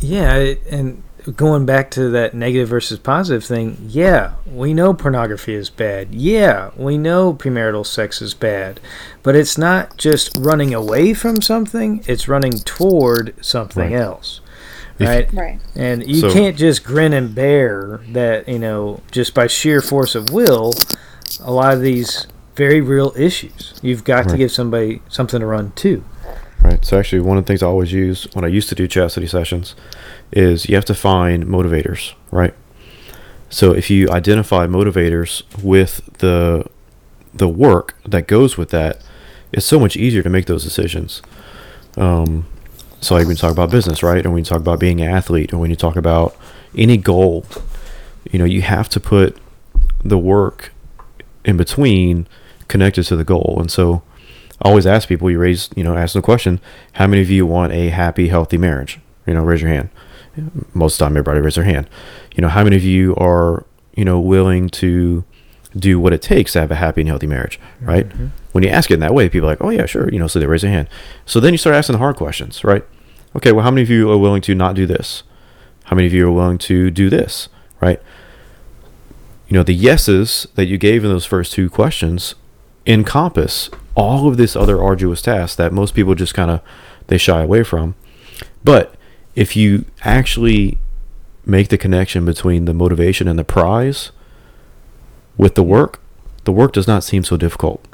Yeah, 0.00 0.54
and 0.70 1.02
going 1.36 1.66
back 1.66 1.90
to 1.92 2.08
that 2.10 2.34
negative 2.34 2.68
versus 2.68 2.98
positive 2.98 3.44
thing, 3.44 3.76
yeah, 3.88 4.32
we 4.46 4.72
know 4.74 4.94
pornography 4.94 5.54
is 5.54 5.70
bad. 5.70 6.14
Yeah, 6.14 6.70
we 6.76 6.96
know 6.98 7.34
premarital 7.34 7.86
sex 7.86 8.22
is 8.22 8.34
bad. 8.34 8.80
But 9.22 9.36
it's 9.36 9.58
not 9.58 9.96
just 9.96 10.36
running 10.38 10.72
away 10.74 11.14
from 11.14 11.42
something, 11.42 12.02
it's 12.06 12.28
running 12.28 12.52
toward 12.60 13.34
something 13.44 13.92
Right. 13.92 14.00
else. 14.00 14.40
If- 14.98 15.08
Right? 15.08 15.28
Right. 15.32 15.60
And 15.76 16.06
you 16.06 16.20
So- 16.22 16.32
can't 16.32 16.56
just 16.56 16.82
grin 16.84 17.12
and 17.12 17.34
bear 17.34 18.00
that, 18.12 18.48
you 18.48 18.58
know, 18.58 19.00
just 19.12 19.34
by 19.34 19.46
sheer 19.46 19.80
force 19.80 20.14
of 20.14 20.32
will, 20.32 20.72
a 21.44 21.52
lot 21.52 21.72
of 21.74 21.80
these 21.80 22.26
very 22.56 22.80
real 22.80 23.12
issues. 23.16 23.74
You've 23.82 24.02
got 24.02 24.28
to 24.30 24.36
give 24.36 24.50
somebody 24.50 25.00
something 25.08 25.38
to 25.40 25.46
run 25.46 25.72
to. 25.76 26.02
Right. 26.60 26.84
So 26.84 26.98
actually, 26.98 27.20
one 27.20 27.38
of 27.38 27.44
the 27.44 27.48
things 27.48 27.62
I 27.62 27.66
always 27.66 27.92
use 27.92 28.26
when 28.32 28.44
I 28.44 28.48
used 28.48 28.68
to 28.70 28.74
do 28.74 28.88
chastity 28.88 29.28
sessions 29.28 29.76
is 30.32 30.68
you 30.68 30.74
have 30.74 30.84
to 30.86 30.94
find 30.94 31.44
motivators, 31.44 32.14
right? 32.30 32.54
So 33.50 33.72
if 33.72 33.88
you 33.90 34.10
identify 34.10 34.66
motivators 34.66 35.42
with 35.62 36.00
the 36.18 36.66
the 37.32 37.48
work 37.48 37.96
that 38.04 38.26
goes 38.26 38.56
with 38.56 38.70
that, 38.70 39.02
it's 39.52 39.66
so 39.66 39.78
much 39.78 39.96
easier 39.96 40.22
to 40.22 40.30
make 40.30 40.46
those 40.46 40.64
decisions. 40.64 41.22
Um, 41.96 42.46
so 43.00 43.14
like 43.14 43.28
you 43.28 43.34
talk 43.34 43.52
about 43.52 43.70
business, 43.70 44.02
right, 44.02 44.24
and 44.24 44.36
you 44.36 44.44
talk 44.44 44.58
about 44.58 44.80
being 44.80 45.00
an 45.00 45.08
athlete, 45.08 45.52
or 45.52 45.58
when 45.58 45.70
you 45.70 45.76
talk 45.76 45.96
about 45.96 46.36
any 46.76 46.96
goal, 46.96 47.44
you 48.30 48.38
know, 48.38 48.44
you 48.44 48.62
have 48.62 48.88
to 48.90 49.00
put 49.00 49.36
the 50.04 50.18
work 50.18 50.72
in 51.44 51.56
between 51.56 52.26
connected 52.66 53.04
to 53.04 53.16
the 53.16 53.24
goal, 53.24 53.56
and 53.60 53.70
so. 53.70 54.02
I 54.60 54.70
always 54.70 54.88
ask 54.88 55.08
people, 55.08 55.30
you 55.30 55.38
raise, 55.38 55.70
you 55.76 55.84
know, 55.84 55.96
ask 55.96 56.14
the 56.14 56.20
question, 56.20 56.58
how 56.94 57.06
many 57.06 57.22
of 57.22 57.30
you 57.30 57.46
want 57.46 57.72
a 57.72 57.90
happy, 57.90 58.26
healthy 58.26 58.58
marriage? 58.58 58.98
You 59.24 59.34
know, 59.34 59.44
raise 59.44 59.62
your 59.62 59.70
hand. 59.70 59.88
Most 60.74 60.94
of 60.94 60.98
the 60.98 61.04
time, 61.04 61.16
everybody 61.16 61.40
raise 61.40 61.54
their 61.54 61.64
hand. 61.64 61.88
You 62.34 62.42
know, 62.42 62.48
how 62.48 62.64
many 62.64 62.76
of 62.76 62.84
you 62.84 63.14
are, 63.16 63.64
you 63.94 64.04
know, 64.04 64.20
willing 64.20 64.68
to 64.70 65.24
do 65.76 66.00
what 66.00 66.12
it 66.12 66.22
takes 66.22 66.52
to 66.52 66.60
have 66.60 66.70
a 66.70 66.76
happy 66.76 67.02
and 67.02 67.08
healthy 67.08 67.26
marriage, 67.26 67.60
right? 67.80 68.08
Mm-hmm. 68.08 68.26
When 68.52 68.64
you 68.64 68.70
ask 68.70 68.90
it 68.90 68.94
in 68.94 69.00
that 69.00 69.14
way, 69.14 69.28
people 69.28 69.48
are 69.48 69.52
like, 69.52 69.62
oh, 69.62 69.70
yeah, 69.70 69.86
sure. 69.86 70.10
You 70.10 70.18
know, 70.18 70.26
so 70.26 70.38
they 70.38 70.46
raise 70.46 70.62
their 70.62 70.70
hand. 70.70 70.88
So 71.26 71.40
then 71.40 71.52
you 71.52 71.58
start 71.58 71.76
asking 71.76 71.94
the 71.94 71.98
hard 71.98 72.16
questions, 72.16 72.64
right? 72.64 72.84
Okay, 73.36 73.52
well, 73.52 73.64
how 73.64 73.70
many 73.70 73.82
of 73.82 73.90
you 73.90 74.10
are 74.10 74.18
willing 74.18 74.42
to 74.42 74.54
not 74.54 74.74
do 74.74 74.86
this? 74.86 75.22
How 75.84 75.96
many 75.96 76.06
of 76.06 76.12
you 76.12 76.26
are 76.28 76.32
willing 76.32 76.58
to 76.58 76.90
do 76.90 77.10
this, 77.10 77.48
right? 77.80 78.00
You 79.48 79.54
know, 79.54 79.62
the 79.62 79.74
yeses 79.74 80.46
that 80.54 80.66
you 80.66 80.78
gave 80.78 81.04
in 81.04 81.10
those 81.10 81.24
first 81.24 81.52
two 81.52 81.70
questions 81.70 82.34
encompass 82.86 83.70
all 83.94 84.28
of 84.28 84.36
this 84.36 84.56
other 84.56 84.82
arduous 84.82 85.22
task 85.22 85.56
that 85.58 85.72
most 85.72 85.94
people 85.94 86.14
just 86.14 86.34
kind 86.34 86.50
of 86.50 86.60
they 87.08 87.18
shy 87.18 87.42
away 87.42 87.62
from. 87.62 87.94
But 88.64 88.94
if 89.38 89.54
you 89.54 89.84
actually 90.04 90.78
make 91.46 91.68
the 91.68 91.78
connection 91.78 92.24
between 92.24 92.64
the 92.64 92.74
motivation 92.74 93.28
and 93.28 93.38
the 93.38 93.44
prize 93.44 94.10
with 95.36 95.54
the 95.54 95.62
work, 95.62 96.00
the 96.42 96.50
work 96.50 96.72
does 96.72 96.88
not 96.88 97.04
seem 97.04 97.22
so 97.22 97.36
difficult. 97.36 97.84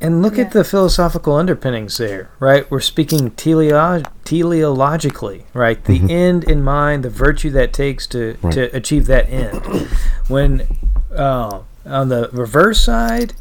And 0.00 0.22
look 0.22 0.36
Yeah. 0.36 0.44
at 0.44 0.52
the 0.52 0.62
philosophical 0.62 1.34
underpinnings 1.34 1.96
there, 1.98 2.28
right? 2.38 2.70
We're 2.70 2.78
speaking 2.78 3.32
teleo- 3.32 4.04
teleologically, 4.24 5.42
right? 5.52 5.84
The 5.84 5.98
Mhm. 5.98 6.10
end 6.10 6.44
in 6.44 6.62
mind, 6.62 7.02
the 7.02 7.10
virtue 7.10 7.50
that 7.50 7.72
takes 7.72 8.06
to, 8.08 8.36
Right. 8.40 8.54
to 8.54 8.76
achieve 8.76 9.06
that 9.06 9.28
end. 9.28 9.88
When 10.28 10.62
uh, 11.16 11.60
on 11.86 12.08
the 12.08 12.28
reverse 12.32 12.80
side, 12.80 13.34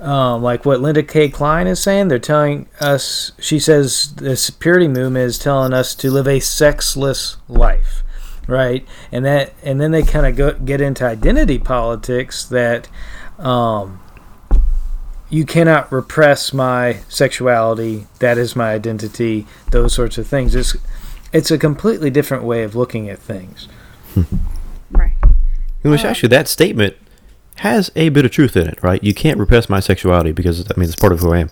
um, 0.00 0.42
like 0.42 0.64
what 0.64 0.80
Linda 0.80 1.02
Kay 1.02 1.28
Klein 1.28 1.66
is 1.66 1.80
saying, 1.80 2.08
they're 2.08 2.18
telling 2.18 2.66
us, 2.80 3.32
she 3.38 3.58
says 3.58 4.14
this 4.14 4.50
purity 4.50 4.88
movement 4.88 5.26
is 5.26 5.38
telling 5.38 5.72
us 5.72 5.94
to 5.96 6.10
live 6.10 6.28
a 6.28 6.40
sexless 6.40 7.36
life, 7.48 8.02
right? 8.46 8.86
And 9.10 9.24
that, 9.24 9.54
and 9.62 9.80
then 9.80 9.90
they 9.90 10.02
kind 10.02 10.26
of 10.26 10.36
go 10.36 10.52
get 10.52 10.80
into 10.80 11.04
identity 11.04 11.58
politics 11.58 12.44
that. 12.46 12.88
Um, 13.38 14.00
you 15.30 15.44
cannot 15.44 15.92
repress 15.92 16.52
my 16.52 17.00
sexuality. 17.08 18.06
That 18.18 18.38
is 18.38 18.56
my 18.56 18.72
identity. 18.72 19.46
Those 19.70 19.92
sorts 19.92 20.16
of 20.18 20.26
things. 20.26 20.54
It's 20.54 20.76
it's 21.32 21.50
a 21.50 21.58
completely 21.58 22.10
different 22.10 22.44
way 22.44 22.62
of 22.62 22.74
looking 22.74 23.08
at 23.10 23.18
things. 23.18 23.68
Right. 24.90 25.16
Which 25.82 26.04
Uh, 26.04 26.08
actually, 26.08 26.30
that 26.30 26.48
statement 26.48 26.96
has 27.58 27.90
a 27.96 28.08
bit 28.10 28.24
of 28.24 28.30
truth 28.30 28.56
in 28.56 28.66
it, 28.68 28.82
right? 28.82 29.02
You 29.02 29.14
can't 29.14 29.38
repress 29.38 29.68
my 29.68 29.80
sexuality 29.80 30.32
because 30.32 30.64
I 30.70 30.78
mean 30.78 30.88
it's 30.88 30.96
part 30.96 31.12
of 31.12 31.20
who 31.20 31.32
I 31.32 31.38
am. 31.38 31.48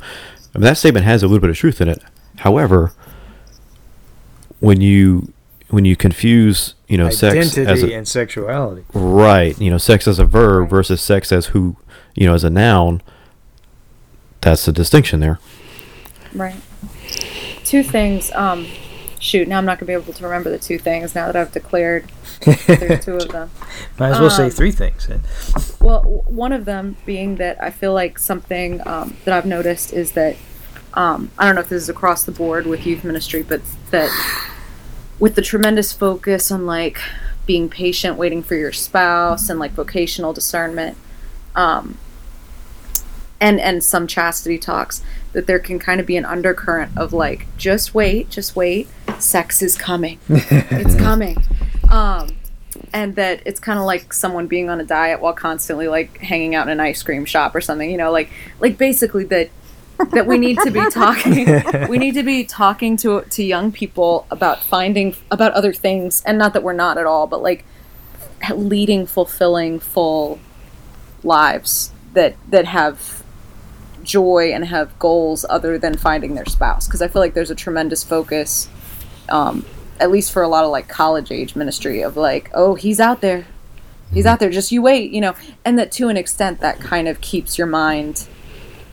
I 0.54 0.58
mean, 0.58 0.64
that 0.64 0.78
statement 0.78 1.04
has 1.04 1.22
a 1.22 1.26
little 1.26 1.40
bit 1.40 1.50
of 1.50 1.56
truth 1.56 1.80
in 1.80 1.88
it. 1.88 2.02
However, 2.38 2.92
when 4.60 4.80
you 4.80 5.32
when 5.68 5.84
you 5.84 5.96
confuse, 5.96 6.74
you 6.86 6.96
know, 6.96 7.10
sex 7.10 7.34
Identity 7.56 7.66
as 7.66 7.82
a, 7.82 7.92
and 7.94 8.06
sexuality. 8.06 8.84
Right. 8.94 9.58
You 9.60 9.70
know, 9.70 9.78
sex 9.78 10.06
as 10.06 10.18
a 10.18 10.24
verb 10.24 10.62
Right. 10.62 10.70
versus 10.70 11.00
sex 11.02 11.32
as 11.32 11.46
who, 11.46 11.76
you 12.14 12.26
know, 12.26 12.34
as 12.34 12.44
a 12.44 12.50
noun. 12.50 13.02
That's 14.42 14.64
the 14.64 14.72
distinction 14.72 15.18
there. 15.20 15.40
Right. 16.32 16.54
Two 17.64 17.82
things. 17.82 18.30
Um, 18.32 18.66
shoot, 19.26 19.48
now 19.48 19.58
I'm 19.58 19.64
not 19.64 19.78
gonna 19.78 19.88
be 19.88 19.92
able 19.92 20.12
to 20.12 20.24
remember 20.24 20.50
the 20.50 20.58
two 20.58 20.78
things 20.78 21.14
now 21.14 21.26
that 21.26 21.36
I've 21.36 21.52
declared 21.52 22.10
there's 22.66 23.04
two 23.04 23.16
of 23.16 23.28
them. 23.28 23.50
Might 23.98 24.10
as 24.12 24.20
well 24.20 24.30
say 24.30 24.44
Um, 24.44 24.50
three 24.50 24.70
things. 24.72 25.06
then. 25.08 25.22
Well, 25.80 26.02
one 26.26 26.52
of 26.52 26.64
them 26.64 26.96
being 27.04 27.36
that 27.36 27.62
I 27.62 27.70
feel 27.70 27.92
like 27.92 28.18
something 28.18 28.86
um, 28.86 29.16
that 29.24 29.34
I've 29.34 29.46
noticed 29.46 29.92
is 29.92 30.12
that 30.12 30.36
um, 30.94 31.30
I 31.38 31.44
don't 31.44 31.54
know 31.54 31.60
if 31.60 31.68
this 31.68 31.82
is 31.82 31.88
across 31.88 32.24
the 32.24 32.32
board 32.32 32.66
with 32.66 32.86
youth 32.86 33.04
ministry, 33.04 33.42
but 33.42 33.60
that 33.90 34.10
with 35.18 35.34
the 35.34 35.42
tremendous 35.42 35.92
focus 35.92 36.50
on 36.50 36.64
like 36.66 36.98
being 37.46 37.68
patient, 37.68 38.16
waiting 38.16 38.42
for 38.42 38.54
your 38.54 38.72
spouse, 38.72 39.48
and 39.50 39.58
like 39.60 39.72
vocational 39.72 40.32
discernment, 40.32 40.96
um, 41.54 41.98
and 43.40 43.60
and 43.60 43.82
some 43.82 44.06
chastity 44.06 44.58
talks, 44.58 45.02
that 45.32 45.46
there 45.46 45.58
can 45.58 45.78
kind 45.78 46.00
of 46.00 46.06
be 46.06 46.16
an 46.16 46.24
undercurrent 46.24 46.96
of 46.96 47.12
like 47.12 47.46
just 47.56 47.94
wait, 47.94 48.30
just 48.30 48.56
wait, 48.56 48.88
sex 49.18 49.62
is 49.62 49.76
coming, 49.76 50.18
it's 50.28 50.94
coming. 50.96 51.36
Um, 51.90 52.36
and 52.92 53.16
that 53.16 53.42
it's 53.44 53.60
kind 53.60 53.78
of 53.78 53.84
like 53.84 54.12
someone 54.12 54.46
being 54.46 54.68
on 54.68 54.80
a 54.80 54.84
diet 54.84 55.20
while 55.20 55.32
constantly 55.32 55.88
like 55.88 56.18
hanging 56.18 56.54
out 56.54 56.66
in 56.66 56.72
an 56.72 56.80
ice 56.80 57.02
cream 57.02 57.24
shop 57.24 57.54
or 57.54 57.60
something 57.60 57.90
you 57.90 57.96
know 57.96 58.10
like 58.10 58.30
like 58.60 58.78
basically 58.78 59.24
that 59.24 59.50
that 60.12 60.26
we 60.26 60.38
need 60.38 60.58
to 60.58 60.70
be 60.70 60.84
talking 60.90 61.62
we 61.88 61.98
need 61.98 62.14
to 62.14 62.22
be 62.22 62.44
talking 62.44 62.96
to 62.96 63.22
to 63.22 63.42
young 63.42 63.72
people 63.72 64.26
about 64.30 64.62
finding 64.62 65.14
about 65.30 65.52
other 65.52 65.72
things 65.72 66.22
and 66.24 66.38
not 66.38 66.52
that 66.52 66.62
we're 66.62 66.72
not 66.72 66.98
at 66.98 67.06
all 67.06 67.26
but 67.26 67.42
like 67.42 67.64
leading 68.54 69.06
fulfilling 69.06 69.78
full 69.80 70.38
lives 71.22 71.90
that 72.12 72.34
that 72.48 72.66
have 72.66 73.22
joy 74.06 74.50
and 74.54 74.64
have 74.64 74.98
goals 74.98 75.44
other 75.50 75.78
than 75.78 75.96
finding 75.96 76.34
their 76.34 76.46
spouse. 76.46 76.86
Because 76.86 77.02
i 77.02 77.08
feel 77.08 77.20
like 77.20 77.34
there's 77.34 77.50
a 77.50 77.54
tremendous 77.54 78.02
focus 78.02 78.68
um, 79.28 79.64
at 79.98 80.10
least 80.10 80.32
for 80.32 80.42
a 80.42 80.48
lot 80.48 80.64
of 80.64 80.70
like 80.70 80.88
college 80.88 81.32
age 81.32 81.56
ministry 81.56 82.00
of 82.02 82.16
like 82.16 82.50
oh 82.54 82.74
he's 82.74 83.00
out 83.00 83.20
there. 83.20 83.46
He's 84.12 84.24
out 84.24 84.38
there. 84.38 84.50
Just 84.50 84.72
you 84.72 84.82
wait 84.82 85.10
you 85.10 85.20
know. 85.20 85.34
And 85.64 85.78
that 85.78 85.92
to 85.92 86.08
an 86.08 86.16
extent 86.16 86.60
that 86.60 86.80
kind 86.80 87.08
of 87.08 87.20
keeps 87.20 87.58
your 87.58 87.66
mind 87.66 88.26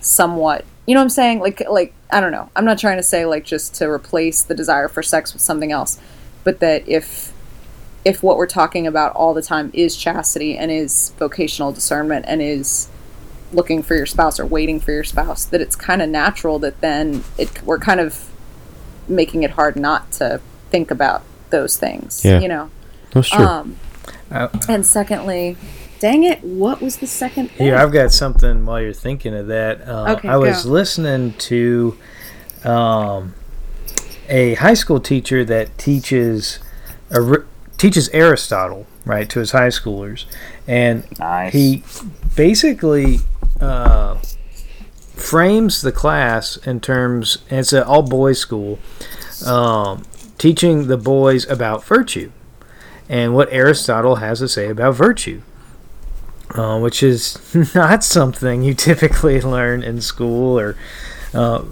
somewhat 0.02 0.66
you 0.86 0.94
know 0.94 1.00
what 1.00 1.06
i'm 1.06 1.10
saying? 1.10 1.40
Like 1.40 1.62
like 1.70 1.94
i 2.12 2.20
don't 2.20 2.32
know. 2.32 2.50
I'm 2.56 2.66
not 2.66 2.80
trying 2.80 2.98
to 2.98 3.04
say 3.04 3.26
like 3.26 3.46
just 3.46 3.76
to 3.76 3.90
replace 3.90 4.42
the 4.42 4.56
desire 4.56 4.88
for 4.88 5.02
sex 5.02 5.34
with 5.34 5.42
something 5.42 5.72
else 5.72 6.00
but 6.44 6.60
that 6.60 6.88
if 6.88 7.32
if 8.06 8.22
what 8.22 8.38
we're 8.38 8.48
talking 8.48 8.86
about 8.86 9.16
all 9.16 9.34
the 9.34 9.42
time 9.42 9.72
is 9.74 9.96
chastity 9.96 10.58
and 10.58 10.72
is 10.72 11.14
vocational 11.18 11.72
discernment 11.72 12.26
and 12.28 12.42
is 12.42 12.90
looking 13.54 13.82
for 13.84 13.96
your 13.96 14.06
spouse 14.06 14.40
or 14.40 14.46
waiting 14.46 14.80
for 14.80 14.92
your 14.92 15.04
spouse 15.04 15.46
that 15.46 15.62
it's 15.62 15.76
kind 15.76 16.02
of 16.02 16.10
natural 16.10 16.60
that 16.60 16.80
then 16.82 17.24
it 17.38 17.62
we're 17.64 17.80
kind 17.80 18.00
of 18.00 18.30
making 19.08 19.44
it 19.44 19.52
hard 19.52 19.76
not 19.76 20.12
to 20.14 20.40
think 20.70 20.90
about 20.92 21.24
those 21.50 21.78
things 21.78 22.24
Yeah. 22.26 22.40
you 22.40 22.48
know 22.48 22.70
That's 23.12 23.30
true. 23.30 23.46
um 23.46 23.78
Uh, 24.32 24.48
and 24.68 24.86
secondly 24.86 25.56
dang 26.00 26.24
it 26.24 26.44
what 26.44 26.82
was 26.82 26.98
the 26.98 27.08
second 27.08 27.50
thing 27.52 27.68
Here, 27.68 27.76
I've 27.78 27.92
got 27.94 28.12
something 28.12 28.66
while 28.66 28.82
you're 28.82 28.92
thinking 28.94 29.34
of 29.36 29.48
that. 29.48 29.88
Uh, 29.88 30.16
Okay, 30.18 30.28
I 30.28 30.38
was 30.38 30.64
go. 30.66 30.72
listening 30.72 31.34
to 31.34 31.98
um, 32.66 33.34
a 34.28 34.56
high 34.56 34.74
school 34.74 35.00
teacher 35.00 35.46
that 35.46 35.78
teaches 35.78 36.60
Ar- 37.14 37.46
teaches 37.78 38.10
Aristotle 38.10 38.86
right 39.06 39.30
to 39.30 39.40
his 39.40 39.52
high 39.52 39.68
schoolers, 39.68 40.26
and 40.68 41.04
Nice. 41.20 41.52
he 41.54 41.84
basically 42.36 43.20
uh, 43.64 44.18
frames 45.16 45.82
the 45.82 45.92
class 45.92 46.58
in 46.58 46.80
terms. 46.80 47.40
It's 47.50 47.74
an 47.74 47.84
all 47.84 48.04
boys 48.04 48.40
school, 48.40 48.80
um, 49.46 50.04
teaching 50.38 50.88
the 50.88 50.98
boys 50.98 51.48
about 51.50 51.84
virtue 51.84 52.32
and 53.10 53.36
what 53.36 53.52
Aristotle 53.52 54.18
has 54.18 54.40
to 54.40 54.48
say 54.48 54.70
about 54.70 54.96
virtue. 54.96 55.42
Uh, 56.54 56.80
which 56.80 57.02
is 57.02 57.40
not 57.74 58.04
something 58.04 58.62
you 58.62 58.76
typically 58.76 59.42
learn 59.42 59.82
in 59.82 60.00
school 60.00 60.60
or 60.60 60.78
uh, 61.34 61.64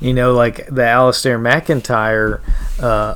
you 0.00 0.12
know, 0.12 0.34
like 0.34 0.66
the 0.66 0.82
Alasdair 0.82 1.40
MacIntyre, 1.40 2.42
uh, 2.80 3.14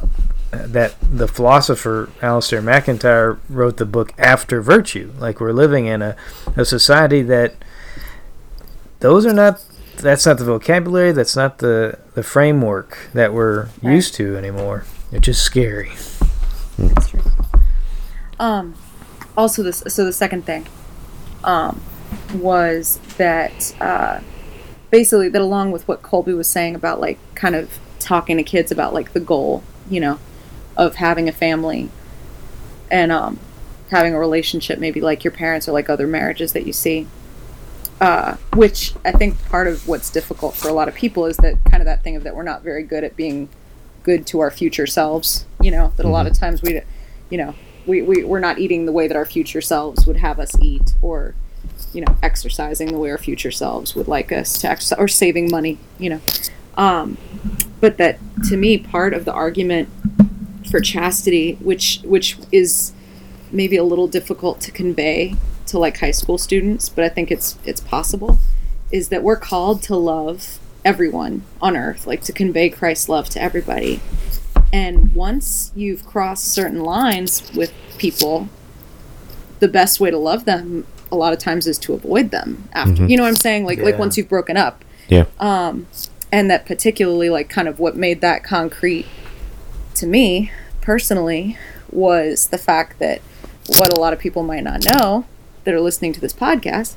that 0.51 0.95
the 1.03 1.29
philosopher 1.29 2.11
Alasdair 2.21 2.63
MacIntyre 2.63 3.39
wrote 3.51 3.77
the 3.77 3.85
book 3.85 4.15
After 4.17 4.63
Virtue. 4.63 5.13
Like 5.19 5.41
we're 5.41 5.53
living 5.53 5.87
in 5.87 6.01
a, 6.01 6.17
a 6.57 6.65
society 6.65 7.23
that 7.23 7.55
those 9.01 9.27
are 9.27 9.33
not. 9.33 9.65
That's 9.97 10.25
not 10.27 10.39
the 10.39 10.45
vocabulary. 10.45 11.13
That's 11.13 11.35
not 11.37 11.59
the 11.59 11.99
the 12.15 12.23
framework 12.23 12.99
that 13.15 13.33
we're 13.33 13.65
Right. 13.83 13.95
used 13.95 14.15
to 14.15 14.37
anymore. 14.37 14.85
It's 15.11 15.27
just 15.27 15.43
scary. 15.43 15.91
That's 16.79 17.09
true. 17.09 17.21
Um, 18.39 18.75
also, 19.37 19.63
this 19.63 19.83
so 19.89 20.05
the 20.05 20.13
second 20.13 20.45
thing, 20.47 20.67
um, 21.43 21.81
was 22.35 23.01
that 23.17 23.75
uh, 23.81 24.21
basically 24.91 25.29
that 25.29 25.43
along 25.43 25.73
with 25.73 25.87
what 25.89 26.03
Colby 26.03 26.33
was 26.33 26.49
saying 26.49 26.75
about 26.75 27.01
like 27.01 27.19
kind 27.35 27.55
of 27.57 27.79
talking 27.99 28.37
to 28.37 28.43
kids 28.45 28.71
about 28.71 28.95
like 28.95 29.13
the 29.13 29.21
goal, 29.21 29.63
you 29.91 29.99
know, 30.01 30.19
of 30.77 30.97
having 30.97 31.29
a 31.29 31.33
family 31.33 31.89
and 32.91 33.11
um, 33.11 33.41
having 33.91 34.15
a 34.15 34.19
relationship, 34.19 34.79
maybe 34.79 35.01
like 35.01 35.25
your 35.25 35.33
parents 35.33 35.69
or 35.69 35.73
like 35.73 35.91
other 35.91 36.07
marriages 36.07 36.53
that 36.53 36.65
you 36.65 36.73
see. 36.73 37.09
Uh, 38.01 38.37
which 38.55 38.95
I 39.05 39.11
think 39.11 39.43
part 39.49 39.67
of 39.67 39.89
what's 39.89 40.09
difficult 40.09 40.55
for 40.55 40.69
a 40.69 40.73
lot 40.73 40.87
of 40.87 40.95
people 40.95 41.27
is 41.27 41.37
that 41.39 41.59
kind 41.65 41.83
of 41.83 41.87
that 41.87 42.05
thing 42.05 42.15
of 42.15 42.23
that 42.23 42.37
we're 42.37 42.45
not 42.45 42.63
very 42.63 42.85
good 42.85 43.03
at 43.03 43.17
being 43.17 43.49
good 44.05 44.25
to 44.29 44.39
our 44.39 44.53
future 44.53 44.87
selves. 44.87 45.47
You 45.61 45.73
know, 45.73 45.93
that 45.97 46.07
a 46.07 46.09
lot 46.09 46.29
of 46.29 46.33
times 46.33 46.63
we, 46.63 46.81
you 47.29 47.39
know, 47.39 47.55
we, 47.87 48.03
we, 48.03 48.23
we're 48.23 48.39
not 48.39 48.59
eating 48.59 48.87
the 48.87 48.93
way 48.93 49.09
that 49.09 49.17
our 49.17 49.25
future 49.25 49.61
selves 49.61 50.07
would 50.07 50.19
have 50.19 50.39
us 50.39 50.57
eat 50.61 50.95
or, 51.03 51.35
you 51.93 52.03
know, 52.03 52.17
exercising 52.23 52.89
the 52.89 52.99
way 52.99 53.11
our 53.11 53.19
future 53.19 53.51
selves 53.51 53.97
would 53.97 54.07
like 54.07 54.31
us 54.31 54.59
to 54.61 54.71
exercise 54.71 54.99
or 54.99 55.09
saving 55.09 55.51
money, 55.51 55.79
you 55.99 56.11
know. 56.11 56.21
Um, 56.77 57.19
but 57.81 57.97
that 57.97 58.21
to 58.49 58.57
me, 58.57 58.79
part 58.79 59.13
of 59.13 59.25
the 59.25 59.33
argument 59.33 59.89
for 60.71 60.81
chastity, 60.81 61.55
which, 61.55 62.01
which 62.05 62.39
is 62.53 62.93
maybe 63.51 63.77
a 63.77 63.85
little 63.85 64.07
difficult 64.07 64.61
to 64.61 64.71
convey 64.71 65.35
to 65.69 65.79
like 65.79 65.99
high 65.99 66.11
school 66.11 66.39
students, 66.39 66.89
but 66.89 67.05
I 67.05 67.09
think 67.09 67.31
it's, 67.31 67.59
it's 67.65 67.81
possible, 67.81 68.39
is 68.91 69.09
that 69.09 69.23
we're 69.23 69.37
called 69.37 69.83
to 69.85 69.97
love 69.97 70.59
everyone 70.85 71.43
on 71.61 71.77
earth, 71.77 72.07
like 72.07 72.23
to 72.23 72.33
convey 72.33 72.71
Christ's 72.71 73.09
love 73.09 73.29
to 73.31 73.43
everybody. 73.43 74.01
And 74.73 75.15
once 75.15 75.73
you've 75.75 76.05
crossed 76.05 76.53
certain 76.53 76.81
lines 76.81 77.51
with 77.55 77.73
people, 77.99 78.49
the 79.61 79.69
best 79.69 79.99
way 80.01 80.11
to 80.11 80.19
love 80.19 80.45
them 80.45 80.87
a 81.11 81.17
lot 81.17 81.33
of 81.33 81.39
times 81.39 81.67
is 81.67 81.79
to 81.79 81.95
avoid 81.95 82.31
them 82.31 82.69
after. 82.73 83.07
You 83.07 83.17
know 83.17 83.23
what 83.23 83.31
I'm 83.31 83.37
saying? 83.37 83.65
Like 83.65 83.79
like 83.81 83.99
once 83.99 84.17
you've 84.17 84.29
broken 84.29 84.57
up. 84.57 84.85
Yeah. 85.09 85.25
Um 85.41 85.87
And 86.31 86.51
that 86.51 86.67
particularly 86.67 87.31
like 87.31 87.49
kind 87.49 87.67
of 87.67 87.79
what 87.79 87.97
made 87.97 88.21
that 88.21 88.45
concrete 88.45 89.07
to 89.95 90.07
me 90.07 90.53
personally 90.83 91.57
was 91.91 92.49
the 92.49 92.59
fact 92.59 92.99
that 92.99 93.21
what 93.79 93.93
a 93.97 93.99
lot 93.99 94.13
of 94.13 94.19
people 94.19 94.43
might 94.43 94.63
not 94.63 94.85
know 94.85 95.25
that 95.69 95.75
are 95.75 95.81
listening 95.83 96.15
to 96.15 96.21
this 96.21 96.33
podcast 96.33 96.95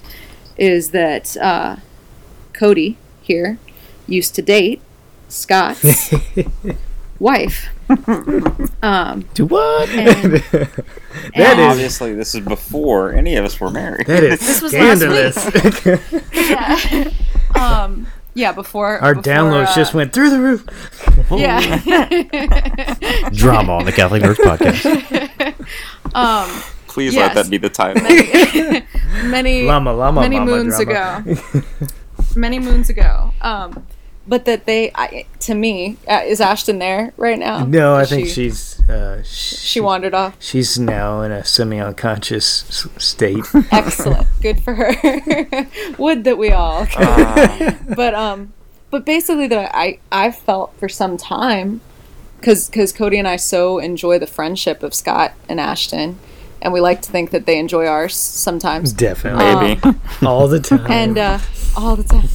is 0.56 0.92
that 0.92 1.36
uh, 1.36 1.76
Cody 2.54 2.96
here 3.22 3.58
used 4.08 4.34
to 4.36 4.42
date 4.42 4.82
Scott's 5.28 6.14
wife. 7.20 7.68
Um, 8.82 9.26
Do 9.34 9.46
what? 9.48 9.90
And- 9.90 10.34
that 10.54 10.84
and- 11.36 11.60
is 11.60 11.66
Obviously, 11.68 12.14
this 12.16 12.34
is 12.34 12.40
before 12.46 13.12
any 13.12 13.36
of 13.36 13.44
us 13.44 13.60
were 13.60 13.70
married. 13.72 14.08
that 14.08 14.24
is 14.24 14.40
This 14.48 14.62
was 14.62 14.72
last 14.74 15.02
scandalous. 15.02 16.32
yeah. 16.34 17.12
um, 17.84 18.08
yeah, 18.34 18.54
before 18.54 19.00
Our 19.00 19.16
before, 19.16 19.34
downloads 19.34 19.68
uh, 19.68 19.76
just 19.76 19.94
went 19.94 20.14
through 20.14 20.30
the 20.30 20.40
roof. 20.40 20.64
Yeah. 21.30 21.76
Drama 23.32 23.74
on 23.74 23.84
the 23.86 23.92
Catholic 23.92 24.24
Nerds 24.24 24.36
podcast. 24.38 24.86
um, 26.16 26.50
Please 26.92 27.14
Yes. 27.16 27.34
let 27.36 27.44
that 27.46 27.50
be 27.50 27.58
the 27.58 27.70
title. 27.70 28.04
many 29.30 29.64
Llama, 29.66 29.94
llama, 29.94 30.22
many 30.22 30.40
mama 30.40 30.52
moons 30.52 30.78
drama. 30.84 31.24
ago. 31.32 31.62
many 32.36 32.60
moons 32.60 32.90
ago. 32.90 33.34
Um, 33.42 33.86
but 34.28 34.44
that 34.46 34.66
they, 34.66 34.92
I, 34.94 35.26
to 35.40 35.56
me, 35.56 35.96
uh, 36.08 36.22
is 36.26 36.42
Ashton 36.42 36.80
there 36.80 37.14
right 37.18 37.40
now? 37.40 37.64
No, 37.66 37.96
I 37.96 38.04
think 38.06 38.28
she, 38.28 38.34
she's 38.50 38.80
uh, 38.90 39.24
she, 39.24 39.56
she 39.56 39.80
wandered 39.80 40.14
off. 40.14 40.36
she's 40.40 40.78
now 40.78 41.22
in 41.22 41.32
a 41.32 41.44
semi-unconscious 41.46 42.88
state. 42.98 43.44
Excellent, 43.72 44.28
good 44.42 44.62
for 44.62 44.76
her. 44.76 45.68
Would 45.98 46.24
that 46.26 46.38
we 46.38 46.52
all. 46.52 46.88
Uh, 46.96 47.72
but 47.96 48.14
um, 48.14 48.54
but 48.92 49.06
basically 49.06 49.48
that 49.48 49.72
I 49.74 50.00
I 50.12 50.32
felt 50.32 50.76
for 50.78 50.88
some 50.90 51.18
time, 51.18 51.82
because 52.40 52.68
because 52.70 52.92
Cody 52.94 53.18
and 53.18 53.28
I 53.28 53.38
so 53.38 53.80
enjoy 53.80 54.20
the 54.20 54.28
friendship 54.28 54.84
of 54.84 54.94
Scott 54.94 55.34
and 55.50 55.60
Ashton, 55.60 56.20
and 56.62 56.72
we 56.72 56.80
like 56.80 57.02
to 57.02 57.12
think 57.12 57.32
that 57.32 57.46
they 57.46 57.58
enjoy 57.58 57.86
ours 57.88 58.16
sometimes. 58.16 58.94
Definitely, 58.94 59.76
maybe. 59.76 59.98
all 60.26 60.48
the 60.48 60.60
time. 60.60 60.92
and 60.92 61.18
uh, 61.18 61.40
all 61.76 61.96
the 61.96 62.04
time. 62.04 62.30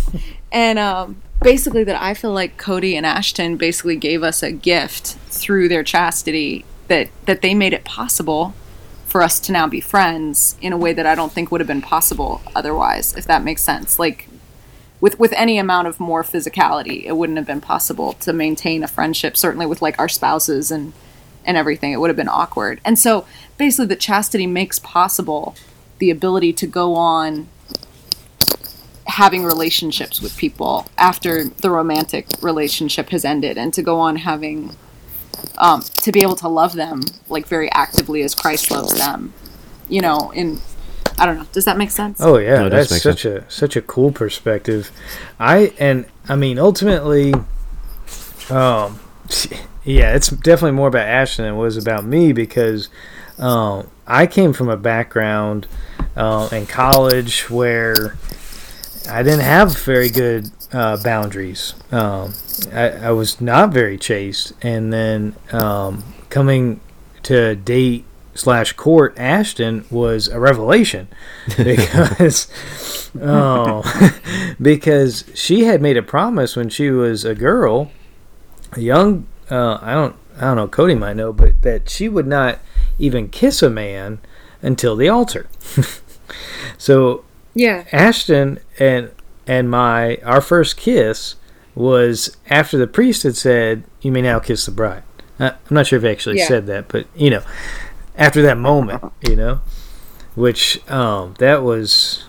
And 0.53 0.79
um, 0.79 1.23
basically, 1.43 1.85
that 1.85 2.01
I 2.01 2.15
feel 2.15 2.33
like 2.33 2.57
Cody 2.57 2.97
and 2.97 3.07
Ashton 3.07 3.57
basically 3.57 3.97
gave 3.97 4.23
us 4.23 4.43
a 4.43 4.53
gift 4.53 5.17
through 5.29 5.69
their 5.69 5.85
chastity 5.85 6.65
that 6.89 7.09
that 7.27 7.43
they 7.43 7.55
made 7.55 7.73
it 7.73 7.85
possible 7.85 8.55
for 9.07 9.23
us 9.23 9.39
to 9.41 9.53
now 9.53 9.67
be 9.69 9.81
friends 9.81 10.57
in 10.61 10.73
a 10.73 10.77
way 10.77 10.93
that 10.93 11.07
I 11.07 11.15
don't 11.15 11.33
think 11.33 11.51
would 11.51 11.61
have 11.61 11.69
been 11.69 11.83
possible 11.83 12.43
otherwise. 12.55 13.15
If 13.17 13.25
that 13.27 13.43
makes 13.45 13.63
sense, 13.63 13.99
like. 13.99 14.29
With, 14.99 15.19
with 15.19 15.35
any 15.35 15.59
amount 15.59 15.89
of 15.89 16.01
more 16.01 16.23
physicality, 16.23 17.05
it 17.05 17.19
wouldn't 17.19 17.37
have 17.37 17.47
been 17.47 17.61
possible 17.61 18.15
to 18.15 18.33
maintain 18.33 18.83
a 18.83 18.89
friendship. 18.89 19.37
Certainly 19.37 19.67
with 19.67 19.83
like 19.83 19.99
our 19.99 20.09
spouses 20.09 20.71
and 20.71 20.95
and 21.47 21.57
everything, 21.57 21.93
it 21.93 22.01
would 22.01 22.11
have 22.11 22.17
been 22.17 22.29
awkward. 22.29 22.81
And 22.85 22.99
so 22.99 23.25
basically, 23.57 23.87
the 23.87 23.97
chastity 23.97 24.47
makes 24.47 24.79
possible 24.79 25.55
the 25.99 26.11
ability 26.11 26.53
to 26.55 26.67
go 26.67 26.95
on 26.95 27.49
having 29.07 29.45
relationships 29.45 30.21
with 30.21 30.37
people 30.37 30.87
after 30.99 31.45
the 31.45 31.71
romantic 31.71 32.27
relationship 32.43 33.11
has 33.11 33.25
ended 33.25 33.57
and 33.57 33.73
to 33.73 33.81
go 33.81 33.99
on 33.99 34.17
having 34.17 34.75
um, 35.59 35.81
to 35.81 36.11
be 36.13 36.21
able 36.23 36.37
to 36.37 36.49
love 36.49 36.75
them 36.75 37.01
like 37.29 37.47
very 37.47 37.71
actively 37.73 38.23
as 38.23 38.35
christ 38.35 38.71
loves 38.71 38.99
them 38.99 39.33
you 39.89 40.01
know 40.03 40.31
in 40.35 40.61
i 41.19 41.25
don't 41.25 41.37
know 41.39 41.47
does 41.53 41.65
that 41.65 41.79
make 41.79 41.91
sense 41.91 42.21
Oh 42.21 42.37
yeah, 42.37 42.63
No, 42.63 42.69
that's 42.69 42.91
make 42.91 43.01
such 43.01 43.25
a 43.25 43.49
such 43.49 43.77
a 43.77 43.81
cool 43.81 44.11
perspective. 44.11 44.91
I 45.39 45.73
and 45.79 46.05
I 46.29 46.35
mean 46.37 46.59
ultimately, 46.59 47.33
um, 48.51 48.99
yeah, 49.87 50.15
it's 50.15 50.29
definitely 50.29 50.73
more 50.73 50.89
about 50.89 51.07
Ashton 51.07 51.45
than 51.45 51.55
it 51.55 51.57
was 51.57 51.77
about 51.77 52.05
me 52.05 52.33
because 52.33 52.89
um, 53.39 53.89
I 54.07 54.27
came 54.27 54.53
from 54.53 54.69
a 54.69 54.77
background 54.77 55.69
uh, 56.17 56.49
in 56.51 56.67
college 56.67 57.49
where 57.49 58.17
I 59.09 59.23
didn't 59.23 59.41
have 59.41 59.79
very 59.79 60.11
good 60.11 60.51
uh, 60.73 61.01
boundaries. 61.03 61.75
Um, 61.93 62.35
I, 62.73 62.89
I 62.89 63.11
was 63.13 63.41
not 63.41 63.73
very 63.73 63.97
chaste, 63.97 64.53
and 64.61 64.93
then 64.93 65.37
um, 65.53 66.03
coming 66.31 66.81
to 67.23 67.55
date 67.55 68.05
slash 68.35 68.73
court 68.73 69.15
Ashton 69.17 69.85
was 69.91 70.29
a 70.29 70.39
revelation 70.39 71.09
because 71.57 72.49
oh 73.19 73.83
because 74.61 75.25
she 75.35 75.65
had 75.65 75.81
made 75.81 75.97
a 75.97 76.03
promise 76.03 76.55
when 76.55 76.69
she 76.69 76.91
was 76.91 77.25
a 77.25 77.35
girl 77.35 77.91
a 78.73 78.81
young 78.81 79.27
uh, 79.51 79.79
I 79.83 79.93
don't 79.95 80.17
I 80.37 80.41
don't 80.43 80.57
know 80.57 80.69
Cody 80.69 80.95
might 80.95 81.17
know 81.17 81.33
but 81.33 81.61
that 81.63 81.89
she 81.89 82.09
would 82.09 82.27
not 82.27 82.59
even 82.99 83.29
kiss 83.29 83.63
a 83.63 83.71
man 83.71 84.19
until 84.63 84.97
the 84.97 85.09
altar 85.09 85.47
so 86.79 87.25
yeah 87.55 87.85
Ashton 87.93 88.59
and 88.79 89.11
and 89.47 89.71
my 89.71 90.17
our 90.25 90.41
first 90.41 90.77
kiss 90.77 91.37
was 91.75 92.37
after 92.49 92.79
the 92.79 92.87
priest 92.87 93.23
had 93.25 93.37
said, 93.37 93.85
"You 94.01 94.11
may 94.11 94.23
now 94.23 94.39
kiss 94.39 94.65
the 94.65 94.73
bride." 94.73 95.03
Uh, 95.39 95.51
I'm 95.69 95.75
not 95.75 95.87
sure 95.87 95.99
if 95.99 96.03
he 96.03 96.09
actually 96.09 96.39
Yeah. 96.39 96.49
said 96.49 96.67
that, 96.69 96.89
but 96.89 97.07
you 97.15 97.29
know, 97.29 97.43
after 98.17 98.41
that 98.43 98.57
moment, 98.57 99.05
you 99.29 99.37
know, 99.37 99.61
which 100.35 100.81
um, 100.91 101.35
that 101.39 101.63
was 101.63 102.25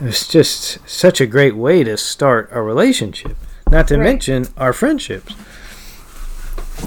it 0.00 0.04
was 0.04 0.28
just 0.28 0.78
such 0.88 1.20
a 1.20 1.26
great 1.26 1.56
way 1.56 1.82
to 1.84 1.96
start 1.96 2.48
a 2.52 2.62
relationship. 2.62 3.36
Not 3.70 3.88
to 3.88 3.96
Right. 3.98 4.04
mention 4.04 4.46
our 4.56 4.72
friendships. 4.72 5.34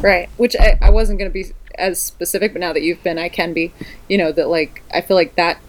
Right 0.02 0.30
which 0.38 0.56
I, 0.60 0.78
I 0.82 0.89
wasn't 0.89 1.20
going 1.20 1.30
to 1.30 1.34
be 1.34 1.52
as 1.78 2.00
specific 2.00 2.54
but 2.54 2.60
now 2.60 2.74
that 2.74 2.82
you've 2.84 3.04
been 3.04 3.18
i 3.18 3.28
can 3.30 3.54
be 3.54 3.72
you 4.08 4.18
know 4.18 4.32
that 4.32 4.48
like 4.48 4.82
i 4.93 5.02
feel 5.02 5.16
like 5.16 5.36
that 5.36 5.60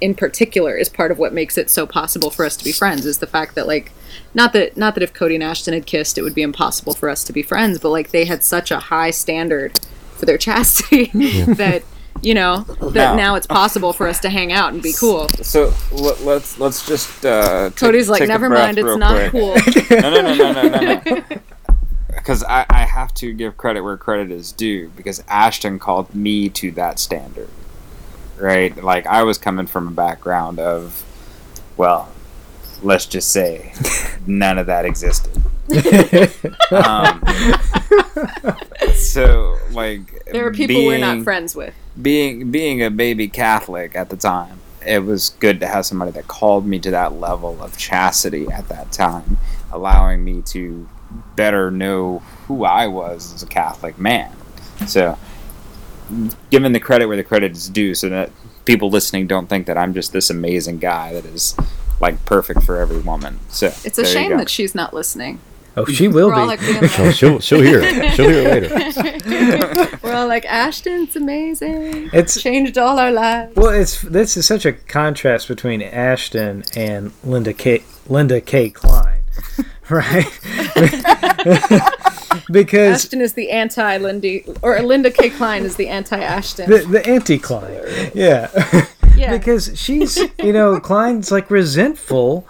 in 0.00 0.14
particular 0.14 0.76
is 0.76 0.88
part 0.88 1.10
of 1.10 1.18
what 1.18 1.32
makes 1.32 1.56
it 1.56 1.70
so 1.70 1.86
possible 1.86 2.30
for 2.30 2.44
us 2.44 2.56
to 2.56 2.64
be 2.64 2.70
friends 2.72 3.06
is 3.06 3.18
the 3.18 3.26
fact 3.26 3.54
that 3.54 3.66
like 3.66 3.90
not 4.34 4.52
that 4.52 4.76
not 4.76 4.94
that 4.94 5.02
if 5.02 5.12
Cody 5.14 5.34
and 5.34 5.42
Ashton 5.44 5.72
had 5.74 5.86
kissed, 5.86 6.16
it 6.18 6.22
would 6.22 6.34
be 6.34 6.42
impossible 6.42 6.94
for 6.94 7.08
us 7.08 7.24
to 7.24 7.32
be 7.32 7.42
friends. 7.42 7.78
But 7.78 7.90
like 7.90 8.10
they 8.10 8.24
had 8.26 8.44
such 8.44 8.70
a 8.70 8.78
high 8.78 9.10
standard 9.10 9.78
for 10.16 10.26
their 10.26 10.36
chastity 10.46 11.06
that 11.54 11.82
you 12.22 12.34
know 12.34 12.60
that 12.80 13.12
No. 13.12 13.16
now 13.16 13.34
it's 13.34 13.46
possible 13.46 13.92
for 13.94 14.06
us 14.06 14.20
to 14.20 14.28
hang 14.30 14.52
out 14.52 14.72
and 14.74 14.82
be 14.82 14.92
cool. 14.92 15.28
So 15.42 15.72
let, 15.90 16.20
let's 16.22 16.58
let's 16.58 16.86
just. 16.86 17.24
Uh, 17.24 17.70
take- 17.70 17.76
Cody's 17.76 18.08
like, 18.10 18.20
take 18.20 18.28
never 18.28 18.48
mind, 18.50 18.78
it's 18.78 18.96
not 18.98 19.30
quick." 19.30 19.32
cool. 19.32 19.54
no, 20.00 20.10
no, 20.10 20.20
no, 20.20 20.34
no, 20.34 20.52
no, 20.52 20.68
no, 20.68 21.00
no. 21.04 21.24
Because 22.26 22.42
I, 22.42 22.66
I 22.68 22.80
have 22.80 23.14
to 23.14 23.32
give 23.32 23.56
credit 23.56 23.82
where 23.82 23.96
credit 23.96 24.32
is 24.32 24.50
due. 24.50 24.88
Because 24.96 25.22
Ashton 25.28 25.78
called 25.78 26.12
me 26.12 26.48
to 26.48 26.72
that 26.72 26.98
standard, 26.98 27.48
right? 28.36 28.76
Like 28.82 29.06
I 29.06 29.22
was 29.22 29.38
coming 29.38 29.68
from 29.68 29.86
a 29.86 29.90
background 29.92 30.58
of, 30.58 31.04
well, 31.76 32.08
let's 32.82 33.06
just 33.06 33.30
say, 33.30 33.72
none 34.26 34.58
of 34.58 34.66
that 34.66 34.84
existed. 34.84 35.40
Um, 36.72 37.22
so 38.94 39.56
like, 39.70 40.24
There 40.24 40.48
are 40.48 40.52
people 40.52 40.84
we're 40.84 40.98
not 40.98 41.22
friends 41.22 41.54
with. 41.54 41.74
being 42.00 42.50
being 42.50 42.82
a 42.82 42.90
baby 42.90 43.28
Catholic 43.28 43.94
at 43.94 44.10
the 44.10 44.16
time, 44.16 44.58
it 44.84 45.04
was 45.04 45.30
good 45.38 45.60
to 45.60 45.68
have 45.68 45.86
somebody 45.86 46.10
that 46.10 46.26
called 46.26 46.66
me 46.66 46.80
to 46.80 46.90
that 46.90 47.12
level 47.12 47.62
of 47.62 47.78
chastity 47.78 48.48
at 48.48 48.68
that 48.68 48.90
time, 48.90 49.38
allowing 49.70 50.24
me 50.24 50.42
to 50.42 50.88
better 51.34 51.70
know 51.70 52.20
who 52.46 52.64
I 52.64 52.86
was 52.86 53.32
as 53.34 53.42
a 53.42 53.46
Catholic 53.46 53.98
man. 53.98 54.32
So, 54.86 55.18
given 56.50 56.72
the 56.72 56.80
credit 56.80 57.06
where 57.06 57.16
the 57.16 57.24
credit 57.24 57.52
is 57.52 57.68
due, 57.68 57.94
so 57.94 58.08
that 58.08 58.30
people 58.64 58.90
listening 58.90 59.26
don't 59.26 59.48
think 59.48 59.66
that 59.66 59.78
I'm 59.78 59.94
just 59.94 60.12
this 60.12 60.30
amazing 60.30 60.78
guy 60.78 61.12
that 61.12 61.24
is 61.24 61.56
like 62.00 62.24
perfect 62.24 62.62
for 62.62 62.76
every 62.76 62.98
woman. 62.98 63.38
So 63.48 63.68
It's 63.84 63.98
a 63.98 64.04
shame 64.04 64.36
that 64.36 64.50
she's 64.50 64.74
not 64.74 64.92
listening. 64.92 65.38
Oh, 65.78 65.84
she 65.84 66.08
will 66.08 66.28
We're 66.28 66.36
be. 66.36 66.46
like 66.46 66.60
Oh, 66.98 67.10
she'll 67.14 67.38
she'll 67.38 67.60
hear 67.60 67.80
it. 67.82 68.14
She'll 68.14 68.28
hear 68.30 68.48
it 68.48 68.70
later. 68.72 69.98
we're 70.02 70.14
all 70.14 70.26
like 70.26 70.44
Ashton's 70.46 71.16
amazing. 71.16 72.08
It's 72.14 72.40
changed 72.40 72.78
all 72.78 72.98
our 72.98 73.12
lives. 73.12 73.54
well, 73.56 73.70
it's 73.70 74.00
this 74.00 74.36
is 74.38 74.46
such 74.46 74.64
a 74.64 74.72
contrast 74.72 75.48
between 75.48 75.82
Ashton 75.82 76.64
and 76.74 77.12
Linda 77.22 77.52
Kay 77.52 77.82
Linda 78.08 78.40
Kay 78.40 78.70
Klein, 78.70 79.22
right? 79.90 80.26
because 82.50 83.04
Ashton 83.04 83.20
is 83.20 83.34
the 83.34 83.50
anti 83.50 83.96
Lindy, 83.98 84.44
or 84.62 84.80
Linda 84.82 85.10
Kay 85.10 85.30
Klein 85.30 85.64
is 85.64 85.76
the 85.76 85.88
anti 85.88 86.18
Ashton. 86.18 86.70
the 86.70 86.78
the 86.78 87.06
anti 87.06 87.38
Klein, 87.38 88.10
yeah. 88.14 88.86
Yeah. 89.16 89.34
because 89.34 89.72
she's 89.80 90.18
you 90.42 90.52
know 90.52 90.78
Klein's 90.78 91.32
like 91.32 91.50
resentful 91.50 92.46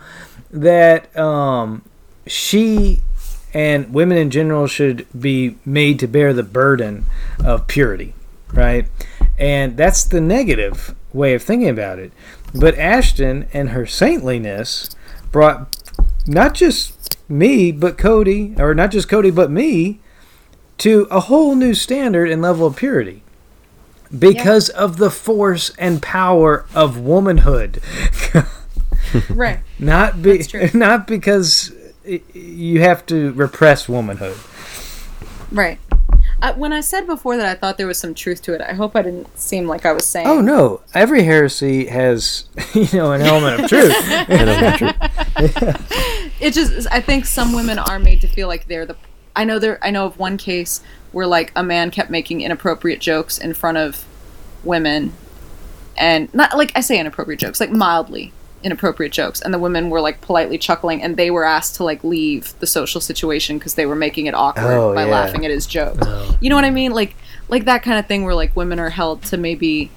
that 0.50 1.16
um 1.16 1.82
she 2.26 3.02
and 3.54 3.94
women 3.94 4.18
in 4.18 4.30
general 4.30 4.66
should 4.66 5.06
be 5.18 5.56
made 5.64 6.00
to 6.00 6.08
bear 6.08 6.32
the 6.32 6.42
burden 6.42 7.04
of 7.44 7.66
purity, 7.68 8.14
right? 8.52 8.86
And 9.38 9.76
that's 9.76 10.04
the 10.04 10.20
negative 10.20 10.94
way 11.12 11.34
of 11.34 11.42
thinking 11.42 11.68
about 11.68 11.98
it. 11.98 12.12
But 12.54 12.76
Ashton 12.76 13.46
and 13.52 13.70
her 13.70 13.86
saintliness 13.86 14.90
brought 15.30 15.76
not 16.26 16.54
just 16.54 17.15
me, 17.28 17.72
but 17.72 17.98
Cody, 17.98 18.54
or 18.58 18.74
not 18.74 18.90
just 18.90 19.08
Cody, 19.08 19.30
but 19.30 19.50
me, 19.50 20.00
to 20.78 21.06
a 21.10 21.20
whole 21.20 21.54
new 21.54 21.74
standard 21.74 22.30
and 22.30 22.42
level 22.42 22.66
of 22.66 22.76
purity 22.76 23.22
because 24.16 24.68
of 24.68 24.98
the 24.98 25.10
force 25.10 25.70
and 25.78 26.02
power 26.02 26.66
of 26.74 26.98
womanhood. 26.98 27.80
right. 29.30 29.60
not 29.78 30.22
be, 30.22 30.44
not 30.74 31.06
because 31.06 31.72
you 32.32 32.80
have 32.80 33.04
to 33.06 33.32
repress 33.32 33.88
womanhood. 33.88 34.36
Right. 35.50 35.78
Uh, 36.42 36.52
when 36.54 36.72
I 36.72 36.80
said 36.80 37.06
before 37.06 37.36
that 37.38 37.46
I 37.46 37.54
thought 37.54 37.78
there 37.78 37.86
was 37.86 37.98
some 37.98 38.14
truth 38.14 38.42
to 38.42 38.52
it, 38.52 38.60
I 38.60 38.74
hope 38.74 38.94
I 38.94 39.02
didn't 39.02 39.38
seem 39.38 39.66
like 39.66 39.86
I 39.86 39.92
was 39.92 40.04
saying. 40.04 40.26
Oh 40.26 40.40
no, 40.40 40.82
every 40.94 41.22
heresy 41.22 41.86
has 41.86 42.48
you 42.74 42.88
know 42.92 43.12
an 43.12 43.22
element 43.22 43.62
of 43.62 43.68
truth. 43.68 43.94
And 44.28 44.50
I'm 44.50 44.78
true. 44.78 45.72
It 46.38 46.52
just 46.52 46.86
I 46.92 47.00
think 47.00 47.24
some 47.24 47.52
women 47.54 47.78
are 47.78 47.98
made 47.98 48.20
to 48.20 48.28
feel 48.28 48.48
like 48.48 48.66
they're 48.66 48.84
the 48.84 48.96
I 49.34 49.44
know 49.44 49.58
there 49.58 49.78
I 49.82 49.90
know 49.90 50.06
of 50.06 50.18
one 50.18 50.36
case 50.36 50.82
where 51.12 51.26
like 51.26 51.52
a 51.56 51.62
man 51.62 51.90
kept 51.90 52.10
making 52.10 52.42
inappropriate 52.42 53.00
jokes 53.00 53.38
in 53.38 53.54
front 53.54 53.78
of 53.78 54.04
women 54.62 55.14
and 55.96 56.32
not 56.34 56.56
like 56.56 56.72
I 56.74 56.80
say 56.80 56.98
inappropriate 56.98 57.40
jokes, 57.40 57.60
like 57.60 57.70
mildly 57.70 58.32
inappropriate 58.62 59.12
jokes 59.12 59.40
and 59.40 59.52
the 59.54 59.58
women 59.58 59.90
were 59.90 60.00
like 60.00 60.20
politely 60.20 60.58
chuckling 60.58 61.02
and 61.02 61.16
they 61.16 61.30
were 61.30 61.44
asked 61.44 61.74
to 61.76 61.84
like 61.84 62.02
leave 62.02 62.58
the 62.58 62.66
social 62.66 63.00
situation 63.00 63.58
because 63.58 63.74
they 63.74 63.86
were 63.86 63.94
making 63.94 64.26
it 64.26 64.34
awkward 64.34 64.64
Oh, 64.72 64.94
by 64.94 65.04
yeah. 65.04 65.10
laughing 65.10 65.44
at 65.44 65.50
his 65.50 65.66
jokes 65.66 65.98
Oh. 66.02 66.36
You 66.40 66.50
know 66.50 66.56
what 66.56 66.64
I 66.64 66.70
mean? 66.70 66.92
Like 66.92 67.14
like 67.48 67.64
that 67.66 67.82
kind 67.82 67.98
of 67.98 68.06
thing 68.06 68.24
where 68.24 68.34
like 68.34 68.56
women 68.56 68.80
are 68.80 68.90
held 68.90 69.22
to 69.24 69.36
maybe 69.36 69.90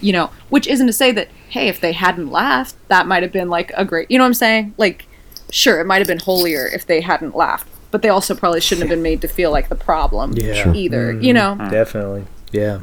you 0.00 0.12
know, 0.12 0.30
which 0.50 0.66
isn't 0.66 0.86
to 0.86 0.92
say 0.92 1.10
that 1.12 1.28
hey, 1.48 1.68
if 1.68 1.80
they 1.80 1.92
hadn't 1.92 2.30
laughed, 2.30 2.74
that 2.88 3.06
might 3.06 3.22
have 3.22 3.32
been 3.32 3.48
like 3.48 3.70
a 3.76 3.84
great, 3.84 4.10
you 4.10 4.18
know 4.18 4.24
what 4.24 4.28
I'm 4.28 4.34
saying? 4.34 4.74
Like 4.76 5.06
sure, 5.50 5.80
it 5.80 5.84
might 5.86 5.98
have 5.98 6.08
been 6.08 6.18
holier 6.18 6.66
if 6.66 6.86
they 6.86 7.00
hadn't 7.00 7.36
laughed, 7.36 7.68
but 7.90 8.02
they 8.02 8.08
also 8.08 8.34
probably 8.34 8.60
shouldn't 8.60 8.88
have 8.88 8.94
been 8.96 9.02
made 9.02 9.20
to 9.22 9.28
feel 9.28 9.50
like 9.50 9.68
the 9.68 9.76
problem 9.76 10.32
Yeah, 10.34 10.54
Sure. 10.54 10.74
either, 10.74 11.12
mm-hmm. 11.12 11.22
you 11.22 11.32
know. 11.32 11.54
Mm-hmm. 11.58 11.70
definitely. 11.70 12.24
Yeah, 12.52 12.80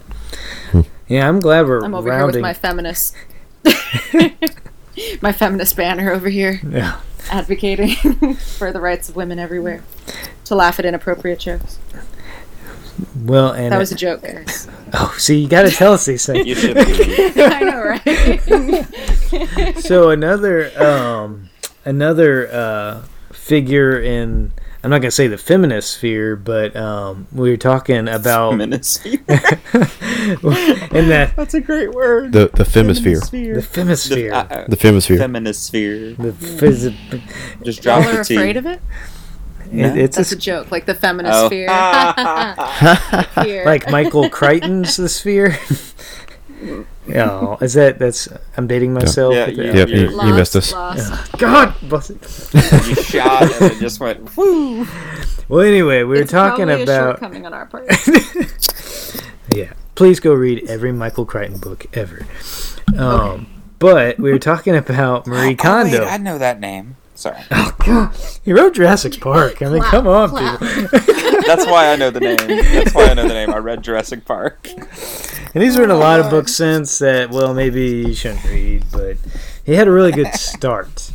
hmm. 0.72 0.82
yeah. 1.08 1.28
I'm 1.28 1.40
glad 1.40 1.68
we're 1.68 1.84
I'm 1.84 1.94
over 1.96 2.12
here 2.16 2.26
with 2.26 2.40
my 2.40 2.54
feminist 2.54 3.16
my 5.22 5.32
feminist 5.32 5.76
banner 5.76 6.12
over 6.12 6.30
here 6.30 6.60
yeah. 6.68 7.00
advocating 7.30 7.96
for 8.36 8.72
the 8.72 8.80
rights 8.80 9.10
of 9.10 9.16
women 9.16 9.40
everywhere 9.40 9.84
to 10.46 10.56
laugh 10.56 10.80
at 10.80 10.86
inappropriate 10.86 11.40
jokes. 11.40 11.80
Well, 13.16 13.52
and 13.54 13.72
That 13.72 13.80
was 13.80 13.92
a 13.92 13.96
joke, 13.96 14.22
guys. 14.22 14.68
oh, 14.94 15.16
see, 15.18 15.40
you 15.40 15.48
got 15.50 15.64
to 15.64 15.72
tell 15.72 15.94
us 15.94 16.06
these 16.06 16.26
things. 16.26 16.46
You 16.46 16.56
should. 16.56 16.78
I 17.38 17.60
know, 17.62 17.84
right? 17.84 19.80
so 19.80 20.12
another 20.12 20.72
um 20.82 21.50
another 21.86 22.54
uh 22.54 23.02
figure 23.32 24.00
in 24.00 24.52
I'm 24.84 24.90
not 24.90 25.00
gonna 25.00 25.12
say 25.12 25.28
the 25.28 25.38
feminist 25.38 25.92
sphere, 25.92 26.36
but 26.36 26.76
um 26.76 27.28
we 27.32 27.50
were 27.50 27.56
talking 27.58 28.10
about 28.10 28.52
in 28.54 28.58
Ministry. 28.58 29.16
that 29.26 29.60
That's 31.38 31.54
a 31.54 31.62
great 31.62 31.92
word. 31.94 32.34
The 32.34 32.50
the 32.54 32.66
femisphere. 32.66 33.20
the 33.22 33.62
femisphere. 33.62 34.32
The, 34.32 34.36
uh, 34.36 34.66
The 34.68 34.76
femisphere. 34.76 35.18
feminist 35.18 35.64
sphere. 35.64 36.14
the 36.16 36.32
phys- 36.32 36.94
Just 37.64 37.82
drop 37.82 38.04
Y'all 38.04 38.12
the 38.14 38.20
are 38.20 38.24
T. 38.26 38.36
afraid 38.36 38.58
of 38.58 38.66
it? 38.66 38.82
it- 39.72 39.98
it's 39.98 40.18
That's 40.18 40.34
a 40.34 40.36
a, 40.36 40.40
joke, 40.40 40.70
like 40.72 40.86
the 40.86 40.94
feminist 40.96 41.34
Oh. 41.34 41.48
sphere. 41.48 41.68
Like 43.66 43.90
Michael 43.90 44.30
Crichton's 44.30 44.98
the 44.98 45.08
sphere. 45.10 45.58
No, 47.08 47.58
is 47.62 47.74
that 47.74 48.00
that's 48.00 48.28
I'm 48.58 48.68
dating 48.68 48.94
myself. 48.94 49.34
Yeah, 49.34 49.48
with 49.48 49.58
yeah. 49.58 49.72
that? 49.72 49.76
Yep, 49.76 49.90
you, 49.90 50.24
you 50.28 50.34
missed 50.34 50.56
us. 50.56 50.72
lost. 50.72 51.38
God, 51.38 51.76
bless 51.84 52.10
it. 52.10 52.22
you 52.88 52.96
shot 52.96 53.44
and 53.44 53.72
it 53.72 53.80
just 53.80 54.00
went. 54.00 54.36
Woo. 54.38 54.88
Well, 55.50 55.62
anyway, 55.62 56.04
we 56.04 56.18
were 56.18 56.24
talking 56.24 56.70
about 56.70 56.88
shortcoming 57.20 57.46
on 57.46 57.54
our 57.54 57.66
part. 57.66 57.90
Yeah. 59.54 59.74
Please 59.96 60.20
go 60.20 60.34
read 60.34 60.68
every 60.70 60.92
Michael 60.92 61.26
Crichton 61.26 61.60
book 61.60 61.86
ever. 61.96 62.26
Um, 62.98 63.48
But 63.80 64.18
we 64.20 64.32
were 64.32 64.40
talking 64.40 64.76
about 64.76 65.28
Marie 65.28 65.38
Oh, 65.40 65.48
wait, 65.50 65.60
Kondo. 65.60 66.06
I 66.06 66.18
know 66.18 66.38
that 66.38 66.60
name. 66.60 66.96
Sorry. 67.16 67.38
Oh 67.52 67.76
god, 67.86 68.16
he 68.44 68.54
wrote 68.54 68.76
Jurassic 68.76 69.20
Park. 69.20 69.62
I 69.62 69.66
mean, 69.70 69.80
Clap, 69.82 69.92
come 69.92 70.08
on, 70.08 70.30
clap. 70.30 70.60
people. 70.60 70.88
That's 71.48 71.66
why 71.66 71.92
I 71.92 71.96
know 71.98 72.10
the 72.12 72.20
name. 72.22 72.38
That's 72.38 72.94
why 72.94 73.06
I 73.08 73.14
know 73.14 73.28
the 73.28 73.34
name. 73.34 73.54
I 73.54 73.58
read 73.58 73.84
Jurassic 73.84 74.24
Park. 74.26 74.70
And 75.54 75.62
he's 75.62 75.78
written 75.78 75.92
a 75.92 75.98
lot 76.00 76.20
of 76.22 76.30
books 76.30 76.56
since 76.56 76.98
that, 77.00 77.30
well, 77.30 77.54
maybe 77.54 77.82
you 78.08 78.14
shouldn't 78.14 78.44
read, 78.46 78.86
but 78.92 79.18
he 79.66 79.74
had 79.74 79.88
a 79.88 79.92
really 79.92 80.12
good 80.14 80.34
start. 80.34 81.12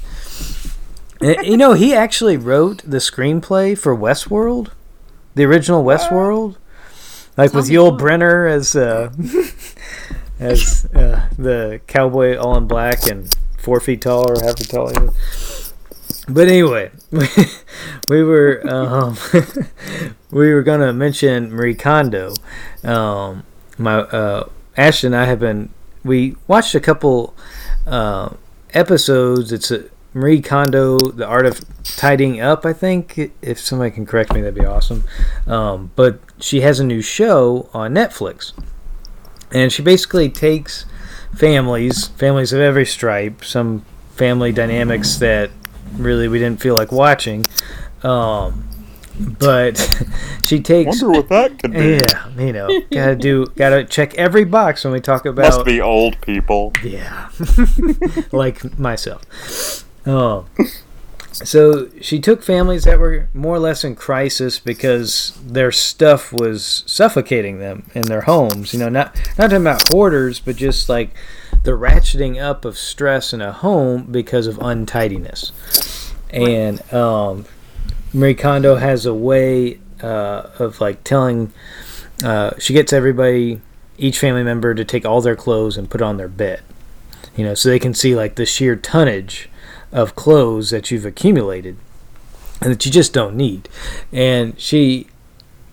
You 1.21 1.57
know, 1.57 1.73
he 1.73 1.95
actually 1.95 2.37
wrote 2.37 2.83
the 2.85 2.99
screenplay 2.99 3.77
for 3.77 3.97
Westworld, 3.97 4.71
the 5.35 5.45
original 5.45 5.83
Westworld, 5.83 6.57
like 7.37 7.53
with 7.55 7.69
Yul 7.69 7.91
cool. 7.91 7.99
Brynner 7.99 8.49
as 8.51 8.77
uh, 8.77 9.11
as 10.39 10.87
uh, 10.95 11.29
the 11.37 11.81
cowboy 11.87 12.37
all 12.37 12.57
in 12.57 12.69
black 12.69 13.07
and 13.07 13.35
four 13.59 13.81
feet 13.81 14.03
tall 14.03 14.31
or 14.31 14.41
half 14.45 14.59
feet 14.59 14.69
tall. 14.69 14.91
he 14.91 14.99
was. 14.99 15.68
But 16.29 16.49
anyway, 16.49 16.91
we 18.09 18.23
were 18.23 18.63
um, 18.69 19.17
we 20.31 20.53
were 20.53 20.63
gonna 20.63 20.93
mention 20.93 21.51
Marie 21.51 21.75
Kondo. 21.75 22.35
Um, 22.85 23.45
my 23.79 24.01
uh, 24.01 24.49
Ashton 24.77 25.15
and 25.15 25.23
I 25.23 25.27
have 25.27 25.41
been 25.41 25.71
we 26.05 26.37
watched 26.47 26.75
a 26.75 26.81
couple 26.81 27.35
uh, 27.87 28.31
episodes. 28.75 29.53
It's 29.53 29.71
a 29.71 29.85
Marie 30.13 30.43
Kondo, 30.43 30.99
The 30.99 31.27
Art 31.27 31.47
of 31.47 31.65
Tidying 31.85 32.41
Up. 32.41 32.67
I 32.67 32.73
think 32.73 33.33
if 33.41 33.59
somebody 33.59 33.91
can 33.91 34.05
correct 34.05 34.33
me, 34.33 34.41
that'd 34.41 34.55
be 34.55 34.65
awesome. 34.65 35.05
Um, 35.47 35.93
but 35.97 36.21
she 36.41 36.61
has 36.61 36.81
a 36.81 36.85
new 36.85 37.03
show 37.03 37.69
on 37.73 37.95
Netflix, 37.95 38.53
and 39.53 39.73
she 39.73 39.83
basically 39.83 40.29
takes 40.29 40.85
families, 41.35 42.09
families 42.09 42.53
of 42.53 42.61
every 42.61 42.87
stripe, 42.87 43.45
some 43.45 43.85
family 44.15 44.51
dynamics 44.53 45.17
that 45.17 45.51
really 45.97 46.29
we 46.29 46.39
didn't 46.39 46.61
feel 46.61 46.75
like 46.75 46.93
watching. 46.93 47.47
Um, 48.03 48.69
but 49.19 49.79
she 50.45 50.61
takes. 50.61 51.03
Wonder 51.03 51.19
what 51.19 51.29
that 51.29 51.59
could 51.59 51.73
be. 51.73 52.01
Yeah, 52.03 52.29
you 52.39 52.53
know, 52.53 52.69
gotta 52.91 53.17
do, 53.17 53.47
gotta 53.57 53.85
check 53.85 54.15
every 54.15 54.45
box 54.45 54.85
when 54.85 54.93
we 54.93 55.01
talk 55.01 55.27
about. 55.27 55.53
Must 55.53 55.65
be 55.65 55.81
old 55.81 56.21
people. 56.21 56.73
Yeah, 56.83 57.31
like 58.33 58.79
myself. 58.79 59.85
Oh, 60.07 60.47
so 61.33 61.89
she 62.01 62.21
took 62.21 62.43
families 62.43 62.85
that 62.85 62.99
were 62.99 63.29
more 63.35 63.57
or 63.57 63.59
less 63.61 63.85
in 63.85 63.95
crisis 63.95 64.59
because 64.59 65.39
their 65.45 65.71
stuff 65.71 66.33
was 66.33 66.83
suffocating 66.87 67.59
them 67.59 67.91
in 67.95 68.03
their 68.03 68.23
homes. 68.23 68.73
You 68.73 68.81
know, 68.81 68.89
not 68.89 69.15
not 69.39 69.51
talking 69.51 69.59
about 69.59 69.89
hoarders, 69.91 70.41
but 70.41 70.57
just 70.57 70.89
like 70.89 71.11
the 71.69 71.75
ratcheting 71.75 72.41
up 72.41 72.65
of 72.65 72.79
stress 72.79 73.35
in 73.35 73.43
a 73.43 73.53
home 73.53 74.05
because 74.11 74.47
of 74.47 74.59
untidiness. 74.63 75.53
And 76.31 76.81
um, 76.95 77.45
Marie 78.15 78.35
Kondo 78.35 78.77
has 78.77 79.05
a 79.05 79.13
way 79.13 79.79
uh, 80.03 80.49
of 80.59 80.81
like 80.81 81.05
telling. 81.05 81.53
Uh, 82.25 82.53
she 82.59 82.73
gets 82.73 82.91
everybody, 82.91 83.61
each 83.99 84.19
family 84.19 84.43
member, 84.43 84.75
to 84.75 84.83
take 84.83 85.05
all 85.05 85.21
their 85.21 85.37
clothes 85.37 85.77
and 85.77 85.91
put 85.91 86.01
on 86.01 86.17
their 86.17 86.27
bed. 86.27 86.63
You 87.37 87.45
know, 87.45 87.53
so 87.53 87.69
they 87.69 87.79
can 87.79 87.93
see 87.93 88.17
like 88.17 88.37
the 88.37 88.47
sheer 88.47 88.75
tonnage 88.75 89.51
of 89.93 90.17
clothes 90.17 90.71
that 90.71 90.91
you've 90.91 91.05
accumulated 91.05 91.77
and 92.63 92.73
that 92.73 92.87
you 92.87 92.91
just 92.91 93.13
don't 93.13 93.37
need. 93.37 93.69
And 94.11 94.59
she, 94.59 95.09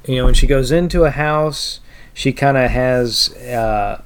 you 0.05 0.17
know, 0.17 0.25
when 0.25 0.33
she 0.33 0.45
goes 0.45 0.73
into 0.73 1.05
a 1.05 1.11
house, 1.11 1.79
she 2.13 2.33
kind 2.33 2.57
of 2.57 2.69
has 2.69 3.33
uh, 3.37 4.01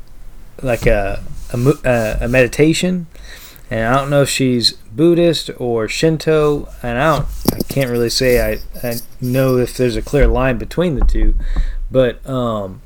like 0.62 0.86
a 0.86 1.24
a, 1.54 1.88
uh, 1.88 2.18
a 2.22 2.28
meditation. 2.28 3.08
And 3.72 3.86
I 3.86 3.98
don't 3.98 4.10
know 4.10 4.24
if 4.24 4.30
she's 4.30 4.74
Buddhist 4.74 5.52
or 5.58 5.88
Shinto, 5.88 6.68
and 6.82 6.98
I 6.98 7.18
don't, 7.18 7.28
I 7.54 7.60
can't 7.72 7.92
really 7.92 8.10
say 8.10 8.42
I, 8.42 8.88
I 8.88 8.96
know 9.22 9.58
if 9.58 9.78
there's 9.78 9.96
a 9.96 10.02
clear 10.02 10.28
line 10.28 10.58
between 10.58 10.96
the 10.96 11.06
two, 11.06 11.36
but 11.92 12.28
um, 12.28 12.82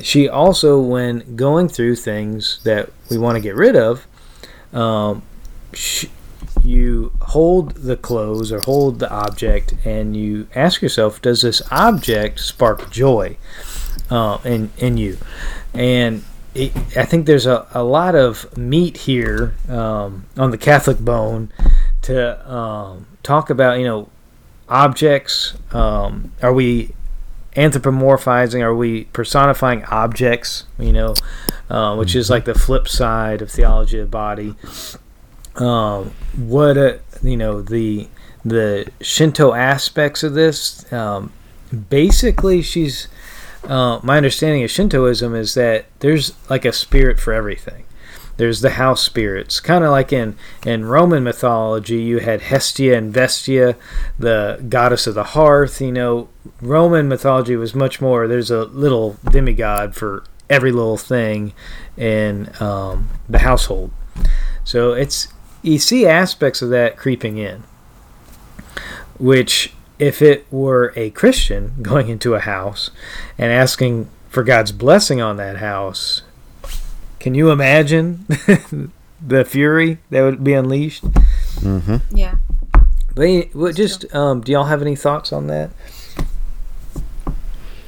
she 0.00 0.28
also, 0.28 0.80
when 0.80 1.36
going 1.36 1.68
through 1.68 1.96
things 1.96 2.60
that 2.64 2.90
we 3.08 3.18
want 3.18 3.36
to 3.36 3.40
get 3.40 3.54
rid 3.54 3.76
of, 3.76 4.06
um, 4.72 5.22
you 6.64 7.12
hold 7.20 7.76
the 7.76 7.96
clothes 7.96 8.50
or 8.50 8.60
hold 8.60 8.98
the 8.98 9.10
object 9.10 9.74
and 9.84 10.16
you 10.16 10.48
ask 10.54 10.82
yourself, 10.82 11.22
does 11.22 11.42
this 11.42 11.62
object 11.70 12.40
spark 12.40 12.90
joy 12.90 13.36
uh, 14.10 14.38
in, 14.44 14.70
in 14.78 14.96
you? 14.96 15.18
And 15.72 16.24
I 16.56 17.04
think 17.04 17.26
there's 17.26 17.46
a, 17.46 17.66
a 17.72 17.82
lot 17.82 18.14
of 18.14 18.56
meat 18.56 18.98
here 18.98 19.54
um, 19.68 20.26
on 20.36 20.52
the 20.52 20.58
Catholic 20.58 20.98
bone 20.98 21.52
to 22.02 22.52
um, 22.52 23.06
talk 23.24 23.50
about, 23.50 23.78
you 23.78 23.84
know, 23.84 24.08
objects. 24.68 25.54
Um, 25.72 26.32
are 26.42 26.52
we 26.52 26.94
anthropomorphizing? 27.56 28.62
Are 28.62 28.74
we 28.74 29.04
personifying 29.06 29.84
objects? 29.86 30.64
You 30.78 30.92
know, 30.92 31.14
uh, 31.68 31.96
which 31.96 32.14
is 32.14 32.30
like 32.30 32.44
the 32.44 32.54
flip 32.54 32.86
side 32.88 33.42
of 33.42 33.50
theology 33.50 33.98
of 33.98 34.10
body. 34.10 34.54
Um, 35.56 36.12
what 36.36 36.76
a, 36.76 37.00
you 37.22 37.36
know 37.36 37.62
the 37.62 38.08
the 38.44 38.90
Shinto 39.00 39.54
aspects 39.54 40.22
of 40.22 40.34
this. 40.34 40.90
Um, 40.92 41.32
basically, 41.88 42.62
she's 42.62 43.08
uh, 43.66 44.00
my 44.02 44.16
understanding 44.16 44.62
of 44.62 44.70
Shintoism 44.70 45.34
is 45.34 45.54
that 45.54 45.86
there's 46.00 46.32
like 46.50 46.64
a 46.64 46.72
spirit 46.72 47.18
for 47.18 47.32
everything. 47.32 47.84
There's 48.36 48.62
the 48.62 48.70
house 48.70 49.02
spirits, 49.02 49.60
kind 49.60 49.84
of 49.84 49.90
like 49.90 50.12
in 50.12 50.36
in 50.66 50.86
Roman 50.86 51.22
mythology. 51.22 52.02
You 52.02 52.18
had 52.18 52.42
Hestia 52.42 52.96
and 52.96 53.14
Vestia, 53.14 53.76
the 54.18 54.64
goddess 54.68 55.06
of 55.06 55.14
the 55.14 55.22
hearth. 55.24 55.80
You 55.80 55.92
know, 55.92 56.28
Roman 56.60 57.08
mythology 57.08 57.54
was 57.54 57.74
much 57.76 58.00
more. 58.00 58.26
There's 58.26 58.50
a 58.50 58.64
little 58.64 59.16
demigod 59.30 59.94
for 59.94 60.24
every 60.50 60.72
little 60.72 60.96
thing 60.96 61.52
in 61.96 62.50
um, 62.60 63.08
the 63.28 63.40
household. 63.40 63.92
So 64.64 64.92
it's 64.92 65.28
you 65.62 65.78
see 65.78 66.06
aspects 66.06 66.60
of 66.60 66.70
that 66.70 66.96
creeping 66.96 67.38
in, 67.38 67.62
which 69.18 69.72
if 70.04 70.20
it 70.20 70.46
were 70.50 70.92
a 70.96 71.08
Christian 71.10 71.76
going 71.80 72.08
into 72.08 72.34
a 72.34 72.40
house 72.40 72.90
and 73.38 73.50
asking 73.50 74.10
for 74.28 74.44
God's 74.44 74.70
blessing 74.70 75.22
on 75.22 75.38
that 75.38 75.56
house, 75.56 76.20
can 77.20 77.34
you 77.34 77.50
imagine 77.50 78.26
the 79.26 79.46
fury 79.46 79.96
that 80.10 80.20
would 80.20 80.44
be 80.44 80.52
unleashed? 80.52 81.04
Mm-hmm. 81.04 81.96
Yeah. 82.14 82.34
But 83.14 83.54
what 83.54 83.76
just 83.76 84.14
um, 84.14 84.42
do 84.42 84.52
y'all 84.52 84.64
have 84.64 84.82
any 84.82 84.94
thoughts 84.94 85.32
on 85.32 85.46
that? 85.46 85.70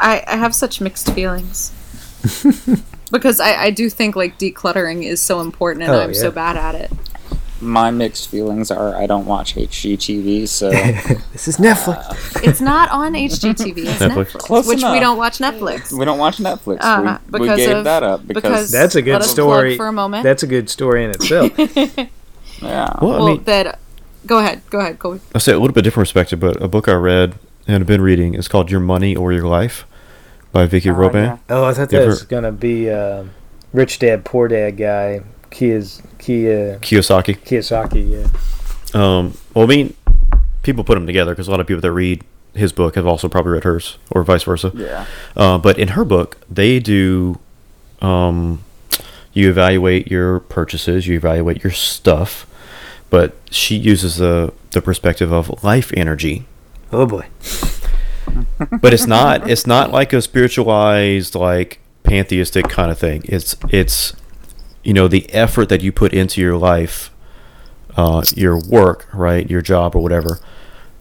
I, 0.00 0.24
I 0.26 0.36
have 0.36 0.54
such 0.54 0.80
mixed 0.80 1.12
feelings. 1.12 1.72
because 3.10 3.40
I, 3.40 3.64
I 3.64 3.70
do 3.70 3.90
think 3.90 4.16
like 4.16 4.38
decluttering 4.38 5.04
is 5.04 5.20
so 5.20 5.40
important 5.40 5.84
and 5.84 5.92
Oh, 5.92 6.00
I'm 6.00 6.14
so 6.14 6.30
bad 6.30 6.56
at 6.56 6.74
it. 6.74 6.90
My 7.60 7.90
mixed 7.90 8.28
feelings 8.28 8.70
are 8.70 8.94
I 8.94 9.06
don't 9.06 9.24
watch 9.26 9.54
HGTV, 9.54 10.46
so 10.46 10.70
This 11.32 11.48
is 11.48 11.56
Netflix. 11.56 12.44
It's 12.46 12.60
not 12.60 12.90
on 12.90 13.14
HGTV, 13.14 13.78
it's 13.78 13.98
Netflix. 14.00 14.10
Netflix. 14.32 14.38
Close 14.38 14.66
which 14.68 14.82
we 14.82 15.00
don't 15.00 15.16
watch 15.16 15.38
Netflix. 15.38 15.90
we 15.96 16.04
don't 16.04 16.18
watch 16.18 16.36
Netflix. 16.36 16.78
Uh, 16.82 17.18
we, 17.32 17.40
we 17.40 17.56
gave 17.56 17.70
of- 17.78 17.84
that 17.84 18.02
up 18.02 18.26
because, 18.26 18.42
because- 18.42 18.70
That's 18.72 18.94
a 18.94 19.02
good 19.02 19.16
us 19.22 19.30
story. 19.30 19.76
plug 19.76 19.76
for 19.78 19.88
a 19.88 19.92
moment. 19.92 20.22
That's 20.24 20.42
a 20.42 20.46
good 20.46 20.68
story 20.68 21.04
in 21.04 21.10
itself. 21.10 21.50
yeah. 22.62 22.92
Well, 23.00 23.26
I 23.26 23.32
mean, 23.32 23.44
that. 23.44 23.78
Go 24.26 24.38
ahead. 24.38 24.60
Go 24.70 24.80
ahead. 24.80 24.98
Go. 24.98 25.20
I'll 25.34 25.40
say 25.40 25.52
a 25.52 25.58
little 25.58 25.72
bit 25.74 25.82
different 25.82 26.06
perspective, 26.08 26.40
but 26.40 26.60
a 26.60 26.68
book 26.68 26.88
I 26.88 26.94
read 26.94 27.38
and 27.68 27.78
have 27.78 27.86
been 27.86 28.00
reading 28.02 28.34
is 28.34 28.48
called 28.48 28.70
Your 28.70 28.80
Money 28.80 29.14
or 29.16 29.32
Your 29.32 29.46
Life 29.46 29.86
by 30.52 30.66
Vicki 30.66 30.90
Oh, 30.90 30.94
Robin. 30.94 31.24
yeah. 31.24 31.38
oh, 31.48 31.64
I 31.64 31.72
thought 31.74 31.92
You 31.92 31.98
that 31.98 32.02
ever- 32.02 32.06
was 32.08 32.22
gonna 32.24 32.52
be 32.52 32.90
um 32.90 33.30
Rich 33.72 33.98
Dad 34.00 34.24
Poor 34.24 34.48
Dad 34.48 34.76
guy. 34.76 35.20
Kiyas, 35.56 36.02
Kia 36.18 36.78
Kiyosaki. 36.80 37.38
Kiyosaki. 37.38 38.10
Yeah. 38.10 38.28
Um, 38.94 39.38
well, 39.54 39.64
I 39.64 39.68
mean, 39.68 39.94
people 40.62 40.84
put 40.84 40.94
them 40.94 41.06
together 41.06 41.32
because 41.32 41.48
a 41.48 41.50
lot 41.50 41.60
of 41.60 41.66
people 41.66 41.80
that 41.80 41.92
read 41.92 42.24
his 42.54 42.72
book 42.72 42.94
have 42.94 43.06
also 43.06 43.28
probably 43.28 43.52
read 43.52 43.64
hers, 43.64 43.96
or 44.10 44.22
vice 44.22 44.42
versa. 44.42 44.70
Yeah. 44.74 45.06
Uh, 45.34 45.56
but 45.56 45.78
in 45.78 45.88
her 45.88 46.04
book, 46.04 46.38
they 46.50 46.78
do. 46.78 47.38
Um, 48.02 48.62
you 49.32 49.48
evaluate 49.48 50.10
your 50.10 50.40
purchases, 50.40 51.06
you 51.06 51.16
evaluate 51.16 51.64
your 51.64 51.72
stuff, 51.72 52.46
but 53.08 53.34
she 53.50 53.76
uses 53.76 54.16
the 54.16 54.52
the 54.72 54.82
perspective 54.82 55.32
of 55.32 55.64
life 55.64 55.90
energy. 55.96 56.44
Oh 56.92 57.06
boy. 57.06 57.26
But 58.82 58.92
it's 58.92 59.06
not. 59.06 59.48
It's 59.48 59.66
not 59.66 59.92
like 59.92 60.12
a 60.12 60.20
spiritualized, 60.20 61.34
like 61.34 61.78
pantheistic 62.02 62.68
kind 62.68 62.90
of 62.90 62.98
thing. 62.98 63.22
It's 63.24 63.56
it's, 63.68 64.14
you 64.86 64.94
know, 64.94 65.08
the 65.08 65.28
effort 65.34 65.68
that 65.68 65.82
you 65.82 65.90
put 65.90 66.12
into 66.12 66.40
your 66.40 66.56
life, 66.56 67.10
uh, 67.96 68.22
your 68.36 68.56
work, 68.56 69.08
right, 69.12 69.50
your 69.50 69.60
job 69.60 69.96
or 69.96 69.98
whatever. 69.98 70.38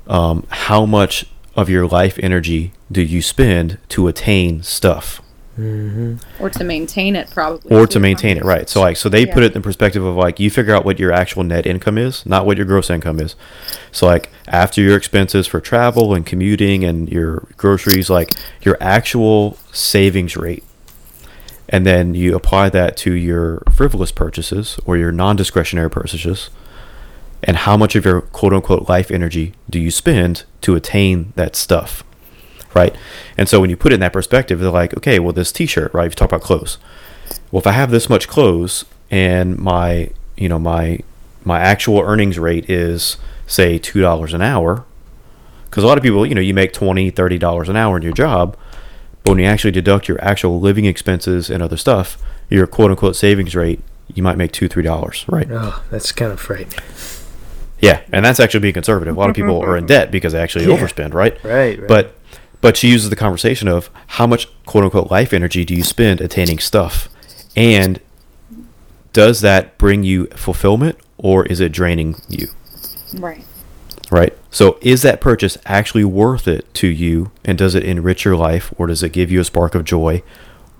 Um, 0.08 0.48
how 0.50 0.88
much 0.88 1.28
of 1.56 1.70
your 1.70 1.88
life 1.88 2.18
energy 2.22 2.74
do 2.92 3.02
you 3.04 3.22
spend 3.22 3.78
to 3.90 4.08
attain 4.08 4.64
stuff? 4.64 5.22
Or 5.58 6.50
to 6.50 6.64
maintain 6.64 7.16
it, 7.16 7.30
probably. 7.30 7.74
or 7.74 7.88
to 7.88 7.98
maintain 7.98 8.36
it 8.36 8.44
right 8.44 8.68
so 8.68 8.82
like 8.82 8.98
so 8.98 9.08
they 9.08 9.26
put 9.26 9.42
it 9.42 9.56
in 9.56 9.62
perspective 9.62 10.04
of 10.04 10.18
like 10.18 10.38
you 10.38 10.50
figure 10.50 10.76
out 10.76 10.84
what 10.84 11.00
your 11.00 11.14
actual 11.14 11.46
net 11.46 11.66
income 11.66 11.98
is 11.98 12.26
not 12.26 12.46
what 12.46 12.58
your 12.58 12.66
gross 12.66 12.90
income 12.90 13.22
is 13.22 13.38
so 13.94 14.06
like 14.06 14.30
after 14.50 14.82
your 14.82 14.98
expenses 14.98 15.48
for 15.48 15.62
travel 15.62 16.14
and 16.14 16.26
commuting 16.26 16.84
and 16.84 17.10
your 17.10 17.48
groceries 17.56 18.10
like 18.10 18.34
your 18.64 18.76
actual 18.82 19.58
savings 19.72 20.36
rate 20.36 20.66
and 21.70 21.86
then 21.86 22.14
you 22.14 22.36
apply 22.36 22.70
that 22.70 22.96
to 22.98 23.14
your 23.14 23.64
frivolous 23.74 24.12
purchases 24.12 24.80
or 24.86 24.98
your 24.98 25.12
non-discretionary 25.12 25.90
purchases 25.90 26.50
and 27.44 27.58
how 27.58 27.76
much 27.78 27.96
of 27.96 28.06
your 28.06 28.22
quote 28.22 28.54
unquote 28.54 28.88
life 28.90 29.12
energy 29.12 29.54
do 29.70 29.80
you 29.80 29.92
spend 29.92 30.44
to 30.62 30.76
attain 30.76 31.34
that 31.36 31.56
stuff 31.56 32.04
right? 32.76 32.96
And 33.38 33.50
so 33.50 33.60
when 33.60 33.70
you 33.72 33.78
put 33.78 33.92
it 33.92 33.96
in 33.96 34.02
that 34.02 34.14
perspective, 34.14 34.60
they're 34.60 34.70
like, 34.70 34.96
okay, 34.98 35.18
well, 35.18 35.34
this 35.34 35.52
T-shirt, 35.52 35.94
right? 35.94 36.06
If 36.06 36.12
you 36.12 36.16
talk 36.16 36.30
about 36.30 36.42
clothes, 36.42 36.78
well, 37.50 37.60
if 37.60 37.66
I 37.66 37.72
have 37.72 37.90
this 37.90 38.10
much 38.10 38.28
clothes 38.28 38.86
and 39.10 39.58
my, 39.58 40.12
you 40.36 40.50
know, 40.50 40.60
my 40.60 41.00
my 41.44 41.60
actual 41.60 42.02
earnings 42.02 42.38
rate 42.38 42.70
is 42.70 43.18
say 43.48 43.78
two 43.78 44.02
dollars 44.02 44.34
an 44.34 44.42
hour, 44.42 44.84
because 45.66 45.84
a 45.84 45.88
lot 45.88 45.98
of 45.98 46.04
people, 46.04 46.26
you 46.26 46.36
know, 46.36 46.42
you 46.42 46.54
make 46.54 46.74
$20 46.74 47.16
30 47.16 47.38
dollars 47.38 47.70
an 47.70 47.76
hour 47.76 47.98
in 47.98 48.04
your 48.04 48.14
job, 48.14 48.58
but 49.26 49.32
when 49.32 49.40
you 49.40 49.46
actually 49.46 49.72
deduct 49.72 50.08
your 50.08 50.24
actual 50.24 50.60
living 50.62 50.86
expenses 50.86 51.50
and 51.50 51.62
other 51.64 51.78
stuff, 51.78 52.18
your 52.50 52.68
quote 52.68 52.92
unquote 52.92 53.16
savings 53.16 53.56
rate, 53.56 53.82
you 54.14 54.22
might 54.24 54.38
make 54.38 54.52
two 54.52 54.68
three 54.68 54.84
dollars, 54.84 55.26
right? 55.28 55.48
Oh, 55.52 55.84
that's 55.90 56.12
kind 56.12 56.32
of 56.32 56.40
frightening. 56.40 56.78
Yeah, 57.82 58.02
and 58.14 58.24
that's 58.24 58.40
actually 58.40 58.62
being 58.62 58.74
conservative. 58.74 59.16
A 59.16 59.20
lot 59.20 59.30
of 59.30 59.36
people 59.36 59.60
are 59.62 59.76
in 59.76 59.86
debt 59.96 60.12
because 60.12 60.34
they 60.34 60.40
actually 60.40 60.66
Yeah. 60.66 60.78
overspend, 60.78 61.14
right? 61.14 61.44
Right, 61.44 61.78
right. 61.80 61.88
But 61.88 62.16
but 62.62 62.78
she 62.78 62.88
uses 62.88 63.10
the 63.10 63.16
conversation 63.16 63.68
of 63.68 63.90
how 64.08 64.26
much 64.28 64.48
quote 64.66 64.84
unquote 64.84 65.12
life 65.12 65.34
energy 65.34 65.66
do 65.66 65.74
you 65.76 65.84
spend 65.84 66.22
attaining 66.22 66.60
stuff, 66.60 67.10
and 67.56 68.00
does 69.12 69.42
that 69.42 69.78
bring 69.78 70.04
you 70.04 70.28
fulfillment 70.28 70.98
or 71.18 71.46
is 71.48 71.60
it 71.60 71.72
draining 71.72 72.16
you? 72.28 72.48
Right. 73.16 73.44
right? 74.12 74.34
So 74.56 74.78
is 74.80 75.02
that 75.02 75.20
purchase 75.20 75.58
actually 75.66 76.06
worth 76.06 76.48
it 76.48 76.74
to 76.76 76.88
you 76.88 77.30
and 77.44 77.58
does 77.58 77.76
it 77.76 77.84
enrich 77.84 78.24
your 78.24 78.38
life 78.38 78.74
or 78.78 78.88
does 78.88 79.04
it 79.04 79.12
give 79.12 79.30
you 79.30 79.42
a 79.42 79.44
spark 79.44 79.76
of 79.76 79.84
joy 79.84 80.24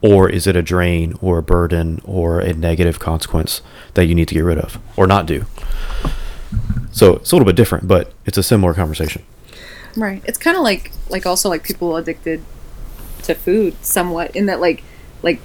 or 0.02 0.30
is 0.30 0.48
it 0.48 0.56
a 0.56 0.62
drain 0.62 1.14
or 1.22 1.40
a 1.40 1.44
burden 1.44 2.00
or 2.06 2.40
a 2.40 2.54
negative 2.54 3.00
consequence 3.00 3.62
that 3.96 4.06
you 4.06 4.16
need 4.16 4.30
to 4.30 4.34
get 4.34 4.46
rid 4.46 4.58
of 4.58 4.80
or 4.96 5.08
not 5.08 5.26
do? 5.26 5.44
So 6.94 7.16
it's 7.16 7.34
a 7.34 7.36
little 7.36 7.46
bit 7.46 7.58
different, 7.58 7.86
but 7.86 8.14
it's 8.26 8.38
a 8.38 8.44
similar 8.44 8.74
conversation. 8.74 9.24
Right. 9.98 10.24
It's 10.24 10.38
kind 10.38 10.56
of 10.56 10.64
like 10.64 10.94
like 11.10 11.26
also 11.26 11.50
like 11.50 11.66
people 11.66 11.98
addicted 11.98 12.46
to 13.24 13.36
food 13.36 13.76
somewhat 13.84 14.34
in 14.38 14.46
that 14.46 14.62
like 14.62 14.86
like 15.22 15.42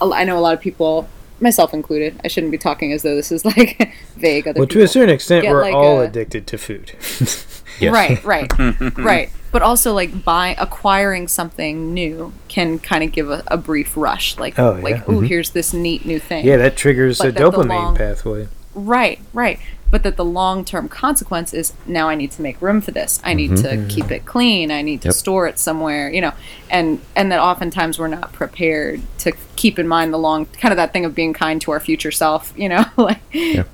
I 0.00 0.24
know 0.24 0.36
a 0.36 0.40
lot 0.40 0.54
of 0.54 0.60
people 0.60 1.08
myself 1.40 1.72
included. 1.72 2.20
I 2.24 2.28
shouldn't 2.28 2.50
be 2.50 2.58
talking 2.58 2.92
as 2.92 3.02
though 3.02 3.14
this 3.14 3.30
is 3.30 3.44
like 3.44 3.92
vague 4.16 4.46
other 4.46 4.58
Well, 4.58 4.66
to 4.66 4.82
a 4.82 4.88
certain 4.88 5.14
extent, 5.14 5.44
get 5.44 5.52
we're 5.52 5.62
like 5.62 5.74
all 5.74 6.00
a- 6.00 6.06
addicted 6.06 6.46
to 6.48 6.58
food. 6.58 6.92
Yes. 7.80 7.92
Right, 7.92 8.24
right, 8.24 8.52
right. 8.98 9.30
But 9.52 9.62
also, 9.62 9.92
like, 9.92 10.22
by 10.24 10.54
acquiring 10.58 11.26
something 11.26 11.92
new 11.92 12.32
can 12.46 12.78
kind 12.78 13.02
of 13.02 13.10
give 13.10 13.28
a, 13.30 13.42
a 13.48 13.56
brief 13.56 13.96
rush. 13.96 14.38
Like, 14.38 14.58
Oh, 14.58 14.76
yeah. 14.76 14.82
like, 14.82 15.08
oh, 15.08 15.12
mm-hmm. 15.14 15.24
here's 15.26 15.50
this 15.50 15.72
neat 15.72 16.04
new 16.06 16.20
thing. 16.20 16.44
yeah, 16.46 16.56
that 16.58 16.76
triggers 16.76 17.18
But 17.18 17.28
a 17.28 17.32
that 17.32 17.42
dopamine 17.42 17.68
long- 17.68 17.96
pathway. 17.96 18.46
Right, 18.74 19.18
right. 19.32 19.58
But 19.90 20.04
that 20.04 20.16
the 20.16 20.24
long 20.24 20.64
term 20.64 20.88
consequence 20.88 21.52
is 21.52 21.72
now 21.84 22.08
I 22.08 22.14
need 22.14 22.30
to 22.32 22.42
make 22.42 22.62
room 22.62 22.80
for 22.80 22.92
this. 22.92 23.18
I 23.24 23.34
need 23.34 23.56
to 23.56 23.62
mm-hmm. 23.64 23.88
keep 23.88 24.12
it 24.12 24.24
clean. 24.24 24.70
I 24.70 24.82
need 24.82 25.02
to 25.02 25.08
Yep. 25.08 25.14
store 25.16 25.48
it 25.48 25.58
somewhere, 25.58 26.08
you 26.08 26.20
know. 26.20 26.32
And 26.70 27.00
and 27.16 27.32
that 27.32 27.40
oftentimes 27.40 27.98
we're 27.98 28.06
not 28.06 28.32
prepared 28.32 29.00
to 29.18 29.32
keep 29.56 29.80
in 29.80 29.88
mind 29.88 30.14
the 30.14 30.18
long 30.18 30.46
kind 30.46 30.70
of 30.70 30.76
that 30.76 30.92
thing 30.92 31.04
of 31.04 31.16
being 31.16 31.32
kind 31.32 31.60
to 31.62 31.72
our 31.72 31.80
future 31.80 32.12
self, 32.12 32.52
you 32.56 32.68
know, 32.68 32.84
like 32.96 33.18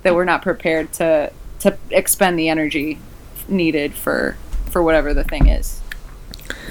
that 0.02 0.14
we're 0.14 0.24
not 0.24 0.40
prepared 0.40 0.90
to 0.94 1.30
to 1.60 1.76
expend 1.90 2.38
the 2.38 2.48
energy 2.48 2.98
needed 3.48 3.94
for 3.94 4.36
for 4.70 4.82
whatever 4.82 5.14
the 5.14 5.24
thing 5.24 5.48
is. 5.48 5.80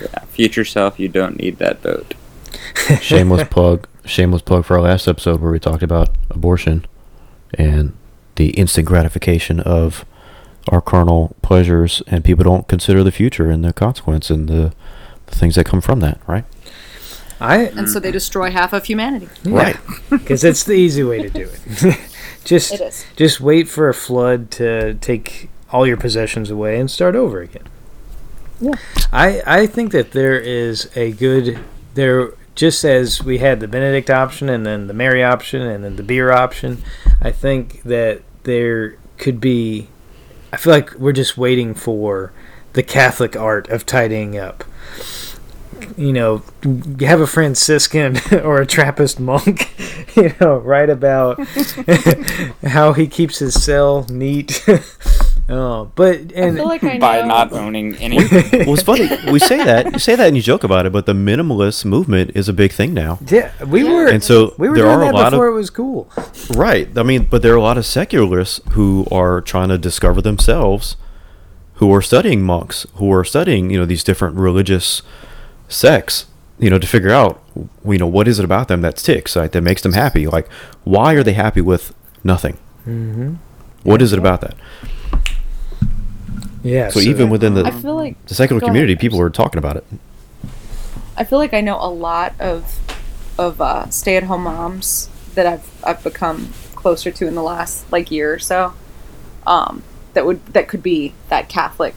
Yeah, 0.01 0.19
Future 0.25 0.65
self, 0.65 0.99
you 0.99 1.07
don't 1.07 1.37
need 1.37 1.57
that 1.57 1.81
boat. 1.81 2.13
shameless 3.01 3.47
plug 3.49 3.87
shameless 4.05 4.41
plug 4.41 4.63
for 4.65 4.75
our 4.75 4.81
last 4.83 5.07
episode 5.07 5.41
where 5.41 5.51
we 5.51 5.59
talked 5.59 5.83
about 5.83 6.09
abortion 6.29 6.85
and 7.55 7.93
the 8.35 8.49
instant 8.51 8.87
gratification 8.87 9.59
of 9.59 10.05
our 10.69 10.81
carnal 10.81 11.35
pleasures 11.41 12.01
and 12.07 12.23
people 12.23 12.43
don't 12.43 12.67
consider 12.67 13.03
the 13.03 13.11
future 13.11 13.49
and 13.49 13.63
the 13.63 13.73
consequence 13.73 14.29
and 14.29 14.47
the, 14.47 14.73
the 15.25 15.35
things 15.35 15.55
that 15.55 15.65
come 15.65 15.81
from 15.81 15.99
that 16.01 16.19
right 16.27 16.45
I 17.39 17.63
And 17.65 17.89
so 17.89 17.99
they 17.99 18.11
destroy 18.11 18.49
half 18.51 18.71
of 18.73 18.85
humanity. 18.85 19.27
right 19.43 19.75
because 20.09 20.43
it's 20.43 20.63
the 20.63 20.73
easy 20.73 21.03
way 21.03 21.21
to 21.21 21.29
do 21.29 21.49
it. 21.51 21.99
just 22.45 22.73
It 22.73 22.81
is. 22.81 23.05
just 23.15 23.41
wait 23.41 23.67
for 23.67 23.89
a 23.89 23.93
flood 23.93 24.51
to 24.51 24.93
take 24.95 25.49
all 25.75 25.85
your 25.85 25.97
possessions 25.97 26.49
away 26.49 26.79
and 26.79 26.89
start 26.89 27.15
over 27.15 27.41
again. 27.41 27.67
Yeah. 28.61 28.75
I 29.11 29.41
I 29.45 29.67
think 29.67 29.91
that 29.91 30.11
there 30.11 30.39
is 30.39 30.89
a 30.95 31.11
good 31.11 31.59
there 31.95 32.31
just 32.55 32.85
as 32.85 33.21
we 33.21 33.39
had 33.39 33.59
the 33.59 33.67
Benedict 33.67 34.09
option 34.09 34.47
and 34.47 34.65
then 34.65 34.87
the 34.87 34.93
Mary 34.93 35.21
option 35.21 35.61
and 35.61 35.83
then 35.83 35.97
the 35.97 36.03
beer 36.03 36.31
option. 36.31 36.81
I 37.21 37.31
think 37.31 37.83
that 37.83 38.21
there 38.43 38.95
could 39.17 39.41
be. 39.41 39.89
I 40.53 40.57
feel 40.57 40.71
like 40.71 40.93
we're 40.93 41.11
just 41.11 41.37
waiting 41.37 41.73
for 41.73 42.31
the 42.71 42.83
Catholic 42.83 43.35
art 43.35 43.67
of 43.69 43.85
tidying 43.85 44.37
up. 44.37 44.63
You 45.97 46.13
know, 46.13 46.43
you 46.63 47.05
have 47.07 47.19
a 47.19 47.27
Franciscan 47.27 48.17
or 48.43 48.61
a 48.61 48.65
Trappist 48.65 49.19
monk, 49.19 49.75
you 50.15 50.33
know, 50.39 50.55
write 50.57 50.89
about 50.89 51.45
how 52.63 52.93
he 52.93 53.07
keeps 53.07 53.39
his 53.39 53.61
cell 53.61 54.05
neat. 54.09 54.65
Oh, 55.49 55.91
but 55.95 56.15
I 56.15 56.19
and 56.35 56.55
feel 56.57 56.65
like 56.65 56.83
I 56.83 56.97
By 56.97 57.21
know. 57.21 57.27
not 57.27 57.53
owning 57.53 57.95
any. 57.97 58.17
well 58.65 58.73
it's 58.73 58.83
funny 58.83 59.07
we 59.31 59.39
say 59.39 59.63
that 59.63 59.93
you 59.93 59.99
say 59.99 60.15
that 60.15 60.27
and 60.27 60.35
you 60.35 60.41
joke 60.41 60.63
about 60.63 60.85
it 60.85 60.91
but 60.91 61.05
the 61.05 61.13
minimalist 61.13 61.85
movement 61.85 62.31
is 62.35 62.49
a 62.49 62.53
big 62.53 62.71
thing 62.71 62.93
now 62.93 63.19
yeah, 63.27 63.51
we 63.63 63.83
were 63.83 64.07
and 64.07 64.23
so 64.23 64.55
we 64.57 64.69
were 64.69 64.75
there 64.75 64.85
doing 64.85 64.97
are 64.97 65.11
a 65.11 65.13
lot 65.13 65.31
before 65.31 65.47
of 65.47 65.53
it 65.53 65.57
was 65.57 65.69
cool. 65.69 66.09
Right. 66.51 66.95
I 66.97 67.03
mean, 67.03 67.25
but 67.25 67.41
there 67.41 67.53
are 67.53 67.57
a 67.57 67.61
lot 67.61 67.77
of 67.77 67.85
secularists 67.85 68.59
who 68.71 69.05
are 69.11 69.41
trying 69.41 69.69
to 69.69 69.77
discover 69.77 70.21
themselves, 70.21 70.95
who 71.75 71.93
are 71.93 72.01
studying 72.01 72.43
monks, 72.43 72.85
who 72.95 73.11
are 73.11 73.23
studying, 73.23 73.69
you 73.69 73.77
know, 73.79 73.85
these 73.85 74.03
different 74.03 74.35
religious 74.35 75.01
sects, 75.67 76.25
you 76.59 76.69
know, 76.69 76.79
to 76.79 76.87
figure 76.87 77.11
out, 77.11 77.43
you 77.85 77.97
know, 77.97 78.07
what 78.07 78.27
is 78.27 78.39
it 78.39 78.45
about 78.45 78.67
them 78.67 78.81
that 78.81 78.97
ticks, 78.97 79.35
right, 79.35 79.51
that 79.51 79.61
makes 79.61 79.81
them 79.81 79.93
happy? 79.93 80.27
Like, 80.27 80.49
why 80.83 81.13
are 81.13 81.23
they 81.23 81.33
happy 81.33 81.61
with 81.61 81.93
nothing? 82.23 82.57
Mm-hmm. 82.87 83.35
What 83.83 84.01
is 84.01 84.13
it 84.13 84.19
about 84.19 84.41
that? 84.41 84.55
Yeah. 86.65 86.89
So 86.89 86.99
even 86.99 87.29
within 87.29 87.55
I 87.57 87.69
the, 87.69 87.71
feel 87.71 87.95
like 87.95 88.25
the 88.25 88.33
secular 88.33 88.59
Go 88.59 88.65
ahead. 88.65 88.73
community, 88.73 88.95
people 88.95 89.21
are 89.21 89.29
talking 89.29 89.59
about 89.59 89.77
it. 89.77 89.85
I 91.15 91.23
feel 91.23 91.37
like 91.37 91.53
I 91.53 91.61
know 91.61 91.77
a 91.79 91.89
lot 91.89 92.33
of 92.39 92.79
of 93.37 93.61
uh, 93.61 93.89
stay 93.89 94.17
at 94.17 94.23
home 94.23 94.43
moms 94.43 95.09
that 95.35 95.45
I've 95.45 95.69
I've 95.83 96.03
become 96.03 96.53
closer 96.75 97.11
to 97.11 97.27
in 97.27 97.35
the 97.35 97.43
last 97.43 97.89
like 97.91 98.09
year 98.09 98.33
or 98.33 98.39
so. 98.39 98.73
Um, 99.45 99.83
that 100.13 100.25
would 100.25 100.43
that 100.47 100.67
could 100.67 100.81
be 100.81 101.13
that 101.29 101.49
Catholic 101.49 101.93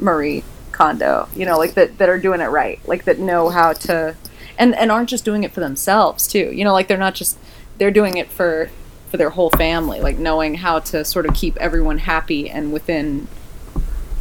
Marie 0.00 0.44
Kondo, 0.72 1.28
you 1.36 1.44
know, 1.44 1.58
like 1.58 1.74
that 1.74 1.98
that 1.98 2.08
are 2.08 2.18
doing 2.18 2.40
it 2.40 2.46
right, 2.46 2.80
like 2.88 3.04
that 3.04 3.18
know 3.18 3.50
how 3.50 3.74
to, 3.74 4.16
and 4.58 4.74
and 4.74 4.90
aren't 4.90 5.10
just 5.10 5.26
doing 5.26 5.44
it 5.44 5.52
for 5.52 5.60
themselves 5.60 6.26
too. 6.26 6.50
You 6.54 6.64
know, 6.64 6.72
like 6.72 6.88
they're 6.88 6.96
not 6.96 7.14
just 7.14 7.38
they're 7.76 7.90
doing 7.90 8.16
it 8.16 8.30
for 8.30 8.70
for 9.10 9.18
their 9.18 9.30
whole 9.30 9.50
family, 9.50 10.00
like 10.00 10.16
knowing 10.16 10.54
how 10.54 10.78
to 10.78 11.04
sort 11.04 11.26
of 11.26 11.34
keep 11.34 11.56
everyone 11.58 11.98
happy 11.98 12.48
and 12.48 12.72
within 12.72 13.28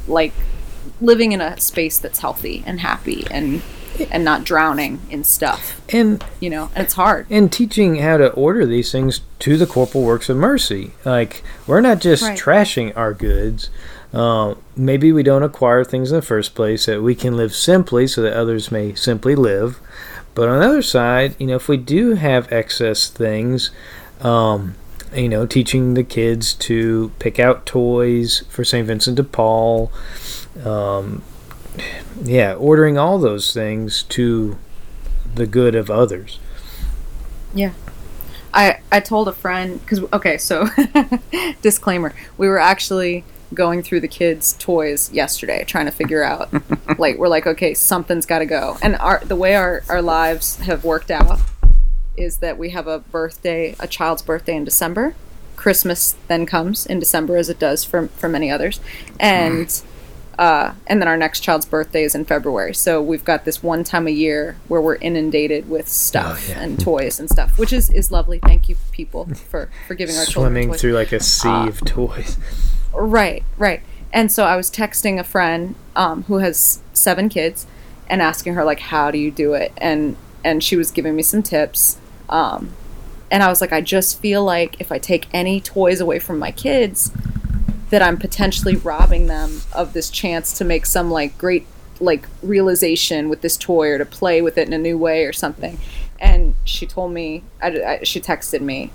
like 0.10 0.34
living 1.02 1.32
in 1.32 1.40
a 1.42 1.60
space 1.60 1.98
that's 2.00 2.20
healthy 2.20 2.64
and 2.66 2.80
happy 2.80 3.26
and 3.32 3.62
and 4.12 4.24
not 4.24 4.46
drowning 4.46 5.00
in 5.10 5.24
stuff 5.26 5.82
and 5.90 6.24
you 6.40 6.50
know 6.50 6.70
and 6.74 6.86
it's 6.86 6.94
hard 6.94 7.26
and 7.30 7.52
teaching 7.52 7.98
how 7.98 8.16
to 8.16 8.32
order 8.32 8.66
these 8.66 8.92
things 8.92 9.22
to 9.40 9.58
the 9.58 9.66
corporal 9.68 10.04
works 10.04 10.30
of 10.30 10.38
mercy. 10.38 10.92
Like 11.06 11.44
we're 11.68 11.82
not 11.82 12.00
just 12.00 12.24
Right. 12.24 12.38
trashing 12.38 12.96
our 12.96 13.14
goods. 13.14 13.70
Uh, 14.14 14.56
maybe 14.76 15.12
we 15.12 15.22
don't 15.24 15.44
acquire 15.44 15.84
things 15.84 16.12
in 16.12 16.16
the 16.16 16.22
first 16.22 16.56
place 16.56 16.86
that 16.88 17.02
we 17.04 17.14
can 17.16 17.38
live 17.38 17.54
simply, 17.54 18.08
so 18.08 18.22
that 18.22 18.34
others 18.34 18.72
may 18.72 18.94
simply 18.96 19.36
live. 19.36 19.80
But 20.34 20.50
on 20.50 20.60
the 20.60 20.66
other 20.68 20.82
side, 20.82 21.36
you 21.40 21.48
know, 21.48 21.56
if 21.56 21.68
we 21.68 21.78
do 21.78 22.16
have 22.16 22.52
excess 22.52 23.08
things, 23.08 23.70
um, 24.22 24.76
you 25.16 25.30
know, 25.30 25.46
teaching 25.46 25.94
the 25.94 26.04
kids 26.04 26.54
to 26.54 27.12
pick 27.20 27.40
out 27.40 27.66
toys 27.66 28.44
for 28.50 28.64
St. 28.64 28.86
Vincent 28.86 29.18
de 29.18 29.24
Paul, 29.24 29.92
um, 30.64 31.24
yeah, 32.24 32.54
ordering 32.56 32.98
all 32.98 33.20
those 33.20 33.54
things 33.54 34.04
to 34.04 34.58
the 35.36 35.48
good 35.48 35.76
of 35.76 35.90
others. 35.90 36.40
Yeah. 37.54 37.74
I 38.54 38.80
i 38.92 39.00
told 39.00 39.28
a 39.28 39.32
friend 39.32 39.80
because 39.80 40.02
okay 40.12 40.38
so 40.40 40.68
disclaimer 41.62 42.16
we 42.38 42.48
were 42.48 42.58
actually 42.58 43.24
going 43.54 43.84
through 43.84 44.00
the 44.00 44.08
kids 44.08 44.56
toys 44.58 45.12
yesterday 45.12 45.64
trying 45.66 45.86
to 45.86 45.92
figure 45.92 46.24
out 46.24 46.50
like 47.00 47.18
we're 47.18 47.28
like 47.28 47.46
okay 47.46 47.76
something's 47.76 48.26
got 48.26 48.40
to 48.40 48.48
go 48.48 48.78
and 48.82 48.96
our 48.96 49.20
the 49.26 49.36
way 49.36 49.56
our 49.56 49.84
our 49.88 50.02
lives 50.02 50.58
have 50.58 50.84
worked 50.84 51.12
out 51.12 51.40
is 52.20 52.38
that 52.38 52.58
we 52.58 52.70
have 52.72 52.88
a 52.88 53.00
birthday 53.00 53.76
a 53.80 53.88
child's 53.88 54.22
birthday 54.22 54.56
in 54.56 54.64
december 54.64 55.16
christmas 55.56 56.16
then 56.28 56.46
comes 56.46 56.86
in 56.86 57.00
december 57.00 57.36
as 57.38 57.50
it 57.50 57.60
does 57.60 57.84
for 57.84 58.08
for 58.10 58.28
many 58.30 58.50
others 58.52 58.80
and 59.20 59.82
uh, 60.38 60.74
and 60.88 61.02
then 61.02 61.08
our 61.10 61.18
next 61.18 61.42
child's 61.42 61.66
birthday 61.66 62.02
is 62.06 62.16
in 62.16 62.24
February. 62.24 62.74
So 62.74 63.02
we've 63.02 63.26
got 63.26 63.44
this 63.44 63.62
one 63.62 63.84
time 63.84 64.08
a 64.08 64.10
year 64.10 64.56
where 64.70 64.80
we're 64.80 64.96
inundated 64.96 65.70
with 65.70 65.90
stuff 65.90 66.46
Oh, 66.48 66.52
yeah. 66.54 66.62
and 66.64 66.80
toys 66.80 67.20
and 67.20 67.30
stuff, 67.30 67.60
which 67.60 67.74
is, 67.74 67.90
is 67.90 68.10
lovely. 68.10 68.40
Thank 68.40 68.70
you, 68.70 68.78
people, 68.94 69.26
for, 69.50 69.70
for 69.86 69.96
giving 69.96 70.16
our 70.16 70.24
children 70.24 70.54
Swimming 70.54 70.70
toys. 70.70 70.80
through 70.80 70.94
like 70.94 71.12
a 71.12 71.20
sea 71.20 71.50
Uh, 71.50 71.68
of 71.68 71.84
toys. 71.84 72.38
Right, 72.94 73.44
right. 73.58 73.82
And 74.14 74.32
so 74.32 74.46
I 74.46 74.56
was 74.56 74.72
texting 74.72 75.20
a 75.20 75.26
friend 75.26 75.76
um, 75.94 76.24
who 76.24 76.38
has 76.38 76.80
seven 76.94 77.28
kids 77.28 77.68
and 78.08 78.22
asking 78.22 78.54
her 78.54 78.64
like, 78.64 78.80
"How 78.80 79.12
do 79.12 79.18
you 79.18 79.32
do 79.32 79.56
it?" 79.56 79.74
and 79.76 80.16
and 80.46 80.64
she 80.64 80.78
was 80.78 80.90
giving 80.90 81.18
me 81.18 81.22
some 81.22 81.44
tips. 81.44 81.98
Um, 82.30 82.74
and 83.32 83.44
I 83.44 83.50
was 83.50 83.62
like, 83.62 83.74
I 83.74 83.82
just 83.82 84.20
feel 84.20 84.44
like 84.44 84.80
if 84.80 84.92
I 84.92 84.98
take 84.98 85.28
any 85.34 85.62
toys 85.62 86.00
away 86.00 86.20
from 86.20 86.40
my 86.40 86.52
kids, 86.52 87.12
that 87.90 88.02
I'm 88.02 88.18
potentially 88.18 88.76
robbing 88.76 89.28
them 89.28 89.62
of 89.74 89.94
this 89.94 90.10
chance 90.10 90.58
to 90.58 90.66
make 90.66 90.86
some 90.86 91.10
like 91.10 91.38
great 91.38 91.66
like 92.00 92.28
realization 92.42 93.28
with 93.28 93.42
this 93.42 93.58
toy 93.58 93.90
or 93.90 93.98
to 93.98 94.06
play 94.06 94.42
with 94.42 94.58
it 94.58 94.68
in 94.68 94.74
a 94.74 94.78
new 94.78 94.98
way 94.98 95.26
or 95.26 95.34
something. 95.34 95.78
And 96.20 96.56
she 96.64 96.86
told 96.86 97.12
me, 97.12 97.44
I, 97.62 97.68
I, 97.68 98.04
she 98.04 98.22
texted 98.22 98.62
me. 98.62 98.92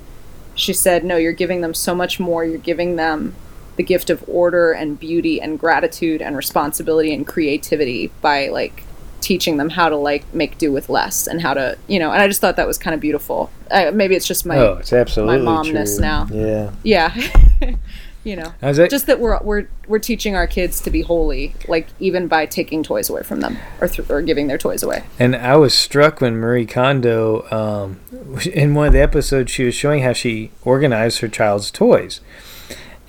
She 0.55 0.73
said, 0.73 1.05
"No, 1.05 1.17
you're 1.17 1.33
giving 1.33 1.61
them 1.61 1.75
so 1.75 1.95
much 1.95 2.21
more. 2.21 2.45
You're 2.45 2.59
giving 2.59 2.97
them 2.97 3.35
the 3.77 3.83
gift 3.83 4.09
of 4.09 4.25
order 4.29 4.73
and 4.73 4.99
beauty 4.99 5.41
and 5.41 5.59
gratitude 5.59 6.23
and 6.23 6.37
responsibility 6.37 7.13
and 7.13 7.27
creativity 7.27 8.13
by 8.21 8.49
like 8.49 8.85
teaching 9.25 9.57
them 9.57 9.71
how 9.71 9.89
to 9.89 9.97
like 9.97 10.33
make 10.35 10.59
do 10.59 10.71
with 10.71 10.89
less 10.89 11.27
and 11.27 11.41
how 11.41 11.55
to 11.55 11.77
you 11.89 11.99
know 11.99 12.13
and 12.13 12.21
i 12.21 12.29
just 12.29 12.41
thought 12.41 12.57
that 12.57 12.67
was 12.67 12.79
kind 12.79 12.95
of 12.95 13.01
beautiful 13.01 13.51
uh, 13.71 13.91
maybe 13.93 14.15
it's 14.15 14.27
just 14.27 14.45
my 14.47 14.57
oh, 14.59 14.75
it's 14.75 14.93
absolutely 14.93 15.39
momness 15.39 15.97
true. 15.97 16.03
now. 16.03 16.29
Yeah. 16.31 16.71
yeah 16.83 17.77
you 18.25 18.37
know, 18.37 18.55
was 18.63 18.79
just 18.89 19.07
that 19.07 19.21
we're 19.21 19.39
we're 19.43 19.69
we're 19.87 19.99
teaching 19.99 20.35
our 20.35 20.47
kids 20.47 20.81
to 20.81 20.91
be 20.91 21.03
holy, 21.03 21.55
like 21.69 21.89
even 22.01 22.27
by 22.27 22.47
taking 22.47 22.83
toys 22.83 23.11
away 23.11 23.23
from 23.23 23.41
them 23.41 23.59
or 23.81 23.89
th- 23.89 24.09
or 24.09 24.23
giving 24.23 24.47
their 24.47 24.59
toys 24.59 24.83
away. 24.83 25.05
And 25.19 25.37
I 25.37 25.57
was 25.57 25.75
struck 25.75 26.21
when 26.21 26.37
Marie 26.37 26.65
Kondo, 26.65 27.47
um, 27.51 28.01
in 28.53 28.75
one 28.75 28.87
of 28.89 28.93
the 28.95 29.03
episodes, 29.03 29.51
she 29.51 29.65
was 29.65 29.75
showing 29.75 30.03
how 30.03 30.15
she 30.15 30.51
organized 30.63 31.21
her 31.21 31.29
child's 31.29 31.71
toys. 31.71 32.21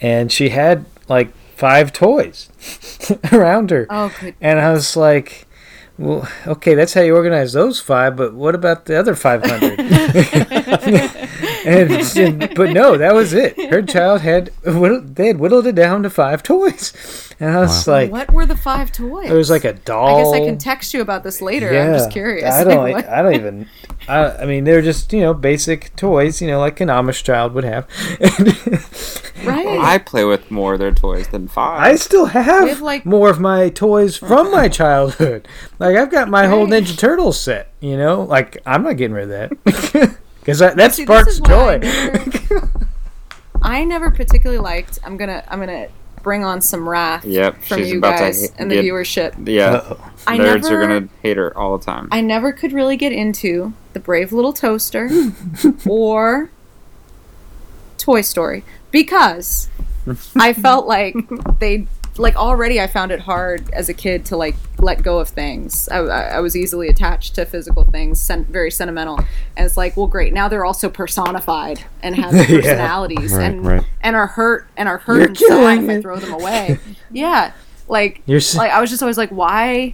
And 0.01 0.31
she 0.31 0.49
had 0.49 0.85
like 1.07 1.33
five 1.55 1.93
toys 1.93 2.49
around 3.31 3.71
her. 3.71 3.87
Oh, 3.89 4.13
good. 4.19 4.35
And 4.41 4.59
I 4.59 4.73
was 4.73 4.97
like, 4.97 5.47
well, 5.97 6.27
okay, 6.47 6.73
that's 6.75 6.93
how 6.93 7.01
you 7.01 7.15
organize 7.15 7.53
those 7.53 7.79
five, 7.79 8.15
but 8.15 8.33
what 8.33 8.53
about 8.55 8.85
the 8.85 8.97
other 8.99 9.15
500? 9.15 9.79
and, 11.65 11.91
and- 12.17 12.55
but 12.55 12.71
no, 12.71 12.97
that 12.97 13.13
was 13.13 13.33
it. 13.33 13.57
Her 13.71 13.81
child 13.81 14.21
had, 14.21 14.51
whittled, 14.65 15.15
they 15.15 15.27
had 15.27 15.39
whittled 15.39 15.67
it 15.67 15.75
down 15.75 16.03
to 16.03 16.09
five 16.09 16.43
toys. 16.43 16.93
And 17.39 17.49
I 17.55 17.59
was 17.61 17.85
like, 17.87 18.11
what 18.11 18.31
were 18.31 18.45
the 18.45 18.55
five 18.55 18.91
toys? 18.91 19.29
it 19.29 19.33
was 19.33 19.49
like 19.49 19.65
a 19.65 19.73
doll. 19.73 20.17
I 20.17 20.23
guess 20.23 20.33
I 20.33 20.45
can 20.45 20.57
text 20.57 20.93
you 20.93 21.01
about 21.01 21.23
this 21.23 21.41
later. 21.41 21.67
I'm 21.77 21.93
just 21.93 22.11
curious. 22.11 22.53
I 22.53 22.63
don't. 22.63 22.75
Like, 22.95 23.07
I 23.07 23.21
don't 23.21 23.33
even. 23.35 23.67
I, 24.07 24.31
I 24.37 24.45
mean, 24.45 24.63
they're 24.63 24.81
just 24.81 25.11
you 25.11 25.19
know 25.21 25.33
basic 25.33 25.95
toys, 25.95 26.41
you 26.41 26.47
know, 26.47 26.59
like 26.59 26.79
an 26.81 26.89
Amish 26.89 27.23
child 27.23 27.53
would 27.53 27.63
have. 27.63 27.87
right. 29.47 29.79
I 29.79 29.97
play 29.97 30.23
with 30.25 30.49
more 30.51 30.73
of 30.73 30.79
their 30.79 30.91
toys 30.93 31.27
than 31.29 31.47
five. 31.47 31.81
I 31.81 31.95
still 31.95 32.25
have, 32.27 32.45
have, 32.69 32.81
like- 32.81 33.05
more 33.05 33.29
of 33.29 33.39
my 33.39 33.69
toys 33.69 34.17
from 34.17 34.51
my 34.51 34.67
childhood. 34.69 35.47
Like 35.79 35.95
I've 35.97 36.11
got 36.11 36.27
my 36.29 36.47
whole 36.47 36.67
Ninja 36.67 36.97
Turtles 36.97 37.39
set. 37.39 37.71
You 37.79 37.97
know, 37.97 38.23
like 38.23 38.57
I'm 38.65 38.83
not 38.83 38.97
getting 38.97 39.13
rid 39.15 39.29
of 39.31 39.51
that 39.63 40.17
because 40.39 40.59
that, 40.59 40.75
that 40.77 40.93
See, 40.95 41.03
sparks 41.03 41.33
is 41.33 41.41
I 41.41 41.47
joy. 41.47 41.77
never- 41.79 42.69
I 43.61 43.83
never 43.83 44.11
particularly 44.11 44.61
liked. 44.61 44.99
I'm 45.03 45.17
gonna. 45.17 45.43
I'm 45.47 45.59
gonna 45.59 45.87
bring 46.21 46.43
on 46.43 46.59
some 46.61 46.87
wrath 46.89 47.23
Yep, 47.23 47.61
from 47.63 47.77
she's 47.79 47.91
you 47.91 47.97
about 47.99 48.13
to 48.13 48.17
guys 48.23 48.41
hate- 48.41 48.51
and 48.59 48.69
the 48.71 48.75
get- 48.75 48.85
viewership. 48.85 49.47
yeah, 49.47 49.71
Uh-oh. 49.75 50.11
I 50.27 50.37
nerds 50.37 50.69
are 50.69 50.79
gonna 50.81 51.07
hate 51.23 51.37
her 51.37 51.55
all 51.57 51.77
the 51.77 51.83
time. 51.85 52.07
I 52.11 52.21
never 52.21 52.51
could 52.51 52.73
really 52.73 52.95
get 52.97 53.11
into 53.11 53.73
the 53.93 53.99
Brave 53.99 54.31
Little 54.33 54.53
Toaster 54.53 55.09
or 55.87 56.49
Toy 57.97 58.21
Story 58.21 58.63
because 58.95 59.67
I 60.37 60.53
felt 60.53 60.87
like 60.87 61.15
they 61.59 61.85
like 62.17 62.37
already 62.37 62.79
I 62.79 62.87
found 62.87 63.11
it 63.11 63.19
hard 63.19 63.69
as 63.73 63.89
a 63.89 63.93
kid 63.93 64.23
to 64.27 64.37
like 64.37 64.55
let 64.79 65.03
go 65.03 65.19
of 65.19 65.27
things. 65.27 65.89
I, 65.89 65.97
I, 65.97 66.21
I 66.21 66.39
was 66.39 66.55
easily 66.55 66.87
attached 66.87 67.35
to 67.35 67.45
physical 67.45 67.83
things, 67.83 68.21
sen- 68.21 68.45
very 68.45 68.71
sentimental, 68.71 69.17
and 69.57 69.65
it's 69.65 69.75
like, 69.75 69.97
well, 69.97 70.07
great. 70.07 70.31
Now 70.31 70.47
they're 70.47 70.63
also 70.63 70.89
personified 70.89 71.83
and 72.01 72.15
have 72.15 72.33
Yeah. 72.35 72.45
personalities 72.45 73.33
Right, 73.33 73.43
and 73.51 73.65
right. 73.65 73.83
and 73.99 74.15
are 74.15 74.27
hurt 74.27 74.67
and 74.77 74.87
are 74.87 74.99
hurt 74.99 75.17
You're 75.39 75.49
killing 75.49 75.83
if 75.89 75.97
I 75.97 76.01
throw 76.01 76.17
them 76.19 76.31
away. 76.41 76.79
yeah, 77.11 77.51
like 77.89 78.21
You're 78.25 78.39
like 78.55 78.71
I 78.71 78.79
was 78.79 78.89
just 78.89 79.03
always 79.03 79.17
like, 79.17 79.29
why? 79.31 79.93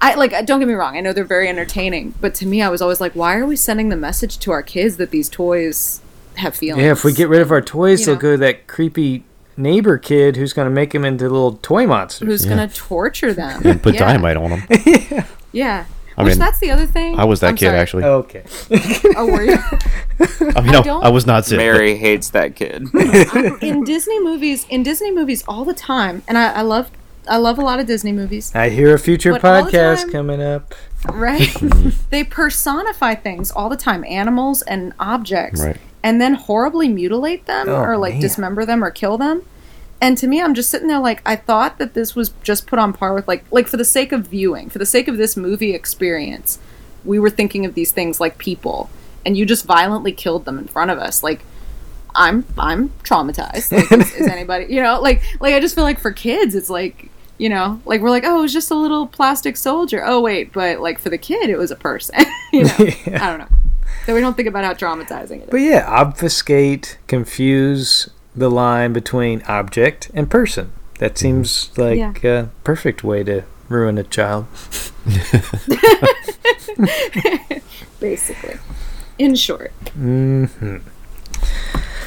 I 0.00 0.14
like 0.14 0.32
don't 0.46 0.58
get 0.58 0.66
me 0.66 0.74
wrong. 0.74 0.96
I 0.96 1.00
know 1.02 1.12
they're 1.12 1.22
very 1.24 1.48
entertaining, 1.48 2.14
but 2.20 2.34
to 2.36 2.46
me, 2.46 2.62
I 2.62 2.68
was 2.68 2.82
always 2.82 3.00
like, 3.00 3.12
why 3.12 3.36
are 3.36 3.46
we 3.46 3.54
sending 3.54 3.90
the 3.90 3.96
message 3.96 4.38
to 4.40 4.50
our 4.50 4.62
kids 4.64 4.96
that 4.96 5.10
these 5.12 5.28
toys 5.28 6.00
have 6.36 6.54
feelings? 6.56 6.84
Yeah, 6.84 6.92
if 6.92 7.04
we 7.04 7.12
get 7.12 7.28
rid 7.28 7.40
of 7.42 7.50
our 7.50 7.60
toys, 7.62 8.00
You 8.00 8.06
they'll 8.06 8.14
know. 8.16 8.20
go 8.20 8.30
to 8.32 8.36
that 8.38 8.66
creepy 8.66 9.24
neighbor 9.56 9.98
kid 9.98 10.36
who's 10.36 10.52
going 10.52 10.66
to 10.66 10.70
make 10.74 10.92
them 10.92 11.04
into 11.04 11.24
little 11.24 11.54
toy 11.62 11.86
monsters. 11.86 12.26
who's 12.28 12.44
Yeah. 12.44 12.50
gonna 12.50 12.68
torture 12.68 13.32
them 13.34 13.60
and 13.64 13.82
put 13.82 13.94
yeah. 13.94 14.00
dynamite 14.00 14.36
on 14.36 14.50
them. 14.50 15.24
Yeah, 15.52 15.84
I 16.16 16.22
which 16.22 16.30
mean, 16.34 16.38
that's 16.38 16.60
the 16.60 16.70
other 16.70 16.86
thing. 16.86 17.18
I 17.18 17.24
was 17.24 17.40
that 17.40 17.48
I'm 17.48 17.56
kid 17.56 17.66
sorry. 17.66 17.78
actually. 17.78 18.04
Okay. 18.04 18.44
Oh, 19.16 19.26
were 19.26 19.42
you? 19.42 19.58
I 20.54 20.60
mean, 20.60 20.70
no, 20.72 20.82
don't- 20.82 21.04
I 21.04 21.08
was 21.08 21.26
not 21.26 21.44
sick. 21.44 21.58
Mary 21.58 21.96
hates 21.96 22.30
that 22.30 22.54
kid. 22.54 22.86
in 23.62 23.82
Disney 23.84 24.20
movies, 24.20 24.64
in 24.70 24.82
Disney 24.84 25.10
movies 25.10 25.42
all 25.48 25.64
the 25.64 25.74
time, 25.74 26.22
and 26.28 26.38
I, 26.38 26.52
I 26.52 26.60
love, 26.62 26.90
I 27.28 27.36
love 27.38 27.58
a 27.58 27.62
lot 27.62 27.80
of 27.80 27.86
Disney 27.86 28.12
movies. 28.12 28.54
I 28.54 28.68
hear 28.70 28.94
a 28.94 28.98
future 28.98 29.32
But 29.32 29.44
all 29.44 29.64
the 29.64 29.70
podcast 29.72 30.02
time- 30.02 30.10
coming 30.12 30.40
up. 30.42 30.72
right? 31.12 31.40
Mm-hmm. 31.48 31.90
they 32.10 32.22
personify 32.24 33.14
things 33.16 33.50
all 33.50 33.68
the 33.68 33.76
time, 33.76 34.04
animals 34.04 34.62
and 34.62 34.92
objects, 35.00 35.60
Right. 35.60 35.78
And 36.02 36.20
then 36.20 36.34
horribly 36.34 36.88
mutilate 36.88 37.46
them 37.46 37.68
Oh, 37.68 37.76
or 37.76 37.96
like 37.96 38.14
man. 38.14 38.20
dismember 38.22 38.64
them 38.64 38.82
or 38.82 38.90
kill 38.90 39.18
them. 39.18 39.42
And 40.02 40.16
to 40.18 40.26
me, 40.26 40.40
I'm 40.40 40.54
just 40.54 40.70
sitting 40.70 40.88
there 40.88 40.98
like 40.98 41.20
I 41.26 41.36
thought 41.36 41.78
that 41.78 41.92
this 41.94 42.14
was 42.16 42.30
just 42.42 42.66
put 42.66 42.78
on 42.78 42.92
par 42.94 43.12
with 43.14 43.28
like 43.28 43.44
like 43.50 43.66
for 43.68 43.76
the 43.76 43.84
sake 43.84 44.12
of 44.12 44.26
viewing, 44.28 44.70
for 44.70 44.78
the 44.78 44.86
sake 44.86 45.08
of 45.08 45.16
this 45.18 45.36
movie 45.36 45.74
experience, 45.74 46.58
we 47.04 47.18
were 47.18 47.30
thinking 47.30 47.66
of 47.66 47.74
these 47.74 47.90
things 47.92 48.18
like 48.20 48.38
people, 48.38 48.88
and 49.26 49.36
you 49.36 49.44
just 49.44 49.66
violently 49.66 50.12
killed 50.12 50.46
them 50.46 50.58
in 50.58 50.66
front 50.68 50.90
of 50.90 50.98
us. 50.98 51.22
Like 51.22 51.40
I'm 52.14 52.46
I'm 52.58 52.88
traumatized. 53.04 53.72
Like, 53.72 53.92
is, 53.92 54.12
is 54.14 54.26
anybody 54.32 54.72
you 54.72 54.82
know 54.82 55.00
like 55.00 55.22
like 55.40 55.54
I 55.54 55.60
just 55.60 55.74
feel 55.74 55.84
like 55.84 56.00
for 56.00 56.12
kids 56.12 56.54
it's 56.54 56.70
like 56.70 57.10
you 57.38 57.48
know 57.50 57.80
like 57.84 58.00
we're 58.00 58.10
like 58.10 58.24
oh 58.24 58.38
it 58.38 58.42
was 58.42 58.52
just 58.54 58.70
a 58.70 58.74
little 58.74 59.06
plastic 59.06 59.56
soldier. 59.58 60.02
Oh 60.04 60.20
wait, 60.22 60.52
but 60.54 60.80
like 60.80 60.98
for 60.98 61.10
the 61.10 61.18
kid 61.18 61.50
it 61.50 61.58
was 61.58 61.70
a 61.70 61.76
person. 61.76 62.24
you 62.54 62.64
know 62.64 62.74
Yeah. 63.06 63.22
I 63.22 63.36
don't 63.36 63.38
know. 63.38 63.56
So 64.06 64.14
we 64.14 64.20
don't 64.20 64.36
think 64.36 64.48
about 64.48 64.64
how 64.64 64.74
traumatizing 64.74 65.42
it 65.42 65.50
But 65.50 65.58
yeah, 65.58 65.84
obfuscate, 65.88 66.98
confuse 67.06 68.08
the 68.34 68.50
line 68.50 68.92
between 68.92 69.42
object 69.42 70.10
and 70.14 70.30
person. 70.30 70.72
That 70.98 71.18
seems 71.18 71.76
like 71.78 72.24
a 72.24 72.50
perfect 72.64 73.04
way 73.04 73.22
to 73.24 73.44
ruin 73.68 73.98
a 73.98 74.04
child. 74.04 74.46
Basically, 78.00 78.58
in 79.18 79.34
short, 79.34 79.72
hmm 79.94 80.44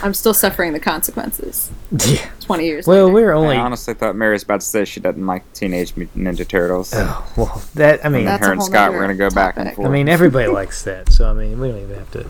I'm 0.03 0.13
still 0.13 0.33
suffering 0.33 0.73
the 0.73 0.79
consequences. 0.79 1.71
Yeah. 1.91 2.29
Twenty 2.41 2.65
years. 2.65 2.85
Well, 2.85 3.05
later. 3.05 3.13
we're 3.13 3.33
I 3.33 3.37
only. 3.37 3.55
honestly 3.55 3.93
thought 3.93 4.15
Mary 4.15 4.33
was 4.33 4.43
about 4.43 4.61
to 4.61 4.65
say 4.67 4.85
she 4.85 4.99
doesn't 4.99 5.25
like 5.25 5.51
Teenage 5.53 5.95
Mutant 5.95 6.25
Ninja 6.25 6.47
Turtles. 6.47 6.93
Oh, 6.95 7.33
well, 7.37 7.63
that 7.75 8.05
I 8.05 8.09
mean, 8.09 8.19
and 8.19 8.27
That's 8.27 8.45
her 8.45 8.51
and 8.53 8.61
Scott 8.63 8.91
nother 8.91 8.97
were 8.97 9.03
gonna 9.03 9.15
go 9.15 9.29
back 9.29 9.57
and 9.57 9.73
forth. 9.73 9.87
I 9.87 9.91
mean, 9.91 10.09
everybody 10.09 10.47
likes 10.51 10.83
that. 10.83 11.11
So 11.11 11.29
I 11.29 11.33
mean, 11.33 11.59
we 11.59 11.69
don't 11.69 11.81
even 11.81 11.97
have 11.97 12.11
to. 12.11 12.27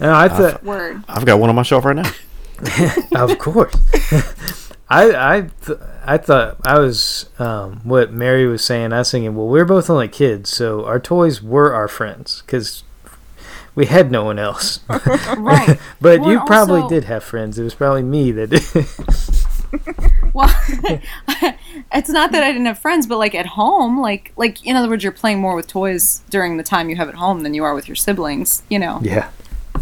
No, 0.00 0.14
I 0.14 0.28
thought, 0.28 0.62
word. 0.62 1.02
I've 1.08 1.24
got 1.24 1.40
one 1.40 1.48
on 1.50 1.56
my 1.56 1.62
shelf 1.62 1.84
right 1.84 1.96
now. 1.96 2.10
of 3.24 3.38
course. 3.38 3.74
I 4.90 5.36
I 5.36 5.50
th- 5.66 5.78
I 6.04 6.16
thought 6.16 6.56
I 6.64 6.78
was 6.78 7.28
um, 7.38 7.80
what 7.84 8.12
Mary 8.12 8.46
was 8.46 8.64
saying. 8.64 8.92
I 8.92 8.98
was 9.00 9.10
thinking, 9.10 9.34
well, 9.34 9.46
we're 9.46 9.64
both 9.66 9.90
only 9.90 10.08
kids, 10.08 10.50
so 10.50 10.84
our 10.86 10.98
toys 10.98 11.42
were 11.42 11.74
our 11.74 11.88
friends 11.88 12.42
because 12.46 12.84
we 13.78 13.86
had 13.86 14.10
no 14.10 14.24
one 14.24 14.38
else. 14.40 14.80
Right. 15.38 15.78
but 16.00 16.20
Well, 16.20 16.32
you 16.32 16.40
probably 16.46 16.80
also- 16.80 16.94
did 16.94 17.04
have 17.04 17.22
friends. 17.22 17.58
It 17.58 17.62
was 17.62 17.74
probably 17.74 18.02
me 18.02 18.32
that 18.32 18.50
did. 18.50 18.62
Well, 20.34 20.48
it's 21.92 22.08
not 22.08 22.32
that 22.32 22.42
I 22.42 22.52
didn't 22.52 22.66
have 22.66 22.78
friends, 22.78 23.06
but 23.06 23.18
like 23.18 23.34
at 23.34 23.46
home, 23.46 24.00
like 24.00 24.32
like 24.36 24.64
in 24.64 24.76
other 24.76 24.88
words, 24.88 25.02
you're 25.02 25.12
playing 25.12 25.40
more 25.40 25.54
with 25.54 25.66
toys 25.66 26.22
during 26.30 26.56
the 26.58 26.62
time 26.62 26.88
you 26.90 26.96
have 26.96 27.08
at 27.08 27.14
home 27.16 27.42
than 27.42 27.54
you 27.54 27.64
are 27.64 27.74
with 27.74 27.88
your 27.88 27.96
siblings. 27.96 28.62
You 28.70 28.78
know. 28.78 29.00
yeah. 29.02 29.30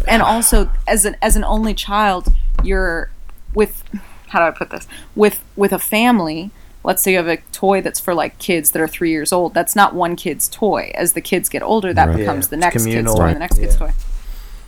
and 0.07 0.21
also 0.21 0.69
as 0.87 1.05
an 1.05 1.15
as 1.21 1.35
an 1.35 1.43
only 1.43 1.73
child 1.73 2.27
you're 2.63 3.09
with 3.53 3.83
how 4.27 4.39
do 4.39 4.45
i 4.45 4.51
put 4.51 4.69
this 4.69 4.87
with 5.15 5.43
with 5.55 5.71
a 5.71 5.79
family 5.79 6.51
let's 6.83 7.01
say 7.01 7.11
you 7.11 7.17
have 7.17 7.27
a 7.27 7.37
toy 7.51 7.81
that's 7.81 7.99
for 7.99 8.13
like 8.13 8.37
kids 8.39 8.71
that 8.71 8.81
are 8.81 8.87
three 8.87 9.11
years 9.11 9.33
old 9.33 9.53
that's 9.53 9.75
not 9.75 9.93
one 9.93 10.15
kid's 10.15 10.47
toy 10.47 10.91
as 10.95 11.13
the 11.13 11.21
kids 11.21 11.49
get 11.49 11.61
older 11.61 11.93
that 11.93 12.07
Right. 12.09 12.17
becomes 12.17 12.45
Yeah, 12.45 12.49
the 12.49 12.55
it's 12.55 12.61
next 12.75 12.85
kid's 12.85 13.13
toy 13.13 13.19
Right. 13.23 13.33
the 13.33 13.39
next 13.39 13.57
kid's 13.59 13.75
toy 13.75 13.91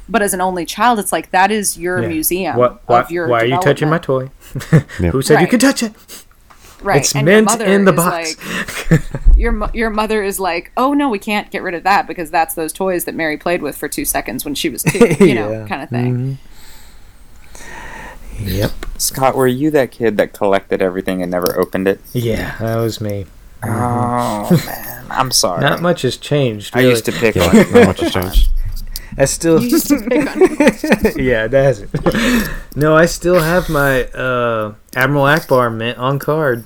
but 0.09 0.21
as 0.21 0.33
an 0.33 0.41
only 0.41 0.65
child 0.65 0.99
it's 0.99 1.11
like 1.11 1.31
that 1.31 1.51
is 1.51 1.77
your 1.77 2.01
Yeah. 2.01 2.07
museum 2.07 2.55
What, 2.57 2.81
why, 2.87 2.99
of 3.01 3.11
your 3.11 3.27
why 3.27 3.41
are 3.41 3.45
you 3.45 3.59
touching 3.61 3.89
my 3.89 3.99
toy? 3.99 4.29
Who 4.97 5.21
said 5.21 5.35
you 5.35 5.37
Right. 5.41 5.49
could 5.49 5.61
touch 5.61 5.83
it? 5.83 5.93
right 6.81 7.01
It's 7.01 7.13
and 7.13 7.27
your 7.27 7.41
meant 7.43 7.61
in 7.61 7.83
the 7.85 7.91
box. 7.91 8.37
like 8.89 9.01
your 9.37 9.69
your 9.73 9.89
mother 9.89 10.23
is 10.23 10.39
like 10.39 10.71
oh 10.77 10.93
no 10.93 11.09
we 11.09 11.19
can't 11.19 11.51
get 11.51 11.61
rid 11.61 11.73
of 11.73 11.83
that 11.83 12.07
because 12.07 12.31
that's 12.31 12.53
those 12.55 12.71
toys 12.71 13.03
that 13.03 13.13
mary 13.15 13.35
played 13.37 13.61
with 13.61 13.75
for 13.75 13.89
two 13.89 14.05
seconds 14.05 14.45
when 14.45 14.55
she 14.55 14.69
was 14.69 14.81
two 14.83 15.13
you 15.19 15.35
know 15.39 15.65
kind 15.67 15.83
of 15.83 15.89
thing 15.89 16.15
Mhm. 16.15 16.37
Yep. 18.41 18.71
Scott, 18.97 19.35
were 19.35 19.47
you 19.47 19.71
that 19.71 19.91
kid 19.91 20.17
that 20.17 20.33
collected 20.33 20.81
everything 20.81 21.21
and 21.21 21.31
never 21.31 21.57
opened 21.59 21.87
it? 21.87 21.99
Yeah, 22.13 22.55
that 22.59 22.75
was 22.77 22.99
me. 23.01 23.25
Oh 23.63 24.61
man, 24.65 25.05
I'm 25.09 25.31
sorry. 25.31 25.61
Not 25.61 25.81
much 25.81 26.03
has 26.03 26.15
changed. 26.17 26.75
I 26.75 26.81
used 26.81 27.05
to 27.05 27.11
pick 27.11 27.35
Yeah, 27.35 27.43
on 27.47 27.55
not 27.73 27.85
much 27.87 27.99
has 28.01 28.13
changed. 28.13 28.49
I 29.17 29.25
still. 29.25 29.59
You 29.61 29.69
used 29.69 29.87
to 29.87 29.99
pick 29.99 30.27
on 30.27 30.39
yeah, 31.23 31.45
it 31.45 31.51
hasn't. 31.51 31.91
no, 32.75 32.95
I 32.95 33.05
still 33.05 33.39
have 33.39 33.67
my 33.69 34.03
uh, 34.05 34.75
Admiral 34.95 35.25
Ackbar 35.25 35.75
mint 35.75 35.97
on 35.97 36.19
card. 36.19 36.63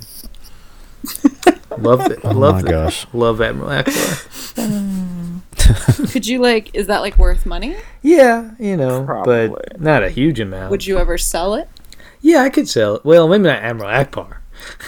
love 1.78 2.12
it. 2.12 2.20
Oh 2.24 2.32
love 2.32 2.56
my 2.56 2.60
it. 2.62 2.66
gosh. 2.72 3.08
Love 3.14 3.42
Admiral 3.42 3.70
Ackbar. 3.70 4.30
Could 6.12 6.28
you 6.28 6.40
like? 6.40 6.74
Is 6.76 6.88
that 6.88 7.00
like 7.02 7.18
worth 7.18 7.46
money? 7.46 7.76
Yeah, 8.02 8.52
you 8.60 8.76
know, 8.78 9.04
Probably. 9.06 9.50
but 9.50 9.80
not 9.80 10.04
a 10.04 10.10
huge 10.10 10.40
amount. 10.40 10.72
Would 10.72 10.86
you 10.86 10.98
ever 10.98 11.18
sell 11.18 11.54
it? 11.56 11.70
Yeah, 12.22 12.42
I 12.42 12.50
could 12.50 12.68
sell 12.70 12.96
it. 12.96 13.06
Well, 13.06 13.28
maybe 13.28 13.44
not 13.44 13.62
Admiral 13.62 13.90
Ackbar. 13.90 14.38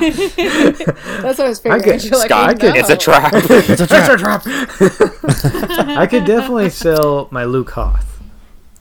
That's 0.00 1.38
what 1.38 1.40
I 1.40 1.48
was 1.48 1.66
I 1.66 1.80
could- 1.80 2.04
You're 2.04 2.12
like, 2.18 2.26
Scott, 2.28 2.30
oh, 2.30 2.50
I 2.50 2.54
could- 2.54 2.76
It's 2.76 2.88
a 2.88 2.92
no. 2.92 2.98
trap. 2.98 3.32
It's 3.34 3.80
a 3.80 3.86
trap. 4.16 4.42
I 5.98 6.06
could 6.06 6.24
definitely 6.24 6.70
sell 6.70 7.28
my 7.30 7.44
Luke 7.44 7.70
Hoth 7.70 8.20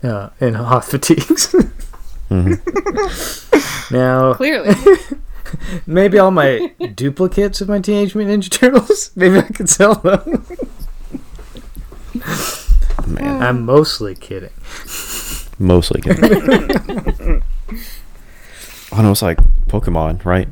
uh, 0.04 0.30
in 0.40 0.54
Hoth 0.56 0.90
fatigues. 0.92 1.56
Now, 3.92 4.34
Clearly. 4.36 4.76
maybe 5.88 6.18
all 6.18 6.32
my 6.32 6.74
duplicates 6.96 7.62
of 7.62 7.70
my 7.70 7.80
Teenage 7.80 8.16
Mutant 8.16 8.44
Ninja 8.44 8.50
Turtles, 8.50 9.12
maybe 9.16 9.40
I 9.40 9.44
could 9.44 9.70
sell 9.70 9.96
them. 9.96 10.46
Man, 13.08 13.42
I'm 13.42 13.66
mostly 13.66 14.14
kidding. 14.16 14.50
mostly 15.58 16.02
kidding. 16.02 17.42
I 18.92 19.02
know 19.02 19.12
it's 19.12 19.22
like 19.22 19.40
Pokemon, 19.68 20.26
right? 20.26 20.48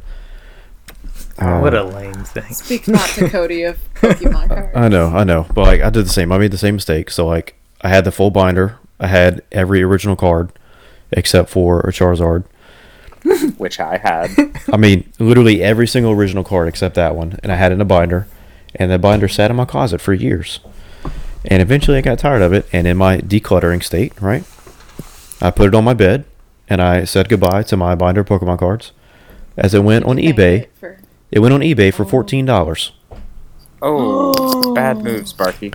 Uh, 1.39 1.59
what 1.59 1.73
a 1.73 1.83
lame 1.83 2.23
thing. 2.23 2.51
Speak 2.53 2.87
not 2.87 3.07
to 3.09 3.29
Cody 3.29 3.63
of 3.63 3.77
Pokemon 3.95 4.47
cards. 4.47 4.75
I 4.75 4.87
know, 4.87 5.07
I 5.07 5.23
know, 5.23 5.45
but 5.53 5.61
like 5.63 5.81
I 5.81 5.89
did 5.89 6.05
the 6.05 6.09
same. 6.09 6.31
I 6.31 6.37
made 6.37 6.51
the 6.51 6.57
same 6.57 6.75
mistake. 6.75 7.11
So 7.11 7.27
like 7.27 7.55
I 7.81 7.89
had 7.89 8.05
the 8.05 8.11
full 8.11 8.31
binder. 8.31 8.79
I 8.99 9.07
had 9.07 9.43
every 9.51 9.83
original 9.83 10.15
card 10.15 10.51
except 11.11 11.49
for 11.49 11.81
a 11.81 11.91
Charizard. 11.91 12.45
which 13.57 13.79
I 13.79 13.97
had. 13.97 14.29
I 14.71 14.77
mean, 14.77 15.11
literally 15.19 15.61
every 15.61 15.87
single 15.87 16.11
original 16.11 16.43
card 16.43 16.67
except 16.67 16.95
that 16.95 17.15
one, 17.15 17.39
and 17.43 17.51
I 17.51 17.55
had 17.55 17.71
it 17.71 17.75
in 17.75 17.81
a 17.81 17.85
binder, 17.85 18.27
and 18.75 18.91
the 18.91 18.99
binder 18.99 19.27
sat 19.27 19.51
in 19.51 19.57
my 19.57 19.65
closet 19.65 20.01
for 20.01 20.13
years. 20.13 20.59
And 21.45 21.61
eventually, 21.61 21.97
I 21.97 22.01
got 22.01 22.19
tired 22.19 22.41
of 22.41 22.51
it, 22.53 22.67
and 22.73 22.87
in 22.87 22.97
my 22.97 23.19
decluttering 23.19 23.83
state, 23.83 24.19
right, 24.21 24.43
I 25.41 25.51
put 25.51 25.67
it 25.67 25.75
on 25.75 25.83
my 25.83 25.93
bed, 25.93 26.25
and 26.69 26.81
I 26.81 27.05
said 27.05 27.29
goodbye 27.29 27.63
to 27.63 27.77
my 27.77 27.95
binder 27.95 28.21
of 28.21 28.27
Pokemon 28.27 28.59
cards. 28.59 28.91
As 29.55 29.73
it 29.73 29.83
went 29.83 30.05
on 30.05 30.17
eBay, 30.17 30.63
it 30.63 30.71
for- 30.79 30.99
it 31.31 31.39
went 31.39 31.53
on 31.53 31.61
eBay 31.61 31.93
for 31.93 32.03
oh. 32.03 32.07
fourteen 32.07 32.45
dollars. 32.45 32.91
Oh, 33.81 34.73
bad 34.73 34.97
move, 35.03 35.27
Sparky. 35.27 35.73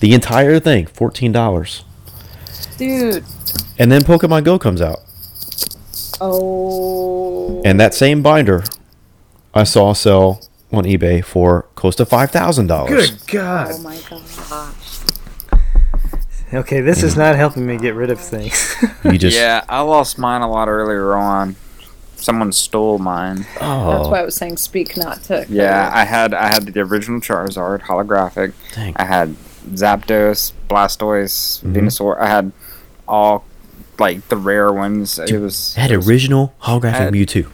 The 0.00 0.14
entire 0.14 0.60
thing, 0.60 0.86
fourteen 0.86 1.32
dollars. 1.32 1.84
Dude. 2.76 3.24
And 3.78 3.90
then 3.92 4.02
Pokemon 4.02 4.44
Go 4.44 4.58
comes 4.58 4.80
out, 4.80 5.00
Oh. 6.20 7.62
and 7.64 7.78
that 7.80 7.94
same 7.94 8.22
binder, 8.22 8.64
I 9.54 9.64
saw 9.64 9.92
sell 9.92 10.40
on 10.72 10.84
eBay 10.84 11.24
for 11.24 11.62
close 11.74 11.96
to 11.96 12.06
five 12.06 12.30
thousand 12.30 12.66
dollars. 12.66 13.10
Good 13.10 13.26
God. 13.32 13.70
Oh 13.72 13.78
my 13.78 13.98
gosh. 14.08 14.94
Okay, 16.52 16.80
this 16.80 17.02
is 17.02 17.14
not 17.16 17.36
helping 17.36 17.66
me 17.66 17.76
get 17.76 17.94
rid 17.94 18.10
of 18.10 18.18
things. 18.18 18.74
You 19.04 19.18
just 19.18 19.36
yeah, 19.36 19.64
I 19.68 19.80
lost 19.82 20.18
mine 20.18 20.40
a 20.40 20.50
lot 20.50 20.68
earlier 20.68 21.14
on. 21.14 21.56
Someone 22.16 22.52
stole 22.52 22.98
mine. 22.98 23.46
oh 23.60 23.90
That's 23.96 24.08
why 24.08 24.20
I 24.20 24.24
was 24.24 24.34
saying 24.34 24.56
speak 24.56 24.96
not 24.96 25.22
to. 25.24 25.46
Yeah, 25.48 25.90
I 25.92 26.04
had 26.04 26.32
I 26.34 26.48
had 26.48 26.64
the 26.66 26.80
original 26.80 27.20
Charizard 27.20 27.82
holographic. 27.82 28.54
dang. 28.74 28.94
I 28.96 29.04
had 29.04 29.36
Zapdos, 29.72 30.52
Blastoise, 30.68 31.62
Mhm. 31.62 31.74
Venusaur. 31.74 32.18
I 32.18 32.28
had 32.28 32.50
all 33.06 33.44
like 33.98 34.28
the 34.28 34.36
rare 34.36 34.72
ones. 34.72 35.18
It 35.18 35.38
was 35.38 35.74
It 35.76 35.80
had 35.80 35.90
it 35.90 35.96
was- 35.98 36.08
original 36.08 36.54
holographic 36.62 36.92
had- 36.92 37.12
Mewtwo. 37.14 37.46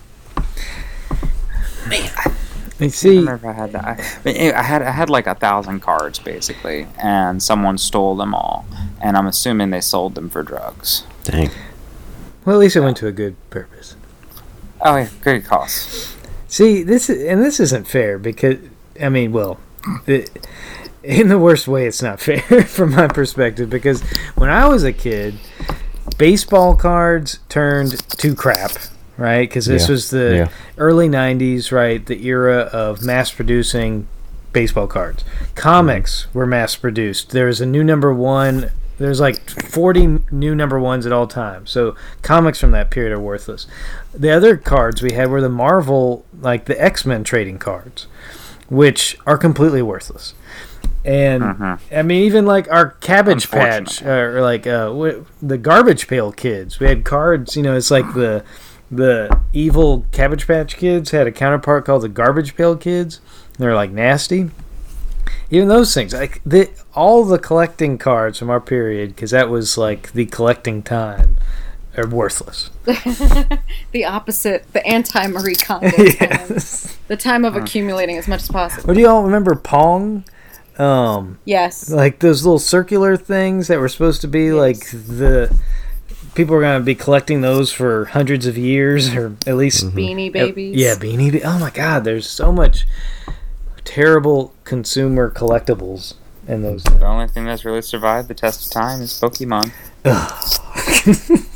You 2.80 2.86
I 2.86 2.88
see, 2.88 3.09
don't 3.14 3.18
remember 3.24 3.49
I 3.49 3.53
had 3.53 3.72
that. 3.72 4.20
I, 4.26 4.53
I 4.59 4.62
had 4.62 4.82
I 4.82 4.90
had 4.90 5.09
like 5.09 5.26
a 5.28 5.34
thousand 5.36 5.80
cards 5.80 6.18
basically, 6.18 6.88
and 7.01 7.40
someone 7.42 7.78
stole 7.78 8.16
them 8.16 8.34
all. 8.34 8.66
And 9.01 9.16
I'm 9.16 9.26
assuming 9.26 9.70
they 9.70 9.80
sold 9.80 10.16
them 10.16 10.28
for 10.28 10.42
drugs. 10.42 11.05
Dang. 11.22 11.51
well, 12.45 12.57
at 12.57 12.59
least 12.59 12.74
it 12.74 12.80
went 12.80 12.97
to 12.99 13.07
a 13.07 13.12
good 13.12 13.36
purpose. 13.51 13.95
Oh 14.80 14.97
yeah, 14.97 15.09
good 15.20 15.45
cost. 15.45 16.16
See, 16.49 16.82
this 16.82 17.09
is, 17.09 17.22
and 17.24 17.40
this 17.42 17.61
isn't 17.61 17.86
fair 17.86 18.18
because 18.18 18.59
I 19.01 19.09
mean, 19.09 19.30
well, 19.32 19.61
it, 20.07 20.30
in 21.05 21.28
the 21.28 21.38
worst 21.38 21.68
way, 21.68 21.86
it's 21.86 22.03
not 22.03 22.18
fair 22.20 22.40
from 22.64 22.90
my 22.90 23.07
perspective 23.07 23.70
because 23.70 24.03
when 24.34 24.51
I 24.51 24.66
was 24.66 24.82
a 24.82 24.92
kid, 24.92 25.34
baseball 26.19 26.75
cards 26.75 27.39
turned 27.49 27.99
to 28.19 28.35
crap, 28.35 28.73
right? 29.17 29.49
Because 29.49 29.67
this 29.67 29.89
Yeah. 29.89 29.93
was 29.93 30.11
the 30.11 30.37
Yeah. 30.37 30.49
early 30.79 31.09
'90s, 31.09 31.73
right? 31.73 32.05
The 32.05 32.27
era 32.27 32.69
of 32.73 33.03
mass 33.03 33.31
producing 33.31 34.07
baseball 34.53 34.87
cards. 34.87 35.25
Comics 35.55 36.23
mm-hmm. 36.23 36.39
were 36.39 36.47
mass 36.47 36.77
produced. 36.77 37.31
There 37.31 37.47
was 37.47 37.61
a 37.61 37.67
new 37.67 37.85
number 37.85 38.12
one. 38.15 38.71
There's 38.97 39.21
like 39.21 39.51
40 39.51 40.21
new 40.31 40.55
number 40.55 40.79
ones 40.79 41.05
at 41.05 41.12
all 41.12 41.27
times. 41.27 41.71
So 41.71 41.97
comics 42.23 42.61
from 42.61 42.71
that 42.71 42.91
period 42.91 43.12
are 43.12 43.19
worthless. 43.21 43.67
The 44.15 44.31
other 44.31 44.57
cards 44.57 45.03
we 45.03 45.12
had 45.12 45.31
were 45.31 45.41
the 45.41 45.49
Marvel, 45.49 46.25
like 46.41 46.67
the 46.67 46.81
X 46.81 47.05
Men 47.05 47.25
trading 47.25 47.59
cards, 47.59 48.07
which 48.69 49.19
are 49.27 49.37
completely 49.37 49.83
worthless. 49.83 50.35
And 51.05 51.42
Mhm. 51.42 51.78
I 51.94 52.02
mean, 52.02 52.22
even 52.24 52.46
like 52.46 52.70
our 52.72 52.90
Cabbage 53.00 53.50
Patch, 53.50 54.00
Unfortunate. 54.00 54.11
or 54.11 54.40
like 54.40 54.66
uh, 54.66 54.86
w- 54.86 55.26
the 55.42 55.59
Garbage 55.59 56.09
Pail 56.09 56.32
Kids, 56.32 56.80
we 56.80 56.86
had 56.86 57.05
cards. 57.05 57.57
You 57.57 57.62
know, 57.62 57.76
it's 57.76 57.90
like 57.90 58.14
the 58.14 58.42
the 58.90 59.38
evil 59.52 60.07
Cabbage 60.12 60.46
Patch 60.46 60.76
Kids 60.76 61.11
had 61.11 61.26
a 61.26 61.32
counterpart 61.32 61.84
called 61.84 62.02
the 62.02 62.09
Garbage 62.09 62.57
Pail 62.57 62.74
Kids. 62.76 63.20
They're 63.59 63.74
like 63.74 63.90
nasty. 63.90 64.50
Even 65.50 65.68
those 65.68 65.92
things, 65.92 66.14
like 66.14 66.40
the 66.46 66.70
all 66.94 67.24
the 67.24 67.38
collecting 67.38 67.98
cards 67.98 68.38
from 68.38 68.48
our 68.50 68.61
period, 68.61 69.11
because 69.14 69.30
that 69.32 69.50
was 69.50 69.76
like 69.76 70.12
the 70.12 70.24
collecting 70.26 70.82
time, 70.82 71.36
are 71.98 72.07
worthless. 72.09 72.70
the 73.92 74.05
opposite, 74.07 74.64
the 74.72 74.84
anti 74.86 75.26
Marie 75.28 75.55
Kondo 75.55 75.90
time. 75.90 76.07
yes. 76.20 76.96
The 77.09 77.16
time 77.16 77.44
of 77.44 77.57
accumulating 77.57 78.16
as 78.16 78.26
much 78.26 78.42
as 78.42 78.48
possible. 78.48 78.86
What 78.88 78.94
do 78.94 79.00
y'all 79.02 79.22
remember? 79.22 79.55
Pong. 79.55 80.24
Um, 80.79 81.39
Yes. 81.45 81.89
like 81.91 82.18
those 82.18 82.45
little 82.45 82.59
circular 82.59 83.16
things 83.16 83.68
that 83.68 83.79
were 83.79 83.89
supposed 83.89 84.20
to 84.22 84.29
be 84.29 84.53
like 84.53 84.91
the 84.91 85.55
people 86.35 86.55
are 86.57 86.61
going 86.61 86.81
to 86.81 86.85
be 86.85 86.95
collecting 86.97 87.43
those 87.43 87.70
for 87.72 88.07
hundreds 88.07 88.47
of 88.47 88.59
years 88.59 89.14
or 89.14 89.37
at 89.47 89.57
least 89.57 89.85
Beanie 89.95 90.33
babies. 90.33 90.75
yeah 90.77 90.95
beanie 90.97 91.31
Ba- 91.31 91.43
oh 91.45 91.59
my 91.61 91.70
god 91.70 92.03
there's 92.03 92.29
so 92.29 92.51
much 92.51 92.87
terrible 93.85 94.53
consumer 94.64 95.31
collectibles 95.31 96.14
in 96.49 96.62
those 96.62 96.83
things. 96.83 96.99
The 96.99 97.07
only 97.07 97.29
thing 97.29 97.45
that's 97.45 97.64
really 97.64 97.83
survived 97.83 98.27
the 98.29 98.35
test 98.35 98.66
of 98.66 98.72
time 98.72 99.01
is 99.01 99.12
Pokemon. 99.20 99.70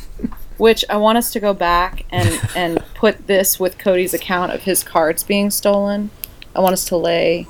Which 0.58 0.84
I 0.90 0.96
want 0.96 1.18
us 1.18 1.30
to 1.32 1.40
go 1.40 1.54
back 1.54 2.04
and 2.10 2.40
and 2.56 2.82
put 2.94 3.26
this 3.28 3.60
with 3.60 3.78
Cody's 3.78 4.12
account 4.12 4.52
of 4.52 4.62
his 4.62 4.82
cards 4.82 5.22
being 5.22 5.50
stolen. 5.50 6.10
I 6.56 6.60
want 6.60 6.72
us 6.72 6.84
to 6.86 6.96
lay 6.96 7.46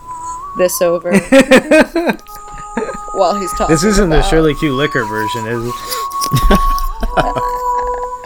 this 0.58 0.80
over 0.82 1.10
while 3.14 3.38
he's 3.40 3.50
talking. 3.52 3.74
this 3.74 3.84
isn't 3.84 4.10
the 4.10 4.22
Shirley 4.22 4.54
Q 4.56 4.74
liquor 4.74 5.04
version 5.04 5.46
is 5.46 5.64
it 5.66 5.74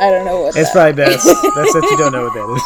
I 0.00 0.10
don't 0.10 0.24
know 0.24 0.40
what. 0.42 0.56
it's 0.56 0.72
that- 0.72 0.94
probably 0.96 1.04
best 1.04 1.24
that's 1.54 1.72
that 1.72 1.88
you 1.90 1.96
don't 1.96 2.12
know 2.12 2.24
what 2.24 2.34
that 2.34 2.48
is 2.54 2.62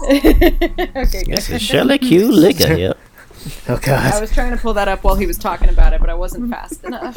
okay, 1.08 1.24
good. 1.24 1.34
This 1.34 1.50
is 1.50 1.62
Shirley 1.62 1.98
Q 1.98 2.30
liquor. 2.32 2.74
Yep. 3.40 3.58
oh 3.70 3.80
I 3.88 4.20
was 4.20 4.30
trying 4.32 4.50
to 4.50 4.58
pull 4.58 4.74
that 4.74 4.86
up 4.86 5.02
while 5.02 5.14
he 5.14 5.26
was 5.26 5.38
talking 5.38 5.70
about 5.70 5.94
it, 5.94 6.00
but 6.02 6.10
I 6.10 6.14
wasn't 6.14 6.50
fast 6.50 6.84
enough. 6.84 7.14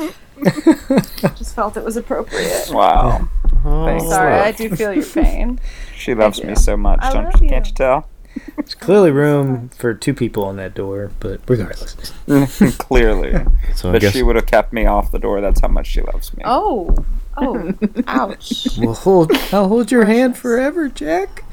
Just 1.35 1.53
felt 1.53 1.75
it 1.75 1.83
was 1.83 1.97
appropriate. 1.97 2.69
Wow, 2.71 3.27
Thanks. 3.61 4.05
Sorry, 4.07 4.31
Love. 4.33 4.45
I 4.45 4.51
do 4.53 4.69
feel 4.73 4.93
your 4.93 5.03
pain. 5.05 5.59
she 5.97 6.13
loves 6.15 6.41
me 6.41 6.55
so 6.55 6.77
much. 6.77 6.99
I 7.01 7.11
Don't 7.11 7.25
love 7.25 7.41
you? 7.43 7.49
Can't 7.49 7.65
you. 7.65 7.71
you 7.71 7.75
tell? 7.75 8.09
There's 8.55 8.75
clearly 8.75 9.11
room 9.11 9.69
for 9.69 9.93
two 9.93 10.13
people 10.13 10.45
on 10.45 10.55
that 10.57 10.73
door 10.73 11.11
but 11.19 11.41
regardless 11.47 11.95
Clearly, 12.77 13.33
So 13.75 13.91
but 13.91 14.01
guess 14.01 14.13
she 14.13 14.23
would 14.23 14.35
have 14.35 14.45
kept 14.45 14.73
me 14.73 14.85
off 14.85 15.11
the 15.11 15.19
door. 15.19 15.41
That's 15.41 15.59
how 15.59 15.67
much 15.67 15.87
she 15.87 16.01
loves 16.01 16.35
me. 16.35 16.43
Oh, 16.45 16.95
oh, 17.37 17.73
ouch. 18.07 18.77
well 18.77 18.93
hold 18.93 19.31
i'll 19.51 19.67
hold 19.67 19.91
your 19.91 20.05
hand 20.05 20.37
forever 20.37 20.87
jack 20.87 21.43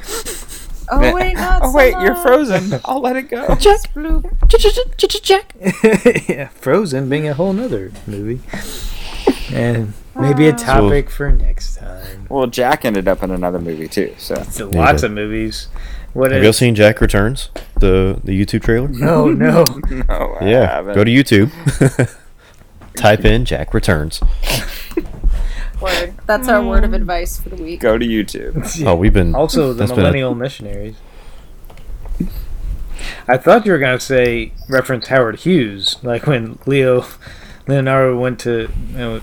Oh 0.91 1.15
wait, 1.15 1.35
not 1.35 1.63
Oh 1.63 1.71
so 1.71 1.77
wait, 1.77 1.93
you're 2.01 2.17
frozen. 2.17 2.81
I'll 2.85 3.01
let 3.01 3.17
it 3.17 3.31
go. 3.31 3.55
Just 3.61 3.95
blue. 3.95 4.25
Jack. 5.23 5.55
yeah, 6.29 6.49
Frozen 6.49 7.09
being 7.09 7.29
a 7.29 7.35
whole 7.35 7.53
nother 7.53 7.93
movie. 8.07 8.41
And 9.53 9.93
maybe 10.17 10.49
a 10.49 10.53
oh. 10.53 10.57
topic 10.57 11.11
for 11.11 11.31
next 11.31 11.77
time. 11.77 12.27
Well, 12.29 12.47
Jack 12.49 12.85
ended 12.85 13.07
up 13.07 13.23
in 13.23 13.31
another 13.31 13.61
movie 13.61 13.89
too. 13.89 14.15
So 14.19 14.43
So 14.51 14.69
lots 14.69 15.03
of 15.03 15.13
movies. 15.13 15.69
What 16.13 16.33
have 16.33 16.43
you 16.43 16.49
all 16.49 16.53
seen 16.53 16.75
Jack 16.75 17.01
Returns? 17.01 17.51
The 17.79 18.21
the 18.25 18.39
YouTube 18.39 18.63
trailer? 18.63 18.89
No, 18.93 19.31
no. 19.31 19.65
no, 19.89 20.05
I 20.41 20.49
Yeah. 20.49 20.67
haven't. 20.67 20.95
Go 20.95 21.05
to 21.05 21.11
YouTube. 21.11 21.51
Type 22.97 23.25
in 23.25 23.45
Jack 23.45 23.73
Returns. 23.73 24.21
Word. 25.81 26.15
That's 26.27 26.49
our 26.49 26.63
word 26.63 26.85
of 26.85 26.91
mm. 26.91 26.97
advice 26.97 27.41
for 27.41 27.49
the 27.49 27.63
week. 27.63 27.81
Go 27.81 27.97
to 27.97 28.05
YouTube. 28.05 28.85
Oh, 28.87 28.95
we've 28.97 29.15
been 29.15 29.35
Also, 29.35 29.69
the 29.69 29.75
That's 29.75 29.93
a- 29.93 29.97
Millennial 29.97 30.35
Missionaries. 30.35 30.97
I 33.27 33.39
thought 33.39 33.65
you 33.65 33.73
were 33.73 33.79
gonna 33.79 33.99
say 34.01 34.53
reference 34.69 35.09
Howard 35.09 35.37
Hughes, 35.41 35.97
like 36.03 36.27
when 36.27 36.59
Leo 36.67 37.07
Leonardo 37.67 38.19
went 38.19 38.39
to 38.41 38.69
you 38.91 38.97
know 38.99 39.21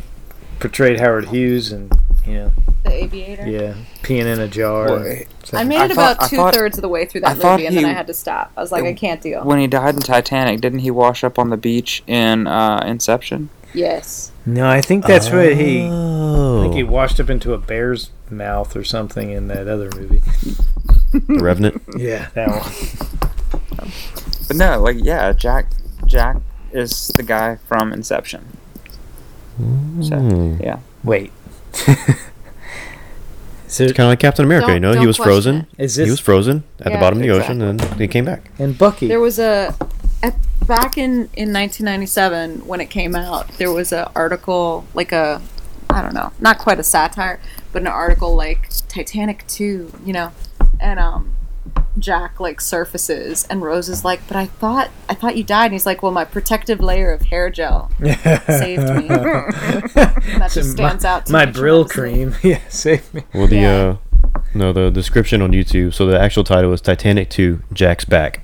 portrayed 0.59 0.99
Howard 0.99 1.25
Hughes 1.29 1.71
and 1.71 1.91
You 2.27 2.33
know, 2.33 2.51
The 2.83 2.91
Aviator. 3.03 3.47
yeah, 3.47 3.73
peeing 4.03 4.25
in 4.25 4.39
a 4.41 4.47
jar. 4.47 4.87
Well, 4.87 5.15
I 5.53 5.63
made 5.63 5.77
I 5.77 5.85
it 5.85 5.87
thought- 5.93 6.15
about 6.17 6.23
I 6.23 6.27
two 6.27 6.35
thought- 6.35 6.53
thirds 6.53 6.77
of 6.77 6.81
the 6.81 6.89
way 6.89 7.05
through 7.05 7.21
that 7.21 7.43
I 7.43 7.51
movie, 7.51 7.65
and 7.67 7.77
then 7.77 7.85
I 7.85 7.93
had 7.93 8.07
to 8.07 8.13
stop. 8.13 8.51
I 8.57 8.61
was 8.61 8.71
like, 8.71 8.83
I 8.83 8.93
can't 8.93 9.21
deal. 9.21 9.43
When 9.43 9.59
he 9.59 9.67
died 9.67 9.95
in 9.95 10.01
Titanic, 10.01 10.59
didn't 10.61 10.79
he 10.79 10.91
wash 10.91 11.23
up 11.23 11.39
on 11.39 11.49
the 11.49 11.57
beach 11.57 12.03
in 12.07 12.45
uh, 12.47 12.83
Inception? 12.85 13.49
yes. 13.73 14.31
no, 14.45 14.67
I 14.69 14.81
think 14.81 15.05
that's 15.05 15.29
what 15.29 15.53
he. 15.55 15.83
I 15.85 15.89
Oh, 15.91 16.61
think 16.63 16.73
he 16.75 16.83
washed 16.83 17.19
up 17.19 17.29
into 17.29 17.53
a 17.53 17.57
bear's 17.57 18.09
mouth 18.29 18.75
or 18.75 18.83
something 18.83 19.31
in 19.31 19.47
that 19.47 19.67
other 19.67 19.89
movie. 19.95 20.21
the 21.13 21.39
Revenant. 21.41 21.81
Yeah, 21.97 22.27
that 22.33 22.49
one. 22.49 23.89
But 24.47 24.57
no, 24.57 24.81
like 24.81 24.97
yeah, 24.99 25.31
Jack 25.33 25.67
Jack 26.05 26.37
is 26.71 27.07
the 27.15 27.23
guy 27.23 27.57
from 27.67 27.93
Inception. 27.93 28.57
So 30.01 30.17
Hmm. 30.17 30.57
yeah, 30.61 30.79
Wait. 31.03 31.31
so, 33.67 33.83
It's 33.83 33.93
kind 33.93 34.05
of 34.07 34.11
like 34.11 34.19
Captain 34.19 34.45
America, 34.45 34.73
you 34.73 34.79
know. 34.79 34.93
He 34.99 35.05
was 35.05 35.17
question 35.17 35.27
frozen. 35.27 35.67
it. 35.77 35.83
is 35.85 35.95
He 35.95 36.09
was 36.09 36.19
frozen 36.19 36.63
at 36.79 36.85
the 36.85 36.89
Yeah, 36.91 36.99
bottom 36.99 37.19
of 37.19 37.23
the 37.23 37.31
ocean, 37.31 37.61
and 37.61 37.81
he 37.95 38.07
came 38.07 38.25
back. 38.25 38.49
and 38.59 38.77
Bucky? 38.77 39.07
There 39.07 39.19
was 39.19 39.39
a, 39.39 39.75
at, 40.23 40.35
back 40.65 40.97
in 40.97 41.29
in 41.33 41.53
1997 41.53 42.65
when 42.67 42.81
it 42.81 42.89
came 42.89 43.15
out. 43.15 43.47
There 43.57 43.71
was 43.71 43.91
an 43.91 44.07
article 44.15 44.85
like 44.93 45.11
a, 45.11 45.41
I 45.89 46.01
don't 46.01 46.13
know, 46.13 46.31
not 46.39 46.57
quite 46.59 46.79
a 46.79 46.83
satire, 46.83 47.39
but 47.71 47.81
an 47.81 47.87
article 47.87 48.35
like 48.35 48.69
Titanic 48.87 49.45
2, 49.47 49.91
you 50.05 50.13
know, 50.13 50.31
and 50.79 50.99
um, 50.99 51.33
Jack 51.99 52.39
like 52.39 52.61
surfaces 52.61 53.45
and 53.49 53.61
Rose 53.61 53.89
is 53.89 54.03
like, 54.05 54.21
but 54.27 54.37
I 54.37 54.45
thought 54.45 54.89
I 55.09 55.13
thought 55.13 55.35
you 55.37 55.43
died, 55.43 55.65
and 55.65 55.73
he's 55.73 55.85
like, 55.85 56.03
well, 56.03 56.11
my 56.11 56.25
protective 56.25 56.79
layer 56.79 57.11
of 57.11 57.21
hair 57.23 57.49
gel 57.49 57.91
saved 57.99 58.83
me. 58.95 59.07
that 59.07 60.49
just 60.53 60.71
stands 60.71 61.03
my, 61.03 61.09
out. 61.09 61.25
To 61.27 61.31
My 61.33 61.45
me 61.45 61.51
Brill 61.51 61.85
cream. 61.85 62.35
Yeah, 62.43 62.59
save 62.69 63.13
me. 63.13 63.23
Well, 63.33 63.47
the 63.47 63.55
Yeah. 63.55 63.95
uh, 64.35 64.39
no, 64.53 64.73
the 64.73 64.89
description 64.91 65.41
on 65.41 65.51
YouTube. 65.51 65.93
So 65.93 66.05
the 66.05 66.19
actual 66.19 66.43
title 66.43 66.71
is 66.73 66.81
Titanic 66.81 67.29
2: 67.29 67.61
Jack's 67.73 68.05
Back. 68.05 68.41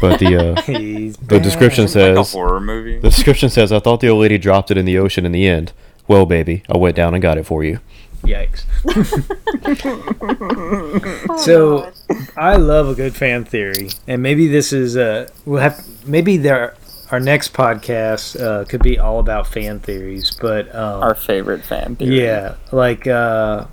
But 0.00 0.18
the 0.18 0.36
uh, 0.56 0.62
He's 0.62 1.16
the 1.16 1.40
description 1.40 1.84
like 1.84 1.90
a 1.90 1.92
says 2.16 2.32
horror 2.32 2.60
movie. 2.60 2.98
the 2.98 3.08
description 3.08 3.48
says 3.48 3.72
I 3.72 3.80
thought 3.80 4.00
the 4.00 4.08
old 4.08 4.20
lady 4.20 4.36
dropped 4.36 4.70
it 4.70 4.76
in 4.76 4.84
the 4.84 4.98
ocean 4.98 5.24
in 5.24 5.32
the 5.32 5.46
end. 5.46 5.72
Well, 6.06 6.26
baby, 6.26 6.64
I 6.68 6.76
went 6.76 6.96
down 6.96 7.14
and 7.14 7.22
got 7.22 7.38
it 7.38 7.46
for 7.46 7.64
you. 7.64 7.78
Yikes. 8.22 8.64
Oh, 11.28 11.36
So- 11.36 11.92
I 12.36 12.56
love 12.56 12.88
a 12.88 12.94
good 12.94 13.14
fan 13.14 13.44
theory, 13.44 13.90
and 14.06 14.22
maybe 14.22 14.46
this 14.48 14.72
is 14.72 14.96
uh 14.96 15.28
we'll 15.44 15.60
have 15.60 15.84
maybe 16.06 16.36
there 16.36 16.74
our 17.10 17.20
next 17.20 17.52
podcast 17.52 18.40
uh, 18.40 18.64
could 18.66 18.82
be 18.82 18.98
all 18.98 19.18
about 19.18 19.46
fan 19.46 19.80
theories, 19.80 20.30
but 20.40 20.72
um, 20.74 21.02
Our 21.02 21.14
favorite 21.16 21.64
fan 21.64 21.96
theory. 21.96 22.20
yeah, 22.22 22.54
like 22.72 23.06
uh, 23.08 23.66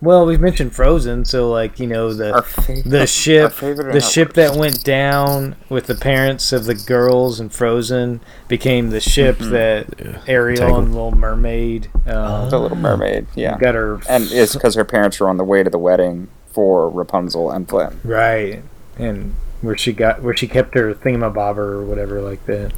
well 0.00 0.24
we've 0.26 0.40
mentioned 0.40 0.74
Frozen, 0.74 1.24
so 1.26 1.50
like 1.50 1.78
you 1.78 1.86
know 1.86 2.12
the 2.12 2.42
favorite. 2.42 2.84
the 2.90 3.06
ship 3.06 3.54
the 3.56 4.00
ship 4.00 4.32
that 4.34 4.56
went 4.56 4.82
down 4.84 5.56
with 5.68 5.86
the 5.86 5.94
parents 5.94 6.52
of 6.52 6.64
the 6.64 6.74
girls 6.74 7.38
and 7.40 7.52
Frozen 7.52 8.20
became 8.48 8.90
the 8.90 9.00
ship 9.00 9.38
Mm-hmm. 9.38 9.50
that 9.52 10.28
Ariel 10.28 10.58
Tangled. 10.58 10.84
and 10.84 10.94
Little 10.94 11.12
Mermaid 11.12 11.88
um, 12.06 12.50
The 12.50 12.58
Little 12.58 12.76
Mermaid. 12.78 13.26
Yeah, 13.34 13.58
got 13.58 13.74
her 13.74 14.00
and 14.08 14.24
it's 14.30 14.54
because 14.54 14.74
her 14.74 14.84
parents 14.84 15.20
were 15.20 15.28
on 15.28 15.36
the 15.36 15.44
way 15.44 15.62
to 15.62 15.70
the 15.70 15.78
wedding 15.78 16.28
for 16.46 16.88
Rapunzel 16.90 17.50
and 17.50 17.68
Flynn. 17.68 18.00
right 18.04 18.62
and 18.98 19.34
where 19.60 19.76
she 19.76 19.92
got 19.92 20.22
where 20.22 20.34
she 20.36 20.48
kept 20.48 20.74
her 20.74 20.94
thingamabobber 20.94 21.58
or 21.58 21.84
whatever 21.84 22.20
like 22.22 22.44
that. 22.46 22.72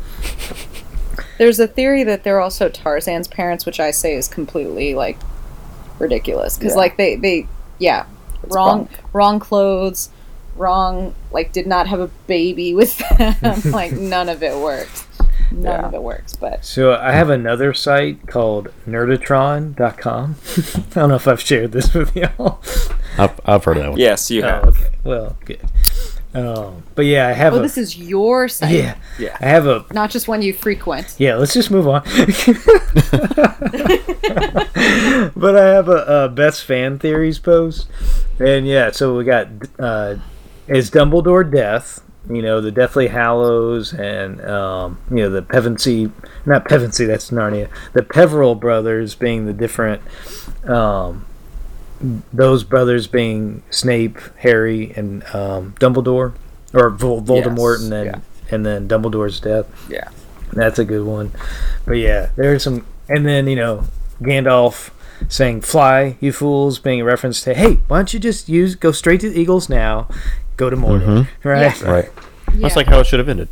There's 1.38 1.58
a 1.58 1.66
theory 1.66 2.04
that 2.04 2.24
they're 2.24 2.40
also 2.40 2.68
Tarzan's 2.68 3.26
parents, 3.28 3.64
which 3.66 3.80
I 3.80 3.90
say 3.90 4.14
is 4.14 4.28
completely 4.28 4.94
like 4.94 5.18
ridiculous 6.02 6.58
because 6.58 6.72
Yeah. 6.72 6.78
like 6.78 6.96
they 6.98 7.16
they 7.16 7.46
yeah 7.78 8.04
It's 8.42 8.54
wrong 8.54 8.84
bunk. 8.84 8.90
wrong 9.14 9.38
clothes 9.40 10.10
wrong 10.56 11.14
like 11.30 11.52
did 11.52 11.66
not 11.66 11.86
have 11.88 12.00
a 12.00 12.08
baby 12.26 12.74
with 12.74 12.98
them 12.98 13.60
like 13.72 13.92
none 13.92 14.28
of 14.28 14.42
it 14.42 14.56
works 14.58 15.06
none 15.50 15.80
Yeah. 15.80 15.86
of 15.86 15.94
it 15.94 16.02
works 16.02 16.34
but 16.36 16.64
So 16.64 16.94
I 16.94 17.12
have 17.12 17.30
another 17.30 17.72
site 17.74 18.26
called 18.26 18.68
nerdatron.com. 18.86 20.36
I 20.56 20.80
don't 20.94 21.08
know 21.10 21.14
if 21.16 21.28
I've 21.28 21.40
shared 21.40 21.72
this 21.72 21.92
with 21.94 22.14
y'all. 22.16 22.60
I've, 23.18 23.38
I've 23.44 23.64
heard 23.64 23.76
of 23.76 23.82
that 23.82 23.90
one. 23.90 23.98
Yes, 24.00 24.30
you 24.30 24.42
Oh, 24.42 24.46
have. 24.48 24.64
okay. 24.68 24.88
Well, 25.04 25.36
good. 25.44 25.60
Um, 26.34 26.82
but 26.94 27.04
yeah, 27.04 27.28
I 27.28 27.32
have 27.32 27.52
oh 27.52 27.58
a 27.58 27.62
this 27.62 27.76
is 27.76 27.98
your 27.98 28.48
site 28.48 28.72
yeah, 28.72 28.96
Yeah. 29.18 29.36
I 29.40 29.46
have 29.46 29.66
a 29.66 29.84
not 29.92 30.10
just 30.10 30.28
one 30.28 30.40
you 30.40 30.54
frequent 30.54 31.14
yeah. 31.18 31.34
Let's 31.36 31.52
just 31.52 31.70
move 31.70 31.86
on. 31.86 32.02
but 35.36 35.56
I 35.56 35.66
have 35.66 35.88
a, 35.88 36.24
a 36.24 36.28
best 36.30 36.64
fan 36.64 36.98
theories 36.98 37.38
post, 37.38 37.86
and 38.38 38.66
yeah, 38.66 38.90
so 38.90 39.14
we 39.16 39.24
got 39.24 39.48
uh, 39.78 40.16
is 40.68 40.90
Dumbledore 40.90 41.50
death? 41.50 42.02
You 42.30 42.40
know 42.40 42.60
the 42.60 42.70
Deathly 42.70 43.08
Hallows 43.08 43.92
and 43.92 44.40
um, 44.42 44.98
you 45.10 45.16
know 45.16 45.30
the 45.30 45.42
Pevensie, 45.42 46.12
not 46.46 46.64
Pevensie, 46.64 47.06
that's 47.06 47.30
Narnia. 47.30 47.68
The 47.92 48.02
Peverell 48.02 48.54
brothers 48.54 49.14
being 49.14 49.44
the 49.46 49.52
different, 49.52 50.02
um, 50.64 51.26
those 52.32 52.64
brothers 52.64 53.06
being 53.06 53.62
Snape, 53.70 54.18
Harry, 54.38 54.92
and 54.96 55.22
um, 55.34 55.74
Dumbledore, 55.80 56.34
or 56.74 56.90
Vol- 56.90 57.22
Voldemort, 57.22 57.74
Yes, 57.78 57.82
and 57.84 57.92
then 57.92 58.06
yeah. 58.06 58.54
and 58.54 58.66
then 58.66 58.88
Dumbledore's 58.88 59.40
death. 59.40 59.66
Yeah. 59.90 60.08
That's 60.52 60.78
a 60.78 60.84
good 60.84 61.06
one. 61.06 61.32
But 61.86 61.94
yeah, 61.94 62.30
there's 62.36 62.62
some, 62.64 62.84
and 63.08 63.26
then 63.26 63.46
you 63.46 63.56
know 63.56 63.84
Gandalf 64.20 64.90
saying 65.28 65.62
"Fly, 65.62 66.16
you 66.20 66.32
fools," 66.32 66.78
being 66.78 67.00
a 67.00 67.04
reference 67.04 67.40
to, 67.42 67.54
"Hey, 67.54 67.74
why 67.88 67.98
don't 67.98 68.12
you 68.12 68.20
just 68.20 68.48
use 68.48 68.74
go 68.74 68.92
straight 68.92 69.20
to 69.22 69.30
the 69.30 69.40
Eagles 69.40 69.68
now, 69.68 70.08
go 70.56 70.68
to 70.68 70.76
Mordor, 70.76 71.28
right?" 71.44 71.80
Yeah. 71.80 71.90
Right. 71.90 72.10
yeah. 72.52 72.60
That's 72.60 72.76
like 72.76 72.86
how 72.86 72.98
it 73.00 73.06
should 73.06 73.18
have 73.20 73.28
ended. 73.30 73.48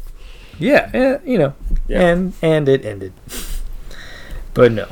Yeah, 0.58 0.90
eh, 0.92 1.18
you 1.24 1.38
know, 1.38 1.54
Yeah. 1.88 2.06
and 2.06 2.32
and 2.42 2.68
it 2.68 2.84
ended. 2.84 3.14
But 4.52 4.72
no, 4.72 4.88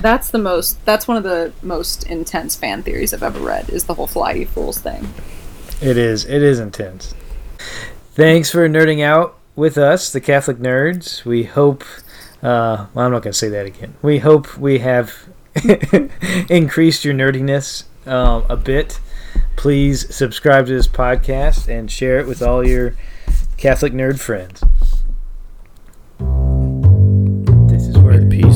that's 0.00 0.30
the 0.30 0.38
most 0.38 0.84
that's 0.84 1.06
one 1.08 1.16
of 1.16 1.22
the 1.22 1.52
most 1.62 2.04
intense 2.04 2.54
fan 2.56 2.82
theories 2.82 3.12
i've 3.14 3.22
ever 3.22 3.38
read 3.38 3.68
is 3.70 3.84
the 3.84 3.94
whole 3.94 4.06
fly 4.06 4.32
you 4.32 4.46
fools 4.46 4.78
thing 4.78 5.06
it 5.80 5.98
is 5.98 6.24
it 6.24 6.42
is 6.42 6.58
intense. 6.58 7.14
Thanks 8.14 8.50
for 8.50 8.66
nerding 8.66 9.04
out 9.04 9.36
with 9.54 9.76
us, 9.76 10.10
the 10.10 10.22
Catholic 10.22 10.56
nerds. 10.56 11.24
We 11.24 11.44
hope. 11.44 11.84
Uh, 12.42 12.86
well, 12.94 13.06
I'm 13.06 13.12
not 13.12 13.22
going 13.22 13.32
to 13.32 13.38
say 13.38 13.48
that 13.50 13.66
again. 13.66 13.94
We 14.00 14.18
hope 14.18 14.56
we 14.56 14.78
have 14.78 15.28
increased 16.48 17.04
your 17.04 17.14
nerdiness 17.14 17.84
um, 18.06 18.44
a 18.48 18.56
bit. 18.56 19.00
Please 19.56 20.14
subscribe 20.14 20.66
to 20.66 20.72
this 20.72 20.88
podcast 20.88 21.68
and 21.68 21.90
share 21.90 22.18
it 22.20 22.26
with 22.26 22.40
all 22.40 22.66
your 22.66 22.94
Catholic 23.58 23.92
nerd 23.92 24.18
friends. 24.18 24.62
This 27.70 27.86
is 27.86 27.98
where 27.98 28.26
Peace. 28.26 28.55